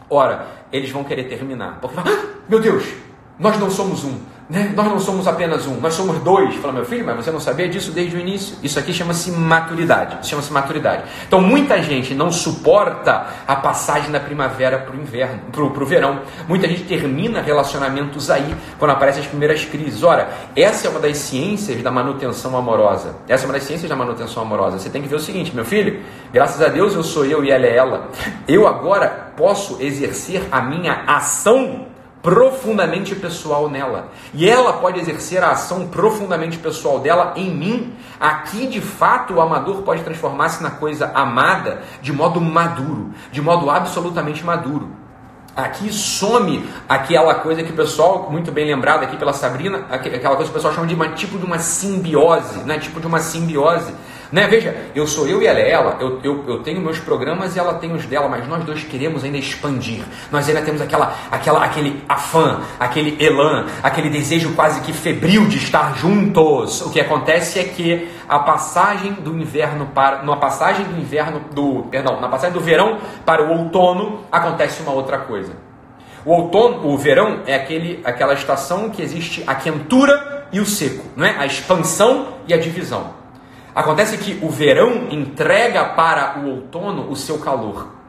ora, 0.09 0.58
eles 0.71 0.89
vão 0.91 1.03
querer 1.03 1.25
terminar. 1.25 1.79
Porque, 1.79 1.99
ah, 1.99 2.25
meu 2.47 2.59
Deus, 2.59 2.83
nós 3.37 3.57
não 3.59 3.69
somos 3.69 4.03
um. 4.03 4.19
Né? 4.49 4.73
Nós 4.75 4.87
não 4.87 4.99
somos 4.99 5.27
apenas 5.27 5.67
um, 5.67 5.79
nós 5.79 5.93
somos 5.93 6.17
dois. 6.19 6.55
Fala, 6.55 6.73
meu 6.73 6.83
filho, 6.83 7.05
mas 7.05 7.17
você 7.17 7.29
não 7.29 7.39
sabia 7.39 7.69
disso 7.69 7.91
desde 7.91 8.17
o 8.17 8.19
início? 8.19 8.57
Isso 8.63 8.79
aqui 8.79 8.91
chama-se 8.91 9.31
maturidade. 9.31 10.27
Chama-se 10.27 10.51
maturidade. 10.51 11.03
Então, 11.27 11.39
muita 11.39 11.79
gente 11.83 12.15
não 12.15 12.31
suporta 12.31 13.27
a 13.47 13.55
passagem 13.55 14.11
da 14.11 14.19
primavera 14.19 14.79
para 14.79 14.95
o 14.95 14.99
inverno, 14.99 15.39
para 15.51 15.61
o 15.61 15.85
verão. 15.85 16.21
Muita 16.47 16.67
gente 16.67 16.85
termina 16.85 17.41
relacionamentos 17.41 18.31
aí, 18.31 18.55
quando 18.79 18.89
aparecem 18.89 19.21
as 19.21 19.27
primeiras 19.27 19.63
crises. 19.65 20.01
Ora, 20.01 20.29
essa 20.55 20.87
é 20.87 20.89
uma 20.89 20.99
das 20.99 21.17
ciências 21.17 21.83
da 21.83 21.91
manutenção 21.91 22.57
amorosa. 22.57 23.17
Essa 23.27 23.43
é 23.43 23.47
uma 23.47 23.53
das 23.53 23.63
ciências 23.63 23.87
da 23.87 23.95
manutenção 23.95 24.41
amorosa. 24.41 24.79
Você 24.79 24.89
tem 24.89 25.03
que 25.03 25.07
ver 25.07 25.17
o 25.17 25.19
seguinte, 25.19 25.55
meu 25.55 25.63
filho, 25.63 26.01
graças 26.33 26.59
a 26.59 26.69
Deus 26.69 26.95
eu 26.95 27.03
sou 27.03 27.23
eu 27.23 27.43
e 27.43 27.51
ela 27.51 27.67
é 27.67 27.75
ela. 27.75 28.09
Eu 28.47 28.67
agora 28.67 29.31
posso 29.37 29.77
exercer 29.79 30.41
a 30.51 30.59
minha 30.59 31.03
ação 31.05 31.88
profundamente 32.21 33.15
pessoal 33.15 33.69
nela. 33.69 34.09
E 34.33 34.49
ela 34.49 34.73
pode 34.73 34.99
exercer 34.99 35.43
a 35.43 35.51
ação 35.51 35.87
profundamente 35.87 36.57
pessoal 36.57 36.99
dela 36.99 37.33
em 37.35 37.53
mim. 37.53 37.93
Aqui, 38.19 38.67
de 38.67 38.81
fato, 38.81 39.35
o 39.35 39.41
amador 39.41 39.81
pode 39.83 40.03
transformar-se 40.03 40.61
na 40.61 40.71
coisa 40.71 41.11
amada 41.13 41.81
de 42.01 42.11
modo 42.11 42.41
maduro, 42.41 43.11
de 43.31 43.41
modo 43.41 43.69
absolutamente 43.69 44.43
maduro. 44.43 44.89
Aqui 45.55 45.91
some 45.91 46.69
aquela 46.87 47.35
coisa 47.35 47.63
que 47.63 47.71
o 47.71 47.75
pessoal, 47.75 48.29
muito 48.31 48.51
bem 48.51 48.65
lembrado 48.65 49.03
aqui 49.03 49.17
pela 49.17 49.33
Sabrina, 49.33 49.85
aquela 49.89 50.35
coisa 50.35 50.51
que 50.51 50.51
o 50.51 50.53
pessoal 50.53 50.73
chama 50.73 50.87
de 50.87 50.95
uma 50.95 51.09
tipo 51.09 51.37
de 51.37 51.45
uma 51.45 51.59
simbiose, 51.59 52.59
né? 52.59 52.77
tipo 52.79 52.99
de 52.99 53.07
uma 53.07 53.19
simbiose 53.19 53.93
né? 54.31 54.47
Veja, 54.47 54.75
eu 54.93 55.07
sou 55.07 55.27
eu 55.27 55.41
e 55.41 55.47
ela 55.47 55.59
é 55.59 55.71
ela, 55.71 55.97
eu, 55.99 56.19
eu, 56.23 56.43
eu 56.47 56.59
tenho 56.59 56.79
meus 56.79 56.99
programas 56.99 57.55
e 57.55 57.59
ela 57.59 57.75
tem 57.75 57.91
os 57.91 58.05
dela, 58.05 58.27
mas 58.27 58.47
nós 58.47 58.63
dois 58.63 58.83
queremos 58.83 59.23
ainda 59.23 59.37
expandir. 59.37 60.03
Nós 60.31 60.47
ainda 60.47 60.61
temos 60.61 60.81
aquela, 60.81 61.15
aquela, 61.31 61.63
aquele 61.63 62.03
afã, 62.07 62.61
aquele 62.79 63.17
elan, 63.23 63.65
aquele 63.81 64.09
desejo 64.09 64.53
quase 64.53 64.81
que 64.81 64.93
febril 64.93 65.47
de 65.47 65.57
estar 65.57 65.97
juntos. 65.97 66.81
O 66.81 66.91
que 66.91 67.01
acontece 67.01 67.59
é 67.59 67.63
que 67.63 68.07
a 68.27 68.39
passagem 68.39 69.13
do 69.13 69.35
inverno 69.35 69.87
para. 69.87 70.21
Na 70.21 70.35
passagem 70.35 70.85
do 70.85 70.99
inverno, 70.99 71.41
do. 71.51 71.83
Perdão, 71.89 72.21
na 72.21 72.29
passagem 72.29 72.53
do 72.53 72.59
verão 72.59 72.99
para 73.25 73.43
o 73.43 73.57
outono, 73.57 74.21
acontece 74.31 74.81
uma 74.83 74.91
outra 74.91 75.17
coisa. 75.17 75.53
O 76.23 76.31
outono, 76.31 76.87
o 76.87 76.97
verão 76.97 77.41
é 77.47 77.55
aquele, 77.55 78.01
aquela 78.03 78.33
estação 78.33 78.89
que 78.89 79.01
existe 79.01 79.43
a 79.47 79.55
quentura 79.55 80.47
e 80.51 80.59
o 80.59 80.65
seco, 80.65 81.05
não 81.15 81.25
é? 81.25 81.35
A 81.37 81.45
expansão 81.45 82.35
e 82.47 82.53
a 82.53 82.57
divisão. 82.57 83.18
Acontece 83.73 84.17
que 84.17 84.39
o 84.43 84.49
verão 84.49 85.07
entrega 85.09 85.85
para 85.85 86.39
o 86.39 86.49
outono 86.49 87.09
o 87.09 87.15
seu 87.15 87.37
calor. 87.37 87.99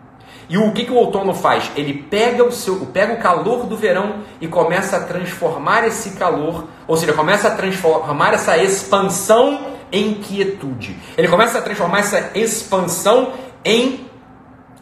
E 0.49 0.59
o 0.59 0.73
que, 0.73 0.85
que 0.85 0.91
o 0.91 0.97
outono 0.97 1.33
faz? 1.33 1.71
Ele 1.77 1.95
pega 1.95 2.43
o, 2.43 2.51
seu, 2.51 2.85
pega 2.87 3.13
o 3.13 3.19
calor 3.19 3.67
do 3.67 3.77
verão 3.77 4.17
e 4.41 4.49
começa 4.49 4.97
a 4.97 5.01
transformar 5.01 5.87
esse 5.87 6.17
calor, 6.17 6.67
ou 6.89 6.97
seja, 6.97 7.13
começa 7.13 7.47
a 7.47 7.51
transformar 7.53 8.35
essa 8.35 8.59
expansão 8.59 9.61
em 9.93 10.15
quietude. 10.15 10.97
Ele 11.17 11.29
começa 11.29 11.59
a 11.59 11.63
transformar 11.63 12.01
essa 12.01 12.31
expansão 12.35 13.33
em 13.65 14.11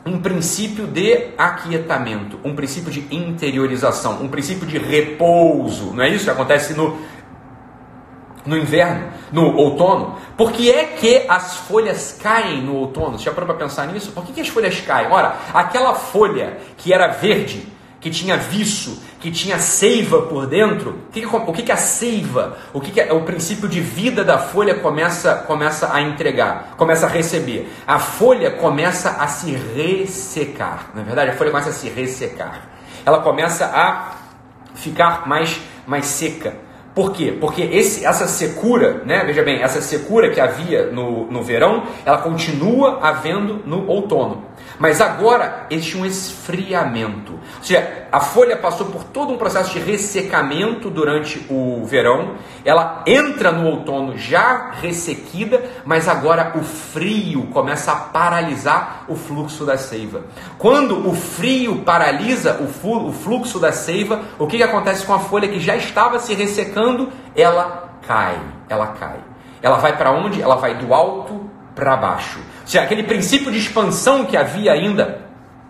um 0.07 0.21
princípio 0.21 0.87
de 0.87 1.35
aquietamento, 1.37 2.39
um 2.43 2.55
princípio 2.55 2.91
de 2.91 3.07
interiorização, 3.15 4.23
um 4.23 4.29
princípio 4.29 4.67
de 4.67 4.79
repouso. 4.79 5.93
Não 5.93 6.03
é 6.03 6.09
isso 6.09 6.25
que 6.25 6.31
acontece 6.31 6.73
no 6.73 6.97
no 8.49 8.57
inverno, 8.57 9.09
no 9.31 9.55
outono? 9.57 10.17
Por 10.37 10.53
que 10.53 10.71
é 10.71 10.85
que 10.85 11.27
as 11.29 11.57
folhas 11.59 12.19
caem 12.21 12.63
no 12.63 12.75
outono? 12.77 13.19
Você 13.19 13.27
já 13.27 13.33
parou 13.33 13.47
para 13.47 13.57
pensar 13.57 13.87
nisso? 13.87 14.11
Por 14.13 14.25
que, 14.25 14.33
que 14.33 14.41
as 14.41 14.49
folhas 14.49 14.81
caem? 14.81 15.11
Ora, 15.11 15.37
aquela 15.53 15.95
folha 15.95 16.59
que 16.79 16.93
era 16.93 17.09
verde, 17.09 17.69
que 18.01 18.09
tinha 18.11 18.37
viço, 18.37 19.03
que 19.21 19.31
tinha 19.31 19.59
seiva 19.59 20.23
por 20.23 20.47
dentro, 20.47 20.91
o 21.09 21.13
que, 21.13 21.27
o 21.27 21.53
que, 21.53 21.63
que 21.63 21.73
a 21.73 21.77
seiva, 21.77 22.57
o 22.73 22.81
que, 22.81 22.93
que 22.93 23.01
é 23.01 23.13
o 23.13 23.23
princípio 23.23 23.69
de 23.69 23.81
vida 23.81 24.25
da 24.25 24.39
folha 24.39 24.77
começa, 24.77 25.35
começa 25.35 25.93
a 25.93 26.01
entregar, 26.01 26.75
começa 26.77 27.07
a 27.07 27.09
receber? 27.09 27.71
A 27.87 27.99
folha 27.99 28.53
começa 28.53 29.11
a 29.11 29.27
se 29.27 29.51
ressecar, 29.51 30.91
na 30.95 31.03
verdade? 31.03 31.33
A 31.33 31.37
folha 31.37 31.51
começa 31.51 31.71
a 31.71 31.73
se 31.73 31.89
ressecar. 31.89 32.71
Ela 33.05 33.19
começa 33.21 33.67
a 33.67 34.13
ficar 34.75 35.27
mais, 35.29 35.61
mais 35.87 36.07
seca. 36.07 36.68
Por 36.99 37.13
quê? 37.13 37.31
Porque 37.31 37.63
esse, 37.63 38.05
essa 38.05 38.27
secura, 38.27 39.03
né, 39.07 39.23
veja 39.25 39.41
bem, 39.45 39.63
essa 39.63 39.81
secura 39.81 40.31
que 40.31 40.41
havia 40.41 40.91
no, 40.91 41.31
no 41.31 41.45
verão, 41.45 41.85
ela 42.05 42.19
continua 42.19 42.99
havendo 43.01 43.63
no 43.65 43.87
outono. 43.87 44.43
Mas 44.79 45.01
agora 45.01 45.67
existe 45.71 45.97
um 45.97 46.07
esfriamento. 46.07 47.33
Ou 47.33 47.65
seja, 47.65 48.07
a 48.13 48.21
folha 48.21 48.57
passou 48.57 48.87
por 48.87 49.05
todo 49.05 49.33
um 49.33 49.37
processo 49.37 49.73
de 49.73 49.81
ressecamento 49.81 50.89
durante 50.89 51.45
o 51.51 51.85
verão, 51.85 52.35
ela 52.65 53.03
entra 53.07 53.51
no 53.51 53.69
outono 53.69 54.17
já 54.17 54.71
ressequida, 54.81 55.63
mas 55.85 56.09
agora 56.09 56.53
o 56.55 56.63
frio 56.63 57.49
começa 57.49 57.93
a 57.93 57.97
paralisar 57.97 59.05
o 59.09 59.17
fluxo 59.17 59.65
da 59.65 59.77
seiva. 59.77 60.23
Quando 60.57 61.09
o 61.09 61.15
frio 61.15 61.83
paralisa 61.83 62.59
o 62.61 63.13
fluxo 63.13 63.59
da 63.59 63.73
seiva, 63.73 64.23
o 64.39 64.47
que, 64.47 64.57
que 64.57 64.63
acontece 64.63 65.05
com 65.05 65.13
a 65.13 65.19
folha 65.19 65.49
que 65.49 65.61
já 65.61 65.77
estava 65.77 66.19
se 66.19 66.35
ressecando? 66.35 67.13
Ela 67.35 67.91
cai, 68.07 68.41
ela 68.69 68.89
cai. 68.89 69.19
Ela 69.61 69.77
vai 69.79 69.97
para 69.97 70.13
onde? 70.13 70.41
Ela 70.41 70.55
vai 70.55 70.77
do 70.77 70.95
alto 70.95 71.51
para 71.75 71.97
baixo 71.97 72.41
seja, 72.71 72.85
aquele 72.85 73.03
princípio 73.03 73.51
de 73.51 73.59
expansão 73.59 74.25
que 74.25 74.37
havia 74.37 74.73
ainda, 74.73 75.21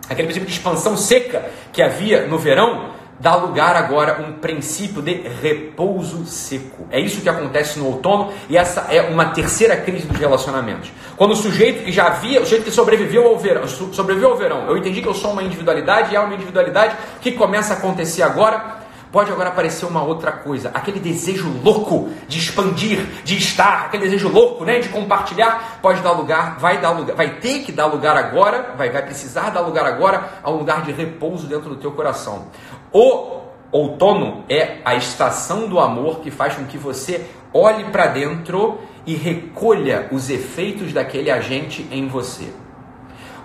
aquele 0.09 0.27
princípio 0.27 0.47
de 0.47 0.53
expansão 0.53 0.97
seca 0.97 1.49
que 1.71 1.81
havia 1.81 2.27
no 2.27 2.37
verão, 2.37 2.97
dá 3.19 3.35
lugar 3.35 3.75
agora 3.75 4.17
a 4.17 4.21
um 4.21 4.33
princípio 4.33 5.01
de 5.01 5.13
repouso 5.41 6.25
seco. 6.25 6.87
É 6.89 6.99
isso 6.99 7.21
que 7.21 7.27
acontece 7.27 7.77
no 7.77 7.87
outono 7.87 8.31
e 8.49 8.57
essa 8.57 8.87
é 8.89 9.01
uma 9.01 9.25
terceira 9.25 9.75
crise 9.75 10.07
dos 10.07 10.17
relacionamentos. 10.17 10.91
Quando 11.17 11.31
o 11.31 11.35
sujeito 11.35 11.83
que 11.83 11.91
já 11.91 12.07
havia, 12.07 12.39
o 12.39 12.43
sujeito 12.43 12.63
que 12.63 12.71
sobreviveu 12.71 13.27
ao 13.27 13.37
verão, 13.37 13.67
sobreviveu 13.67 14.31
ao 14.31 14.37
verão, 14.37 14.67
eu 14.67 14.77
entendi 14.77 15.01
que 15.01 15.07
eu 15.07 15.13
sou 15.13 15.31
uma 15.31 15.43
individualidade 15.43 16.13
e 16.13 16.15
é 16.15 16.19
uma 16.19 16.33
individualidade, 16.33 16.95
o 17.17 17.19
que 17.19 17.33
começa 17.33 17.73
a 17.73 17.77
acontecer 17.77 18.23
agora? 18.23 18.78
Pode 19.11 19.31
agora 19.31 19.49
aparecer 19.49 19.85
uma 19.85 20.03
outra 20.03 20.31
coisa, 20.31 20.69
aquele 20.71 20.99
desejo 20.99 21.51
louco 21.63 22.09
de 22.27 22.37
expandir, 22.37 22.99
de 23.23 23.37
estar, 23.37 23.85
aquele 23.85 24.03
desejo 24.03 24.29
louco, 24.29 24.63
né, 24.63 24.79
de 24.79 24.89
compartilhar, 24.89 25.79
pode 25.81 26.01
dar 26.01 26.11
lugar, 26.11 26.59
vai 26.59 26.79
dar 26.79 26.91
lugar, 26.91 27.15
vai 27.15 27.37
ter 27.39 27.63
que 27.63 27.71
dar 27.71 27.87
lugar 27.87 28.15
agora, 28.15 28.75
vai, 28.77 28.91
vai 28.91 29.01
precisar 29.01 29.49
dar 29.49 29.61
lugar 29.61 29.85
agora 29.87 30.39
a 30.43 30.51
um 30.51 30.57
lugar 30.57 30.83
de 30.83 30.91
repouso 30.91 31.47
dentro 31.47 31.69
do 31.69 31.77
teu 31.77 31.91
coração. 31.91 32.47
O 32.93 33.39
outono 33.71 34.43
é 34.47 34.77
a 34.85 34.93
estação 34.95 35.67
do 35.67 35.79
amor 35.79 36.19
que 36.19 36.29
faz 36.29 36.53
com 36.53 36.65
que 36.65 36.77
você 36.77 37.25
olhe 37.51 37.85
para 37.85 38.07
dentro 38.07 38.77
e 39.07 39.15
recolha 39.15 40.07
os 40.11 40.29
efeitos 40.29 40.93
daquele 40.93 41.31
agente 41.31 41.87
em 41.91 42.07
você. 42.07 42.53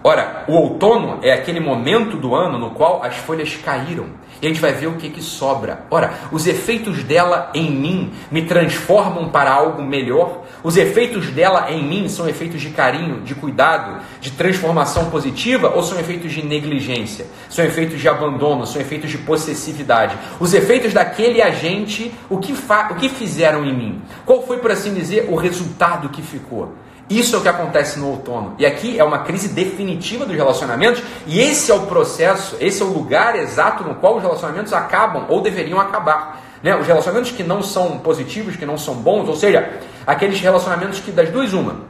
Ora, 0.07 0.45
o 0.47 0.53
outono 0.53 1.21
é 1.23 1.33
aquele 1.33 1.61
momento 1.61 2.19
do 2.19 2.35
ano 2.35 2.59
no 2.59 2.73
qual 2.73 3.03
as 3.03 3.17
folhas 3.17 3.57
caíram 3.57 4.05
e 4.43 4.45
a 4.45 4.51
gente 4.51 4.61
vai 4.61 4.75
ver 4.75 4.89
o 4.89 4.97
que, 4.97 5.09
que 5.09 5.23
sobra. 5.23 5.87
Ora, 5.91 6.13
os 6.31 6.47
efeitos 6.47 7.03
dela 7.03 7.51
em 7.55 7.71
mim 7.71 8.13
me 8.31 8.43
transformam 8.43 9.31
para 9.31 9.51
algo 9.51 9.83
melhor. 9.83 10.43
Os 10.63 10.77
efeitos 10.77 11.31
dela 11.31 11.71
em 11.71 11.83
mim 11.83 12.07
são 12.07 12.29
efeitos 12.29 12.61
de 12.61 12.69
carinho, 12.69 13.23
de 13.23 13.35
cuidado, 13.35 14.03
de 14.21 14.33
transformação 14.33 15.09
positiva 15.09 15.73
ou 15.75 15.83
são 15.83 15.99
efeitos 15.99 16.33
de 16.33 16.45
negligência? 16.45 17.25
São 17.49 17.65
efeitos 17.65 17.99
de 17.99 18.07
abandono, 18.07 18.67
são 18.67 18.83
efeitos 18.83 19.11
de 19.11 19.17
possessividade. 19.17 20.19
Os 20.39 20.53
efeitos 20.53 20.93
daquele 20.93 21.41
agente, 21.41 22.13
o 22.29 22.37
que, 22.37 22.53
o 22.53 22.95
que 22.97 23.09
fizeram 23.09 23.65
em 23.65 23.75
mim? 23.75 24.03
Qual 24.27 24.47
foi, 24.47 24.59
por 24.59 24.71
assim 24.71 24.93
dizer, 24.93 25.31
o 25.31 25.35
resultado 25.35 26.11
que 26.11 26.21
ficou? 26.21 26.75
Isso 27.09 27.37
é 27.37 27.39
o 27.39 27.43
que 27.43 27.49
acontece 27.49 27.99
no 27.99 28.09
outono. 28.09 28.55
E 28.59 28.65
aqui 28.65 28.99
é 28.99 29.05
uma 29.05 29.19
crise 29.19 29.49
definitiva 29.49 30.25
dos 30.25 30.35
relacionamentos, 30.35 31.03
e 31.27 31.39
esse 31.39 31.71
é 31.71 31.75
o 31.75 31.81
processo, 31.83 32.57
esse 32.61 32.83
é 32.83 32.85
o 32.85 32.89
lugar 32.89 33.37
exato 33.37 33.85
no 33.85 33.95
qual 33.97 34.17
os 34.17 34.23
relacionamentos 34.23 34.73
acabam 34.73 35.27
ou 35.29 35.43
deveriam 35.43 35.79
acabar. 35.79 36.43
Né? 36.63 36.75
Os 36.75 36.87
relacionamentos 36.87 37.31
que 37.31 37.43
não 37.43 37.63
são 37.63 37.99
positivos, 37.99 38.57
que 38.57 38.65
não 38.65 38.79
são 38.79 38.95
bons, 38.95 39.29
ou 39.29 39.37
seja, 39.37 39.71
aqueles 40.07 40.41
relacionamentos 40.41 40.99
que 40.99 41.13
das 41.13 41.29
duas 41.29 41.53
uma, 41.53 41.83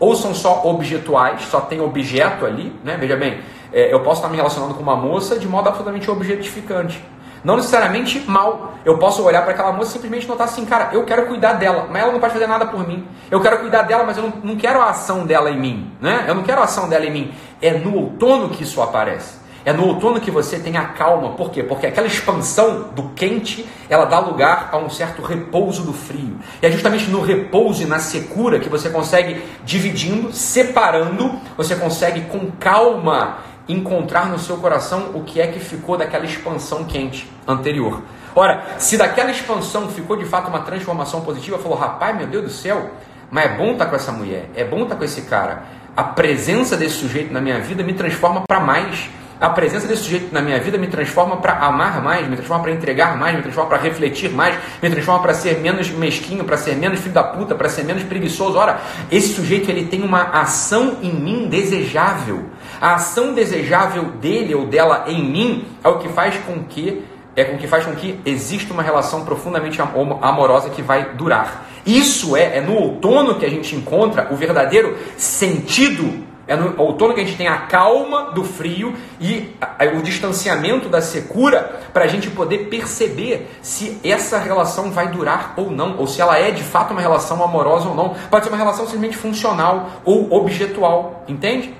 ou 0.00 0.16
são 0.16 0.34
só 0.34 0.62
objetuais, 0.64 1.42
só 1.42 1.60
tem 1.60 1.80
objeto 1.80 2.44
ali, 2.44 2.74
né? 2.84 2.96
Veja 2.98 3.16
bem, 3.16 3.40
é, 3.72 3.92
eu 3.92 4.00
posso 4.00 4.20
estar 4.20 4.28
me 4.28 4.36
relacionando 4.36 4.74
com 4.74 4.82
uma 4.82 4.96
moça 4.96 5.38
de 5.38 5.46
modo 5.46 5.68
absolutamente 5.68 6.10
objetificante. 6.10 7.02
Não 7.44 7.56
necessariamente 7.56 8.20
mal. 8.26 8.74
Eu 8.84 8.98
posso 8.98 9.22
olhar 9.22 9.42
para 9.42 9.52
aquela 9.52 9.72
moça 9.72 9.90
e 9.90 9.92
simplesmente 9.92 10.26
notar 10.26 10.46
assim, 10.46 10.64
cara, 10.64 10.90
eu 10.92 11.04
quero 11.04 11.26
cuidar 11.26 11.54
dela, 11.54 11.86
mas 11.90 12.02
ela 12.02 12.12
não 12.12 12.20
pode 12.20 12.32
fazer 12.32 12.46
nada 12.46 12.66
por 12.66 12.86
mim. 12.86 13.06
Eu 13.30 13.40
quero 13.40 13.58
cuidar 13.58 13.82
dela, 13.82 14.04
mas 14.04 14.16
eu 14.16 14.24
não, 14.24 14.32
não 14.42 14.56
quero 14.56 14.80
a 14.80 14.90
ação 14.90 15.26
dela 15.26 15.50
em 15.50 15.58
mim. 15.58 15.92
Né? 16.00 16.24
Eu 16.26 16.34
não 16.34 16.42
quero 16.42 16.60
a 16.60 16.64
ação 16.64 16.88
dela 16.88 17.04
em 17.04 17.10
mim. 17.10 17.34
É 17.60 17.72
no 17.72 17.94
outono 17.94 18.50
que 18.50 18.62
isso 18.62 18.80
aparece. 18.80 19.38
É 19.64 19.72
no 19.72 19.86
outono 19.86 20.18
que 20.18 20.30
você 20.30 20.58
tem 20.58 20.76
a 20.76 20.86
calma. 20.86 21.32
Por 21.32 21.50
quê? 21.50 21.62
Porque 21.62 21.86
aquela 21.86 22.06
expansão 22.06 22.88
do 22.94 23.10
quente, 23.10 23.68
ela 23.90 24.06
dá 24.06 24.18
lugar 24.18 24.70
a 24.72 24.78
um 24.78 24.88
certo 24.88 25.20
repouso 25.20 25.82
do 25.82 25.92
frio. 25.92 26.38
E 26.62 26.66
é 26.66 26.70
justamente 26.70 27.10
no 27.10 27.20
repouso 27.20 27.82
e 27.82 27.84
na 27.84 27.98
secura 27.98 28.58
que 28.58 28.68
você 28.68 28.88
consegue 28.88 29.44
dividindo, 29.64 30.32
separando, 30.32 31.38
você 31.56 31.76
consegue 31.76 32.22
com 32.22 32.50
calma 32.52 33.40
encontrar 33.68 34.26
no 34.26 34.38
seu 34.38 34.56
coração 34.56 35.10
o 35.14 35.22
que 35.22 35.40
é 35.40 35.46
que 35.46 35.60
ficou 35.60 35.96
daquela 35.96 36.24
expansão 36.24 36.84
quente 36.84 37.30
anterior. 37.46 38.02
Ora, 38.34 38.64
se 38.78 38.96
daquela 38.96 39.30
expansão 39.30 39.88
ficou 39.88 40.16
de 40.16 40.24
fato 40.24 40.48
uma 40.48 40.60
transformação 40.60 41.20
positiva, 41.20 41.58
falou: 41.58 41.76
rapaz, 41.76 42.16
meu 42.16 42.26
Deus 42.26 42.44
do 42.44 42.50
céu, 42.50 42.90
mas 43.30 43.44
é 43.44 43.56
bom 43.56 43.72
estar 43.72 43.86
com 43.86 43.96
essa 43.96 44.12
mulher, 44.12 44.48
é 44.54 44.64
bom 44.64 44.82
estar 44.82 44.96
com 44.96 45.04
esse 45.04 45.22
cara. 45.22 45.64
A 45.96 46.04
presença 46.04 46.76
desse 46.76 46.94
sujeito 46.94 47.32
na 47.32 47.40
minha 47.40 47.58
vida 47.58 47.82
me 47.82 47.92
transforma 47.92 48.42
para 48.46 48.60
mais. 48.60 49.10
A 49.40 49.50
presença 49.50 49.86
desse 49.86 50.02
sujeito 50.02 50.32
na 50.32 50.40
minha 50.40 50.58
vida 50.58 50.76
me 50.78 50.88
transforma 50.88 51.36
para 51.36 51.58
amar 51.58 52.02
mais, 52.02 52.26
me 52.26 52.34
transforma 52.34 52.64
para 52.64 52.72
entregar 52.72 53.16
mais, 53.16 53.36
me 53.36 53.42
transforma 53.42 53.70
para 53.70 53.78
refletir 53.78 54.30
mais, 54.30 54.56
me 54.82 54.90
transforma 54.90 55.22
para 55.22 55.32
ser 55.32 55.60
menos 55.60 55.90
mesquinho, 55.90 56.44
para 56.44 56.56
ser 56.56 56.74
menos 56.74 56.98
filho 56.98 57.14
da 57.14 57.22
puta, 57.22 57.54
para 57.54 57.68
ser 57.68 57.84
menos 57.84 58.02
preguiçoso. 58.02 58.58
Ora, 58.58 58.80
esse 59.12 59.34
sujeito 59.34 59.70
ele 59.70 59.86
tem 59.86 60.02
uma 60.02 60.22
ação 60.22 60.98
em 61.02 61.12
mim 61.12 61.48
desejável. 61.48 62.46
A 62.80 62.94
ação 62.94 63.34
desejável 63.34 64.04
dele 64.04 64.54
ou 64.54 64.66
dela 64.66 65.04
em 65.08 65.22
mim 65.22 65.64
é 65.82 65.88
o 65.88 65.98
que 65.98 66.08
faz 66.08 66.36
com 66.38 66.62
que 66.64 67.02
é 67.34 67.44
com 67.44 67.56
que 67.56 67.68
faz 67.68 67.84
com 67.84 67.94
que 67.94 68.18
exista 68.24 68.72
uma 68.74 68.82
relação 68.82 69.24
profundamente 69.24 69.80
amorosa 69.80 70.70
que 70.70 70.82
vai 70.82 71.14
durar. 71.14 71.68
Isso 71.86 72.36
é, 72.36 72.56
é 72.56 72.60
no 72.60 72.74
outono 72.74 73.36
que 73.36 73.46
a 73.46 73.50
gente 73.50 73.76
encontra 73.76 74.26
o 74.32 74.36
verdadeiro 74.36 74.96
sentido 75.16 76.26
é 76.48 76.56
no 76.56 76.80
outono 76.80 77.12
que 77.12 77.20
a 77.20 77.24
gente 77.24 77.36
tem 77.36 77.46
a 77.46 77.58
calma 77.58 78.32
do 78.32 78.42
frio 78.42 78.94
e 79.20 79.54
o 79.94 80.00
distanciamento 80.00 80.88
da 80.88 81.02
secura 81.02 81.78
para 81.92 82.04
a 82.04 82.06
gente 82.06 82.30
poder 82.30 82.68
perceber 82.70 83.50
se 83.60 84.00
essa 84.02 84.38
relação 84.38 84.90
vai 84.90 85.08
durar 85.08 85.52
ou 85.58 85.70
não, 85.70 85.98
ou 85.98 86.06
se 86.06 86.22
ela 86.22 86.38
é 86.38 86.50
de 86.50 86.62
fato 86.62 86.92
uma 86.92 87.02
relação 87.02 87.44
amorosa 87.44 87.90
ou 87.90 87.94
não. 87.94 88.14
Pode 88.30 88.46
ser 88.46 88.50
uma 88.50 88.56
relação 88.56 88.86
simplesmente 88.86 89.18
funcional 89.18 89.90
ou 90.06 90.32
objetual, 90.32 91.22
entende? 91.28 91.74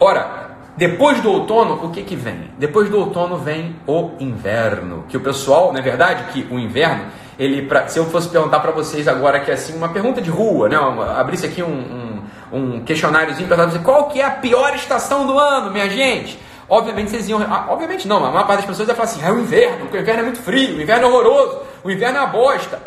Ora, 0.00 0.48
depois 0.76 1.20
do 1.20 1.30
outono, 1.30 1.84
o 1.84 1.90
que, 1.90 2.04
que 2.04 2.14
vem? 2.14 2.52
Depois 2.56 2.88
do 2.88 2.98
outono 2.98 3.36
vem 3.36 3.74
o 3.84 4.12
inverno, 4.20 5.04
que 5.08 5.16
o 5.16 5.20
pessoal, 5.20 5.72
não 5.72 5.80
é 5.80 5.82
verdade 5.82 6.32
que 6.32 6.46
o 6.54 6.58
inverno, 6.58 7.06
ele, 7.36 7.62
pra, 7.62 7.88
se 7.88 7.98
eu 7.98 8.06
fosse 8.06 8.28
perguntar 8.28 8.60
para 8.60 8.70
vocês 8.70 9.08
agora 9.08 9.40
que 9.40 9.50
é 9.50 9.54
assim, 9.54 9.76
uma 9.76 9.88
pergunta 9.88 10.20
de 10.20 10.30
rua, 10.30 10.68
né, 10.68 10.76
abrisse 11.16 11.46
aqui 11.46 11.64
um, 11.64 12.22
um, 12.52 12.56
um 12.56 12.80
questionáriozinho 12.84 13.48
para 13.48 13.66
dizer 13.66 13.80
qual 13.80 14.08
que 14.08 14.20
é 14.20 14.24
a 14.24 14.30
pior 14.30 14.72
estação 14.76 15.26
do 15.26 15.36
ano, 15.36 15.72
minha 15.72 15.90
gente? 15.90 16.38
Obviamente 16.68 17.10
vocês 17.10 17.28
iam, 17.28 17.40
ah, 17.40 17.66
obviamente 17.70 18.06
não, 18.06 18.24
a 18.24 18.30
maior 18.30 18.46
parte 18.46 18.58
das 18.58 18.66
pessoas 18.66 18.86
vai 18.86 18.94
falar 18.94 19.08
assim, 19.08 19.24
é 19.24 19.32
o 19.32 19.40
inverno, 19.40 19.80
porque 19.80 19.96
o 19.96 20.00
inverno 20.00 20.20
é 20.20 20.24
muito 20.24 20.42
frio, 20.42 20.76
o 20.76 20.80
inverno 20.80 21.06
é 21.06 21.08
horroroso, 21.08 21.58
o 21.82 21.90
inverno 21.90 22.18
é 22.18 22.20
uma 22.20 22.28
bosta. 22.28 22.80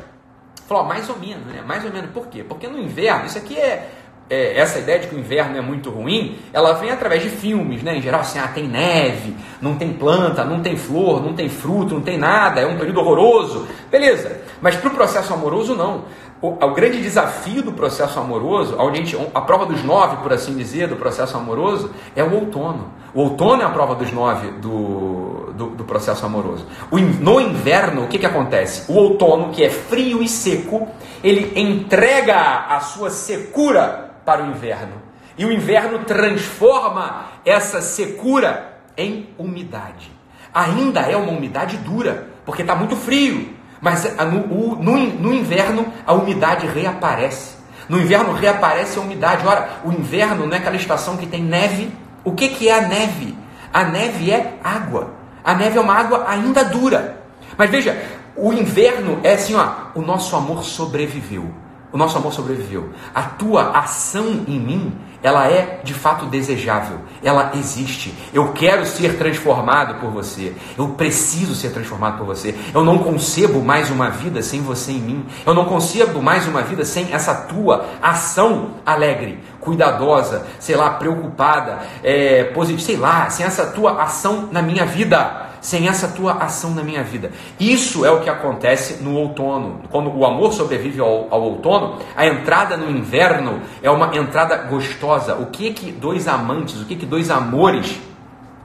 Falou, 0.67 0.86
mais 0.86 1.10
ou 1.10 1.17
menos, 1.17 1.45
né? 1.47 1.62
Mais 1.67 1.84
ou 1.84 1.91
menos. 1.91 2.12
Por 2.12 2.28
quê? 2.28 2.45
Porque 2.47 2.65
no 2.65 2.80
inverno, 2.80 3.26
isso 3.26 3.38
aqui 3.38 3.60
é, 3.60 3.89
é, 4.32 4.58
essa 4.58 4.80
ideia 4.80 4.98
de 4.98 5.08
que 5.08 5.15
o 5.15 5.20
inverno 5.20 5.58
é 5.58 5.62
muito 5.62 5.89
ruim, 5.89 6.38
ela 6.54 6.72
vem 6.72 6.89
através 6.89 7.22
de 7.22 7.30
filmes, 7.30 7.84
né? 7.84 7.98
Em 7.98 8.02
geral, 8.02 8.22
assim, 8.22 8.39
ah, 8.39 8.48
tem 8.48 8.66
neve, 8.66 9.36
não 9.62 9.76
tem 9.76 9.91
planta, 9.91 10.45
não 10.45 10.62
tem 10.62 10.78
flor, 10.78 11.22
não 11.22 11.34
tem 11.34 11.49
fruto, 11.49 11.95
não 11.95 12.01
tem 12.01 12.18
nada, 12.18 12.62
é 12.62 12.66
um 12.66 12.78
período 12.78 13.01
horroroso. 13.01 13.68
Beleza, 13.91 14.39
mas 14.62 14.78
para 14.78 14.88
o 14.88 14.93
processo 14.93 15.34
amoroso, 15.34 15.76
não. 15.76 16.05
O, 16.41 16.47
o, 16.66 16.74
grande 16.74 17.01
desafio 17.01 17.62
do 17.62 17.74
processo 17.74 18.18
amoroso, 18.20 18.80
a, 18.80 18.95
gente, 18.95 19.18
a 19.34 19.41
prova 19.41 19.66
dos 19.66 19.84
nove, 19.84 20.16
por 20.24 20.32
assim 20.32 20.55
dizer, 20.55 20.88
do 20.88 20.95
processo 20.95 21.36
amoroso, 21.36 21.91
é 22.16 22.24
o 22.24 22.34
outono. 22.34 22.88
O 23.14 23.24
outono 23.24 23.62
é 23.62 23.66
a 23.66 23.70
prova 23.70 23.95
dos 23.95 24.14
nove 24.14 24.49
do, 24.62 25.51
do, 25.53 25.66
do 25.72 25.84
processo 25.84 26.26
amoroso. 26.26 26.66
O, 26.89 26.97
no 26.97 27.41
inverno, 27.41 28.05
o 28.05 28.08
que, 28.08 28.18
que 28.18 28.26
acontece? 28.26 28.89
O 28.89 28.95
outono, 28.95 29.49
que 29.49 29.62
é 29.62 29.70
frio 29.70 30.24
e 30.24 30.28
seco, 30.30 30.88
ele 31.22 31.51
entrega 31.60 32.66
a 32.70 32.80
sua 32.80 33.10
secura 33.10 34.11
para 34.26 34.43
o 34.43 34.47
inverno. 34.49 35.01
E 35.38 35.45
o 35.45 35.51
inverno 35.51 35.99
transforma 35.99 37.26
essa 37.45 37.82
secura 37.82 38.78
em 38.97 39.30
umidade. 39.38 40.11
Ainda 40.53 41.01
é 41.01 41.15
uma 41.15 41.32
umidade 41.32 41.78
dura, 41.78 42.28
porque 42.45 42.61
está 42.61 42.76
muito 42.76 42.95
frio. 42.95 43.53
Mas 43.80 44.15
no, 44.17 44.76
no, 44.76 44.97
no 44.97 45.34
inverno 45.34 45.91
a 46.05 46.13
umidade 46.13 46.67
reaparece. 46.67 47.55
No 47.89 47.99
inverno 47.99 48.34
reaparece 48.34 48.99
a 48.99 49.01
umidade. 49.01 49.45
Ora, 49.45 49.82
o 49.84 49.91
inverno 49.91 50.45
não 50.45 50.53
é 50.53 50.57
aquela 50.57 50.76
estação 50.76 51.17
que 51.17 51.26
tem 51.26 51.41
neve. 51.41 51.91
O 52.24 52.34
que, 52.34 52.49
que 52.49 52.69
é 52.69 52.78
a 52.78 52.88
neve? 52.88 53.36
A 53.74 53.84
neve 53.86 54.32
é 54.32 54.57
água. 54.63 55.11
A 55.43 55.55
neve 55.55 55.78
é 55.78 55.82
uma 55.82 55.95
água 55.95 56.26
ainda 56.28 56.63
dura. 56.63 57.17
Mas 57.57 57.69
veja, 57.69 57.99
o 58.36 58.53
inverno 58.53 59.19
é 59.24 59.34
assim, 59.34 59.55
ó, 59.55 59.67
o 59.95 60.01
nosso 60.01 60.36
amor 60.36 60.63
sobreviveu. 60.63 61.51
O 61.94 61.98
nosso 61.98 62.18
amor 62.18 62.32
sobreviveu. 62.32 62.89
A 63.14 63.22
tua 63.22 63.72
ação 63.78 64.46
em 64.48 64.58
mim, 64.58 64.94
ela 65.22 65.48
é 65.48 65.82
de 65.84 65.94
fato 65.94 66.26
desejável. 66.26 67.00
Ela 67.22 67.52
existe. 67.56 68.14
Eu 68.34 68.54
quero 68.54 68.86
ser 68.86 69.18
transformado 69.18 70.00
por 70.00 70.10
você. 70.10 70.56
Eu 70.78 70.89
preciso 70.89 71.54
ser 71.54 71.72
transformado 71.72 72.18
por 72.18 72.26
você. 72.26 72.56
Eu 72.74 72.86
não 72.86 73.00
concebo 73.00 73.62
mais 73.62 73.89
uma 73.89 74.10
vida 74.10 74.42
sem 74.42 74.62
você 74.62 74.94
em 74.94 75.02
mim. 75.02 75.26
Eu 75.46 75.54
não 75.54 75.66
concebo 75.66 76.22
mais 76.22 76.48
uma 76.48 76.62
vida 76.62 76.86
sem 76.86 77.12
essa 77.12 77.36
tua 77.36 77.86
ação 78.02 78.76
alegre, 78.86 79.39
cuidadosa, 79.60 80.48
sei 80.60 80.78
lá, 80.78 80.92
preocupada, 80.92 81.80
é, 82.02 82.46
positiva, 82.46 82.82
sei 82.82 82.96
lá, 82.96 83.30
sem 83.30 83.46
essa 83.46 83.66
tua 83.66 84.02
ação 84.02 84.48
na 84.50 84.62
minha 84.62 84.86
vida 84.86 85.51
sem 85.62 85.88
essa 85.88 86.07
tua 86.07 86.34
ação 86.34 86.72
na 86.72 86.84
minha 86.84 87.03
vida. 87.03 87.32
Isso 87.59 88.03
é 88.03 88.12
o 88.12 88.22
que 88.22 88.30
acontece 88.30 89.01
no 89.03 89.16
outono. 89.16 89.82
Quando 89.89 90.12
o 90.12 90.26
amor 90.26 90.51
sobrevive 90.51 90.99
ao, 90.99 91.28
ao 91.30 91.41
outono, 91.43 91.99
a 92.16 92.26
entrada 92.26 92.76
no 92.76 92.89
inverno 92.89 93.62
é 93.82 93.89
uma 93.89 94.16
entrada 94.18 94.57
gostosa. 94.57 95.36
O 95.36 95.45
que 95.45 95.72
que 95.72 95.91
dois 95.91 96.28
amantes, 96.28 96.82
o 96.82 96.86
que 96.86 96.95
que 96.95 97.05
dois 97.05 97.30
amores 97.30 98.01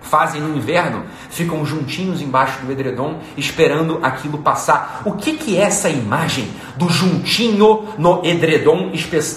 fazem 0.06 0.40
no 0.40 0.56
inverno, 0.56 1.04
ficam 1.28 1.66
juntinhos 1.66 2.20
embaixo 2.20 2.64
do 2.64 2.70
edredom, 2.70 3.18
esperando 3.36 3.98
aquilo 4.02 4.38
passar. 4.38 5.02
O 5.04 5.12
que, 5.12 5.36
que 5.36 5.58
é 5.58 5.62
essa 5.62 5.90
imagem 5.90 6.48
do 6.76 6.88
juntinho 6.88 7.88
no 7.98 8.24
edredom, 8.24 8.92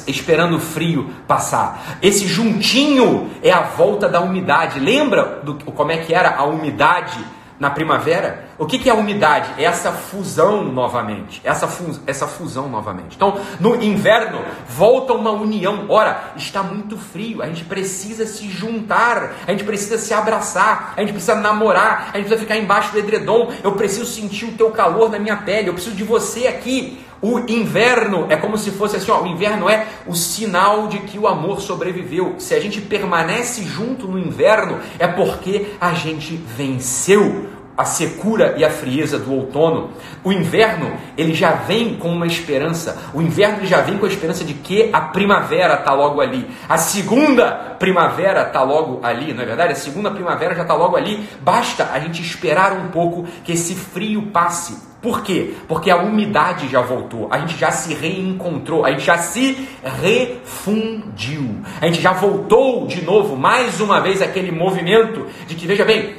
esperando 0.07 0.57
o 0.57 0.59
frio 0.59 1.09
passar? 1.27 1.97
Esse 2.01 2.27
juntinho 2.27 3.29
é 3.41 3.51
a 3.51 3.61
volta 3.61 4.07
da 4.07 4.21
umidade. 4.21 4.79
Lembra 4.79 5.41
do, 5.43 5.55
como 5.55 5.91
é 5.91 5.97
que 5.97 6.13
era 6.13 6.35
a 6.35 6.43
umidade 6.43 7.19
na 7.59 7.69
primavera, 7.69 8.45
o 8.57 8.65
que, 8.65 8.79
que 8.79 8.89
é 8.89 8.91
a 8.91 8.95
umidade? 8.95 9.49
É 9.57 9.65
essa 9.65 9.91
fusão 9.91 10.63
novamente. 10.63 11.41
Essa, 11.43 11.67
fu 11.67 11.99
essa 12.07 12.25
fusão 12.25 12.69
novamente. 12.69 13.17
Então, 13.17 13.37
no 13.59 13.75
inverno, 13.83 14.39
volta 14.67 15.13
uma 15.13 15.31
união. 15.31 15.85
Ora, 15.89 16.31
está 16.37 16.63
muito 16.63 16.97
frio, 16.97 17.41
a 17.41 17.47
gente 17.47 17.65
precisa 17.65 18.25
se 18.25 18.49
juntar, 18.49 19.35
a 19.45 19.51
gente 19.51 19.65
precisa 19.65 19.97
se 19.97 20.13
abraçar, 20.13 20.93
a 20.95 21.01
gente 21.01 21.11
precisa 21.11 21.35
namorar, 21.35 22.11
a 22.13 22.17
gente 22.17 22.27
precisa 22.27 22.39
ficar 22.39 22.57
embaixo 22.57 22.93
do 22.93 22.99
edredom. 22.99 23.51
Eu 23.61 23.73
preciso 23.73 24.05
sentir 24.05 24.45
o 24.45 24.53
teu 24.53 24.71
calor 24.71 25.09
na 25.09 25.19
minha 25.19 25.35
pele, 25.35 25.67
eu 25.67 25.73
preciso 25.73 25.95
de 25.95 26.03
você 26.03 26.47
aqui. 26.47 27.05
O 27.21 27.39
inverno 27.39 28.27
é 28.29 28.37
como 28.37 28.57
se 28.57 28.71
fosse 28.71 28.95
assim: 28.95 29.11
ó, 29.11 29.21
o 29.21 29.27
inverno 29.27 29.69
é 29.69 29.87
o 30.07 30.15
sinal 30.15 30.87
de 30.87 30.99
que 30.99 31.19
o 31.19 31.27
amor 31.27 31.61
sobreviveu. 31.61 32.35
Se 32.37 32.53
a 32.53 32.59
gente 32.59 32.79
permanece 32.81 33.63
junto 33.63 34.07
no 34.07 34.17
inverno, 34.17 34.79
é 34.97 35.07
porque 35.07 35.73
a 35.81 35.93
gente 35.93 36.35
venceu 36.35 37.49
a 37.79 37.85
secura 37.85 38.55
e 38.57 38.65
a 38.65 38.69
frieza 38.69 39.17
do 39.17 39.33
outono. 39.33 39.91
O 40.21 40.33
inverno, 40.33 40.91
ele 41.17 41.33
já 41.33 41.51
vem 41.51 41.95
com 41.95 42.09
uma 42.09 42.27
esperança. 42.27 42.97
O 43.13 43.21
inverno 43.21 43.65
já 43.65 43.79
vem 43.79 43.97
com 43.97 44.05
a 44.05 44.09
esperança 44.09 44.43
de 44.43 44.53
que 44.53 44.89
a 44.91 44.99
primavera 44.99 45.75
está 45.75 45.93
logo 45.93 46.19
ali. 46.19 46.45
A 46.67 46.77
segunda 46.77 47.51
primavera 47.79 48.43
está 48.43 48.63
logo 48.63 48.99
ali, 49.01 49.33
não 49.33 49.43
é 49.43 49.45
verdade? 49.45 49.71
A 49.71 49.77
segunda 49.77 50.11
primavera 50.11 50.55
já 50.55 50.63
está 50.63 50.73
logo 50.73 50.97
ali. 50.97 51.25
Basta 51.41 51.89
a 51.93 51.99
gente 51.99 52.21
esperar 52.21 52.73
um 52.73 52.89
pouco 52.89 53.25
que 53.45 53.53
esse 53.53 53.75
frio 53.75 54.23
passe 54.23 54.88
por 55.01 55.23
quê? 55.23 55.53
Porque 55.67 55.89
a 55.89 55.97
umidade 55.97 56.67
já 56.67 56.81
voltou, 56.81 57.29
a 57.31 57.39
gente 57.39 57.57
já 57.57 57.71
se 57.71 57.93
reencontrou, 57.93 58.85
a 58.85 58.91
gente 58.91 59.05
já 59.05 59.17
se 59.17 59.67
refundiu, 59.81 61.61
a 61.79 61.85
gente 61.85 62.01
já 62.01 62.11
voltou 62.11 62.85
de 62.85 63.01
novo, 63.01 63.37
mais 63.37 63.79
uma 63.79 64.01
vez, 64.01 64.21
aquele 64.21 64.51
movimento 64.51 65.25
de 65.47 65.55
que, 65.55 65.65
veja 65.65 65.85
bem, 65.85 66.15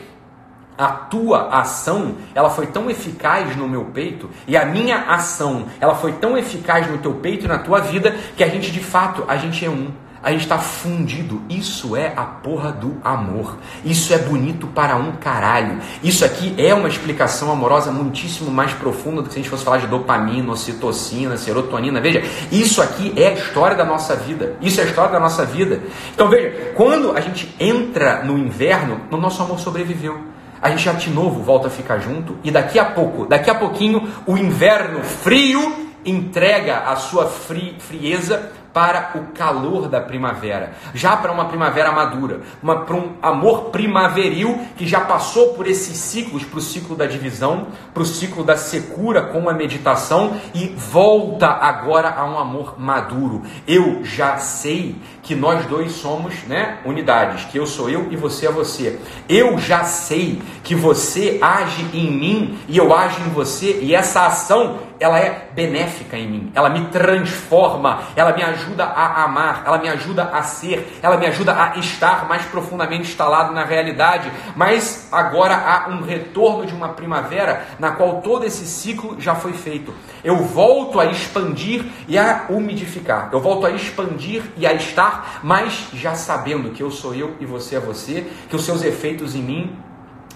a 0.78 0.89
tua 0.89 1.49
ação, 1.49 2.14
ela 2.35 2.49
foi 2.49 2.68
tão 2.68 2.89
eficaz 2.89 3.55
no 3.55 3.68
meu 3.68 3.85
peito, 3.87 4.31
e 4.49 4.57
a 4.57 4.64
minha 4.64 4.97
ação, 4.97 5.66
ela 5.78 5.95
foi 5.95 6.12
tão 6.12 6.39
eficaz 6.39 6.91
no 6.91 6.97
teu 6.97 7.12
peito 7.14 7.45
e 7.45 7.49
na 7.49 7.59
tua 7.59 7.81
vida, 7.81 8.16
que 8.35 8.43
a 8.43 8.49
gente 8.49 8.72
de 8.72 8.81
fato, 8.81 9.24
a 9.28 9.37
gente 9.37 9.62
é 9.62 9.68
um 9.68 9.89
a 10.23 10.31
gente 10.31 10.43
está 10.43 10.59
fundido. 10.59 11.43
Isso 11.49 11.97
é 11.97 12.12
a 12.14 12.25
porra 12.25 12.71
do 12.73 12.97
amor. 13.03 13.57
Isso 13.85 14.12
é 14.12 14.18
bonito 14.18 14.66
para 14.66 14.97
um 14.97 15.12
caralho. 15.12 15.79
Isso 16.03 16.25
aqui 16.25 16.55
é 16.59 16.75
uma 16.75 16.89
explicação 16.89 17.51
amorosa 17.51 17.91
muitíssimo 17.91 18.51
mais 18.51 18.73
profunda 18.73 19.23
do 19.23 19.29
que 19.29 19.35
se 19.35 19.41
a 19.41 19.43
gente 19.43 19.51
fosse 19.51 19.64
falar 19.64 19.79
de 19.79 19.87
dopamina, 19.87 20.53
ocitocina, 20.53 21.37
serotonina. 21.37 22.01
Veja, 22.01 22.23
isso 22.53 22.83
aqui 22.83 23.12
é 23.16 23.29
a 23.29 23.33
história 23.33 23.77
da 23.77 23.85
nossa 23.85 24.14
vida. 24.14 24.57
Isso 24.61 24.81
é 24.81 24.85
a 24.85 24.87
história 24.87 25.12
da 25.12 25.21
nossa 25.21 25.45
vida. 25.45 25.81
Então 26.14 26.29
veja, 26.29 26.73
quando 26.75 27.16
a 27.16 27.21
gente 27.21 27.55
entra 27.59 28.23
no 28.23 28.37
inverno, 28.39 29.01
o 29.11 29.16
nosso 29.16 29.43
amor 29.43 29.59
sobreviveu. 29.59 30.21
A 30.61 30.68
gente 30.68 30.85
já 30.85 30.93
de 30.93 31.09
novo 31.09 31.43
volta 31.43 31.68
a 31.68 31.71
ficar 31.71 31.99
junto 31.99 32.37
e 32.45 32.51
daqui 32.51 32.79
a 32.79 32.85
pouco, 32.85 33.25
daqui 33.25 33.49
a 33.49 33.55
pouquinho, 33.55 34.07
o 34.27 34.37
inverno 34.37 35.03
frio 35.03 35.89
entrega 36.05 36.81
a 36.81 36.97
sua 36.97 37.27
fri, 37.27 37.77
frieza 37.79 38.51
para 38.73 39.12
o 39.16 39.33
calor 39.35 39.89
da 39.89 40.01
primavera, 40.01 40.73
já 40.95 41.16
para 41.16 41.33
uma 41.33 41.47
primavera 41.47 41.93
madura, 41.93 42.41
para 42.61 42.95
um 42.95 43.14
amor 43.21 43.71
primaveril 43.71 44.61
que 44.77 44.87
já 44.87 45.01
passou 45.01 45.55
por 45.55 45.66
esses 45.66 45.97
ciclos, 45.97 46.45
para 46.45 46.59
o 46.59 46.62
ciclo 46.62 46.97
da 46.97 47.07
divisão, 47.07 47.68
para 47.93 48.03
o 48.03 48.07
ciclo 48.07 48.45
da 48.45 48.57
secura 48.57 49.23
com 49.23 49.49
a 49.49 49.53
meditação 49.53 50.37
e 50.55 50.68
volta 50.68 51.49
agora 51.49 52.14
a 52.16 52.25
um 52.25 52.39
amor 52.39 52.75
maduro. 52.79 53.43
Eu 53.66 54.05
já 54.05 54.39
sei 54.39 54.97
que 55.23 55.35
nós 55.35 55.66
dois 55.66 55.93
somos 55.93 56.43
né, 56.45 56.79
unidades, 56.85 57.45
que 57.45 57.59
eu 57.59 57.66
sou 57.66 57.89
eu 57.91 58.09
e 58.11 58.16
você 58.16 58.47
é 58.47 58.51
você. 58.51 58.99
Eu 59.29 59.59
já 59.59 59.85
sei 59.85 60.41
que 60.62 60.75
você 60.75 61.39
age 61.43 61.87
em 61.93 62.11
mim 62.11 62.59
e 62.68 62.77
eu 62.79 62.95
ajo 62.95 63.21
em 63.23 63.31
você, 63.31 63.81
e 63.83 63.95
essa 63.95 64.27
ação 64.27 64.89
ela 65.01 65.18
é 65.18 65.48
benéfica 65.55 66.16
em 66.16 66.28
mim, 66.28 66.53
ela 66.55 66.68
me 66.68 66.84
transforma, 66.88 68.03
ela 68.14 68.34
me 68.34 68.42
ajuda 68.42 68.84
a 68.84 69.24
amar, 69.24 69.62
ela 69.66 69.78
me 69.78 69.88
ajuda 69.88 70.24
a 70.24 70.42
ser, 70.42 70.98
ela 71.03 71.16
me 71.16 71.26
ajuda 71.26 71.55
a 71.55 71.78
estar 71.78 72.28
mais 72.28 72.44
profundamente 72.44 73.09
instalado 73.09 73.53
na 73.55 73.64
realidade. 73.64 74.30
Mas 74.55 75.09
agora 75.11 75.55
há 75.55 75.88
um 75.88 76.03
retorno 76.03 76.66
de 76.66 76.74
uma 76.74 76.90
primavera 76.90 77.66
na 77.78 77.92
qual 77.92 78.20
todo 78.20 78.44
esse 78.44 78.66
ciclo 78.66 79.18
já 79.18 79.34
foi 79.34 79.55
feito. 79.55 79.94
Eu 80.22 80.36
volto 80.36 81.01
a 81.01 81.07
expandir 81.07 81.82
e 82.07 82.18
a 82.18 82.44
umidificar, 82.51 83.30
eu 83.32 83.40
volto 83.40 83.66
a 83.66 83.70
expandir 83.70 84.42
e 84.59 84.66
a 84.66 84.74
estar, 84.74 85.40
mas 85.42 85.88
já 85.94 86.14
sabendo 86.14 86.70
que 86.70 86.82
eu 86.82 86.90
sou 86.90 87.14
eu 87.14 87.36
e 87.40 87.46
você 87.46 87.76
é 87.76 87.80
você, 87.80 88.26
que 88.51 88.57
os 88.57 88.64
seus 88.64 88.84
efeitos 88.84 89.34
em 89.34 89.42
mim 89.42 89.89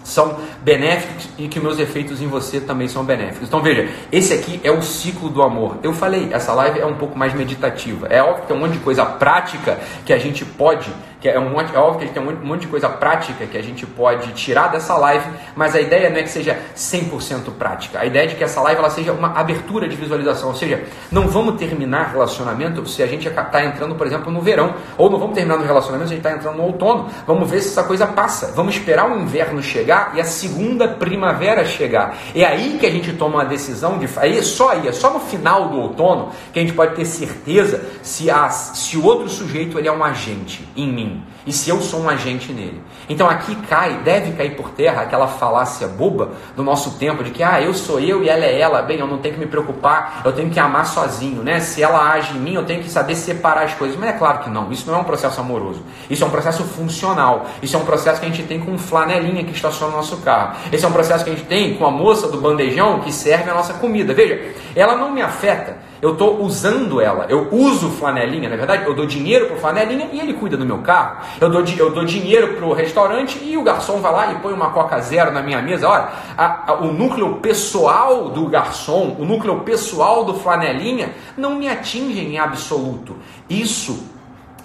são 0.05 0.39
benéficos 0.63 1.29
e 1.39 1.49
que 1.49 1.59
meus 1.59 1.79
efeitos 1.79 2.21
em 2.21 2.29
você 2.29 2.61
também 2.61 2.87
são 2.87 3.05
benéficos. 3.05 3.49
Então 3.49 3.61
veja, 3.61 3.89
esse 4.13 4.33
aqui 4.35 4.61
é 4.63 4.71
o 4.71 4.83
ciclo 4.83 5.29
do 5.29 5.43
amor. 5.43 5.79
Eu 5.83 5.93
falei, 5.93 6.29
essa 6.31 6.53
live 6.53 6.79
é 6.79 6.87
um 6.87 6.95
pouco 6.95 7.19
mais 7.19 7.35
meditativa. 7.35 8.07
É 8.09 8.23
óbvio 8.23 8.43
que 8.43 8.49
tem 8.49 8.57
um 8.57 8.61
monte 8.61 8.75
de 8.75 8.81
coisa 8.81 9.05
prática 9.05 9.81
que 10.05 10.13
a 10.13 10.19
gente 10.19 10.45
pode 10.45 10.93
que 11.25 11.31
é 11.31 11.41
um 11.41 11.49
monte, 11.49 11.75
é 11.75 11.79
óbvio 11.79 12.01
que 12.01 12.05
a 12.05 12.07
gente 12.07 12.15
tem 12.15 12.23
um 12.23 12.47
monte 12.47 12.61
de 12.61 12.67
coisa 12.67 12.87
prática 12.87 13.47
que 13.47 13.57
a 13.57 13.63
gente 13.63 13.87
pode 13.87 14.31
tirar 14.35 14.69
dessa 14.69 14.95
live, 14.95 15.25
mas 15.57 15.75
a 15.75 15.81
ideia 15.81 16.11
não 16.11 16.19
é 16.19 16.23
que 16.23 16.29
seja 16.29 16.59
100% 16.77 17.51
prática. 17.59 17.99
A 17.99 18.05
ideia 18.05 18.25
é 18.25 18.27
de 18.27 18.35
que 18.35 18.45
essa 18.45 18.61
live 18.61 18.79
ela 18.79 18.91
seja 18.91 19.11
uma 19.11 19.29
abertura 19.29 19.89
de 19.89 19.97
visualização, 19.97 20.51
ou 20.51 20.55
seja, 20.55 20.85
não 21.11 21.27
vamos 21.27 21.57
terminar 21.57 22.11
relacionamento 22.11 22.87
se 22.87 23.03
a 23.03 23.07
gente 23.07 23.27
está 23.27 23.65
entrando, 23.65 23.95
por 23.95 24.07
exemplo, 24.07 24.31
no 24.31 24.43
verão, 24.43 24.75
ou 24.99 25.09
não 25.09 25.19
vamos 25.19 25.35
terminar 25.35 25.57
no 25.57 25.65
relacionamento 25.65 26.09
se 26.09 26.13
a 26.13 26.17
gente 26.19 26.27
está 26.27 26.37
entrando 26.37 26.59
no 26.59 26.65
outono. 26.65 27.09
Vamos 27.27 27.51
ver 27.51 27.63
se 27.63 27.69
essa 27.69 27.85
coisa 27.85 28.07
passa. 28.07 28.53
Vamos 28.55 28.75
esperar 28.75 29.11
o 29.11 29.19
inverno 29.19 29.63
chegar 29.63 30.13
e 30.15 30.21
a 30.21 30.25
segunda 30.25 30.87
primavera 30.87 31.65
chegar. 31.65 32.19
É 32.35 32.45
aí 32.45 32.77
que 32.79 32.85
a 32.85 32.91
gente 32.91 33.15
toma 33.15 33.37
uma 33.37 33.47
decisão 33.47 33.97
de 33.97 34.07
aí 34.19 34.43
só 34.43 34.73
aí, 34.73 34.89
é 34.89 34.93
só 34.93 35.11
no 35.11 35.21
final 35.21 35.71
do 35.71 35.81
outono 35.81 36.33
que 36.53 36.59
a 36.59 36.63
gente 36.63 36.75
pode 36.75 36.95
ter 36.95 37.07
certeza 37.07 37.83
se 38.03 38.27
se 38.51 38.99
o 38.99 39.05
outro 39.07 39.31
sujeito 39.31 39.79
ele 39.79 39.89
é 39.89 39.93
um 39.93 40.05
agente 40.05 40.69
em 40.77 40.93
mim 40.93 41.14
e 41.47 41.53
se 41.53 41.69
eu 41.71 41.81
sou 41.81 42.01
um 42.01 42.09
agente 42.09 42.53
nele. 42.53 42.83
Então 43.09 43.29
aqui 43.29 43.55
cai, 43.69 44.01
deve 44.05 44.33
cair 44.33 44.57
por 44.57 44.71
terra 44.71 45.03
aquela 45.03 45.27
falácia 45.27 45.87
boba 45.87 46.33
do 46.57 46.63
nosso 46.63 46.99
tempo 46.99 47.23
de 47.23 47.31
que 47.31 47.43
ah, 47.43 47.61
eu 47.61 47.75
sou 47.75 48.01
eu 48.01 48.23
e 48.23 48.29
ela 48.29 48.45
é 48.45 48.61
ela, 48.61 48.83
bem, 48.83 48.99
eu 48.99 49.07
não 49.07 49.19
tenho 49.19 49.35
que 49.35 49.41
me 49.41 49.47
preocupar, 49.47 50.23
eu 50.25 50.33
tenho 50.33 50.51
que 50.51 50.59
amar 50.59 50.87
sozinho, 50.87 51.43
né? 51.43 51.61
Se 51.61 51.83
ela 51.83 52.13
age 52.13 52.37
em 52.37 52.41
mim, 52.41 52.55
eu 52.55 52.65
tenho 52.65 52.83
que 52.83 52.89
saber 52.89 53.15
separar 53.15 53.65
as 53.65 53.75
coisas. 53.75 53.97
Mas 53.97 54.11
é 54.11 54.13
claro 54.13 54.39
que 54.41 54.51
não, 54.51 54.71
isso 54.73 54.91
não 54.91 54.99
é 54.99 55.01
um 55.01 55.05
processo 55.05 55.41
amoroso. 55.41 55.83
Isso 56.09 56.25
é 56.25 56.27
um 56.27 56.31
processo 56.31 56.65
funcional. 56.65 57.47
Isso 57.63 57.77
é 57.77 57.79
um 57.79 57.85
processo 57.85 58.21
que 58.21 58.27
a 58.27 58.29
gente 58.29 58.45
tem 58.45 58.61
com 58.61 58.73
um 58.73 58.79
flanelinha 58.79 59.45
que 59.45 59.53
estaciona 59.53 59.93
no 59.93 59.99
nosso 59.99 60.17
carro. 60.19 60.57
Esse 60.73 60.85
é 60.85 60.89
um 60.89 60.93
processo 60.93 61.25
que 61.25 61.31
a 61.31 61.35
gente 61.35 61.47
tem 61.47 61.75
com 61.77 61.87
a 61.87 61.91
moça 61.91 62.29
do 62.29 62.41
bandejão 62.41 63.01
que 63.01 63.13
serve 63.13 63.51
a 63.51 63.55
nossa 63.55 63.75
comida. 63.75 64.15
Veja, 64.15 64.55
ela 64.75 64.97
não 64.97 65.11
me 65.13 65.21
afeta 65.21 65.77
eu 66.05 66.13
estou 66.13 66.43
usando 66.43 67.01
ela. 67.01 67.25
Eu 67.31 67.49
uso 67.51 67.89
flanelinha, 67.89 68.47
na 68.47 68.57
verdade, 68.57 68.85
eu 68.85 68.93
dou 68.93 69.07
dinheiro 69.07 69.47
para 69.47 69.57
flanelinha 69.57 70.11
e 70.13 70.21
ele 70.21 70.35
cuida 70.35 70.55
do 70.55 70.67
meu 70.67 70.81
carro. 70.83 71.25
Eu 71.41 71.49
dou, 71.49 71.65
eu 71.65 71.91
dou 71.93 72.05
dinheiro 72.05 72.57
para 72.57 72.67
o 72.67 72.75
restaurante 72.75 73.43
e 73.43 73.57
o 73.57 73.63
garçom 73.63 74.03
vai 74.03 74.13
lá 74.13 74.33
e 74.33 74.35
põe 74.41 74.53
uma 74.53 74.69
Coca 74.69 75.01
Zero 75.01 75.33
na 75.33 75.43
minha 75.43 75.63
mesa. 75.63 75.89
Olha, 75.89 76.11
a, 76.37 76.73
a, 76.73 76.75
o 76.75 76.93
núcleo 76.93 77.37
pessoal 77.37 78.29
do 78.29 78.47
garçom, 78.49 79.17
o 79.19 79.25
núcleo 79.25 79.61
pessoal 79.61 80.27
do 80.27 80.35
flanelinha 80.35 81.15
não 81.39 81.55
me 81.55 81.71
atinge 81.71 82.21
em 82.21 82.39
absoluto. 82.39 83.17
Isso 83.49 84.07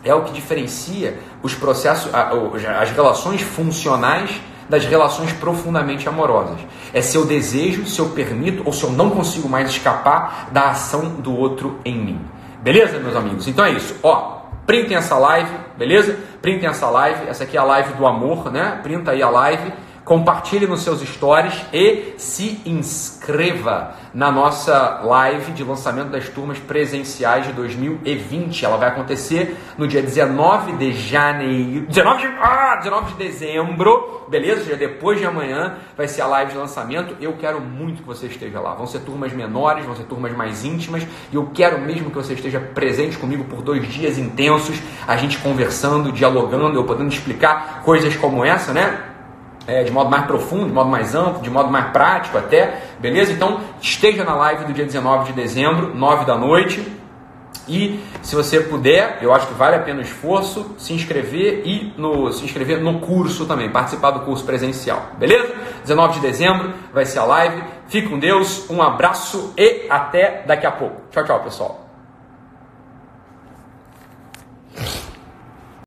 é 0.04 0.14
o 0.14 0.24
que 0.24 0.34
diferencia 0.34 1.20
os 1.42 1.56
processos, 1.56 2.12
as 2.14 2.92
relações 2.92 3.42
funcionais 3.42 4.42
das 4.70 4.86
relações 4.86 5.34
profundamente 5.34 6.08
amorosas. 6.08 6.60
É 6.94 7.02
se 7.02 7.18
eu 7.18 7.26
desejo, 7.26 7.86
se 7.86 8.00
eu 8.00 8.10
permito 8.10 8.62
ou 8.66 8.72
se 8.72 8.84
eu 8.84 8.92
não 8.92 9.10
consigo 9.10 9.50
mais 9.50 9.70
escapar 9.70 10.50
da 10.52 10.70
ação 10.70 11.10
do 11.16 11.36
outro 11.36 11.80
em 11.84 11.96
mim. 11.96 12.22
Beleza, 12.62 13.00
meus 13.00 13.16
amigos? 13.16 13.48
Então 13.48 13.66
é 13.66 13.72
isso. 13.72 13.96
Ó, 14.04 14.42
printem 14.68 14.96
essa 14.96 15.18
live, 15.18 15.52
beleza? 15.78 16.18
Printem 16.42 16.70
essa 16.70 16.90
live. 16.90 17.28
Essa 17.28 17.44
aqui 17.44 17.58
é 17.58 17.60
a 17.60 17.64
live 17.64 17.94
do 17.94 18.06
amor, 18.06 18.52
né? 18.52 18.80
Printa 18.84 19.12
aí 19.12 19.24
a 19.24 19.30
live 19.30 19.74
compartilhe 20.10 20.66
nos 20.66 20.82
seus 20.82 21.02
stories 21.02 21.54
e 21.72 22.16
se 22.18 22.60
inscreva 22.66 23.94
na 24.12 24.32
nossa 24.32 25.02
live 25.04 25.52
de 25.52 25.64
lançamento 25.64 26.10
das 26.10 26.28
turmas 26.28 26.58
presenciais 26.58 27.46
de 27.46 27.54
2020. 27.54 28.66
Ela 28.66 28.76
vai 28.76 28.90
acontecer 28.90 29.56
no 29.78 29.88
dia 29.88 30.02
19 30.02 30.78
de 30.78 30.94
janeiro, 30.94 31.86
19 31.86 32.22
de, 32.22 32.28
ah, 32.42 32.78
19 32.78 33.12
de 33.12 33.18
dezembro, 33.20 34.26
beleza? 34.28 34.64
Já 34.64 34.76
depois 34.76 35.20
de 35.20 35.28
amanhã 35.28 35.76
vai 35.96 36.08
ser 36.08 36.24
a 36.24 36.28
live 36.28 36.54
de 36.54 36.58
lançamento. 36.58 37.16
Eu 37.22 37.34
quero 37.34 37.62
muito 37.62 38.02
que 38.02 38.08
você 38.08 38.26
esteja 38.26 38.60
lá. 38.60 38.74
Vão 38.74 38.88
ser 38.88 39.02
turmas 39.02 39.32
menores, 39.32 39.86
vão 39.86 39.96
ser 39.96 40.06
turmas 40.06 40.36
mais 40.36 40.66
íntimas 40.66 41.06
e 41.32 41.36
eu 41.36 41.52
quero 41.54 41.80
mesmo 41.80 42.10
que 42.10 42.16
você 42.16 42.34
esteja 42.34 42.60
presente 42.60 43.16
comigo 43.16 43.44
por 43.44 43.62
dois 43.62 43.88
dias 43.88 44.18
intensos, 44.18 44.82
a 45.08 45.16
gente 45.16 45.38
conversando, 45.38 46.12
dialogando, 46.12 46.80
eu 46.80 46.84
podendo 46.84 47.14
explicar 47.14 47.84
coisas 47.84 48.16
como 48.16 48.44
essa, 48.44 48.74
né? 48.74 49.09
É, 49.70 49.84
de 49.84 49.92
modo 49.92 50.10
mais 50.10 50.26
profundo, 50.26 50.66
de 50.66 50.74
modo 50.74 50.90
mais 50.90 51.14
amplo, 51.14 51.42
de 51.42 51.50
modo 51.50 51.70
mais 51.70 51.92
prático 51.92 52.38
até, 52.38 52.82
beleza? 53.00 53.32
Então 53.32 53.60
esteja 53.80 54.24
na 54.24 54.36
live 54.36 54.66
do 54.66 54.74
dia 54.74 54.86
19 54.86 55.26
de 55.26 55.34
dezembro, 55.34 55.96
9 55.96 56.26
da 56.26 56.36
noite. 56.36 57.00
E 57.68 58.00
se 58.24 58.36
você 58.36 58.62
puder, 58.62 59.20
eu 59.22 59.32
acho 59.32 59.46
que 59.46 59.54
vale 59.54 59.76
a 59.76 59.80
pena 59.80 60.00
o 60.00 60.02
esforço, 60.02 60.76
se 60.80 60.92
inscrever 60.92 61.62
e 61.66 61.94
no, 61.96 62.32
se 62.32 62.44
inscrever 62.44 62.82
no 62.82 63.00
curso 63.00 63.46
também, 63.46 63.70
participar 63.70 64.10
do 64.10 64.22
curso 64.22 64.44
presencial, 64.44 65.12
beleza? 65.20 65.54
19 65.84 66.14
de 66.16 66.20
dezembro 66.20 66.74
vai 66.92 67.06
ser 67.06 67.20
a 67.20 67.26
live. 67.26 67.64
Fique 67.88 68.10
com 68.10 68.18
Deus, 68.18 68.68
um 68.72 68.82
abraço 68.82 69.54
e 69.56 69.86
até 69.88 70.44
daqui 70.48 70.66
a 70.66 70.72
pouco. 70.72 71.02
Tchau, 71.12 71.24
tchau, 71.24 71.40
pessoal. 71.42 71.79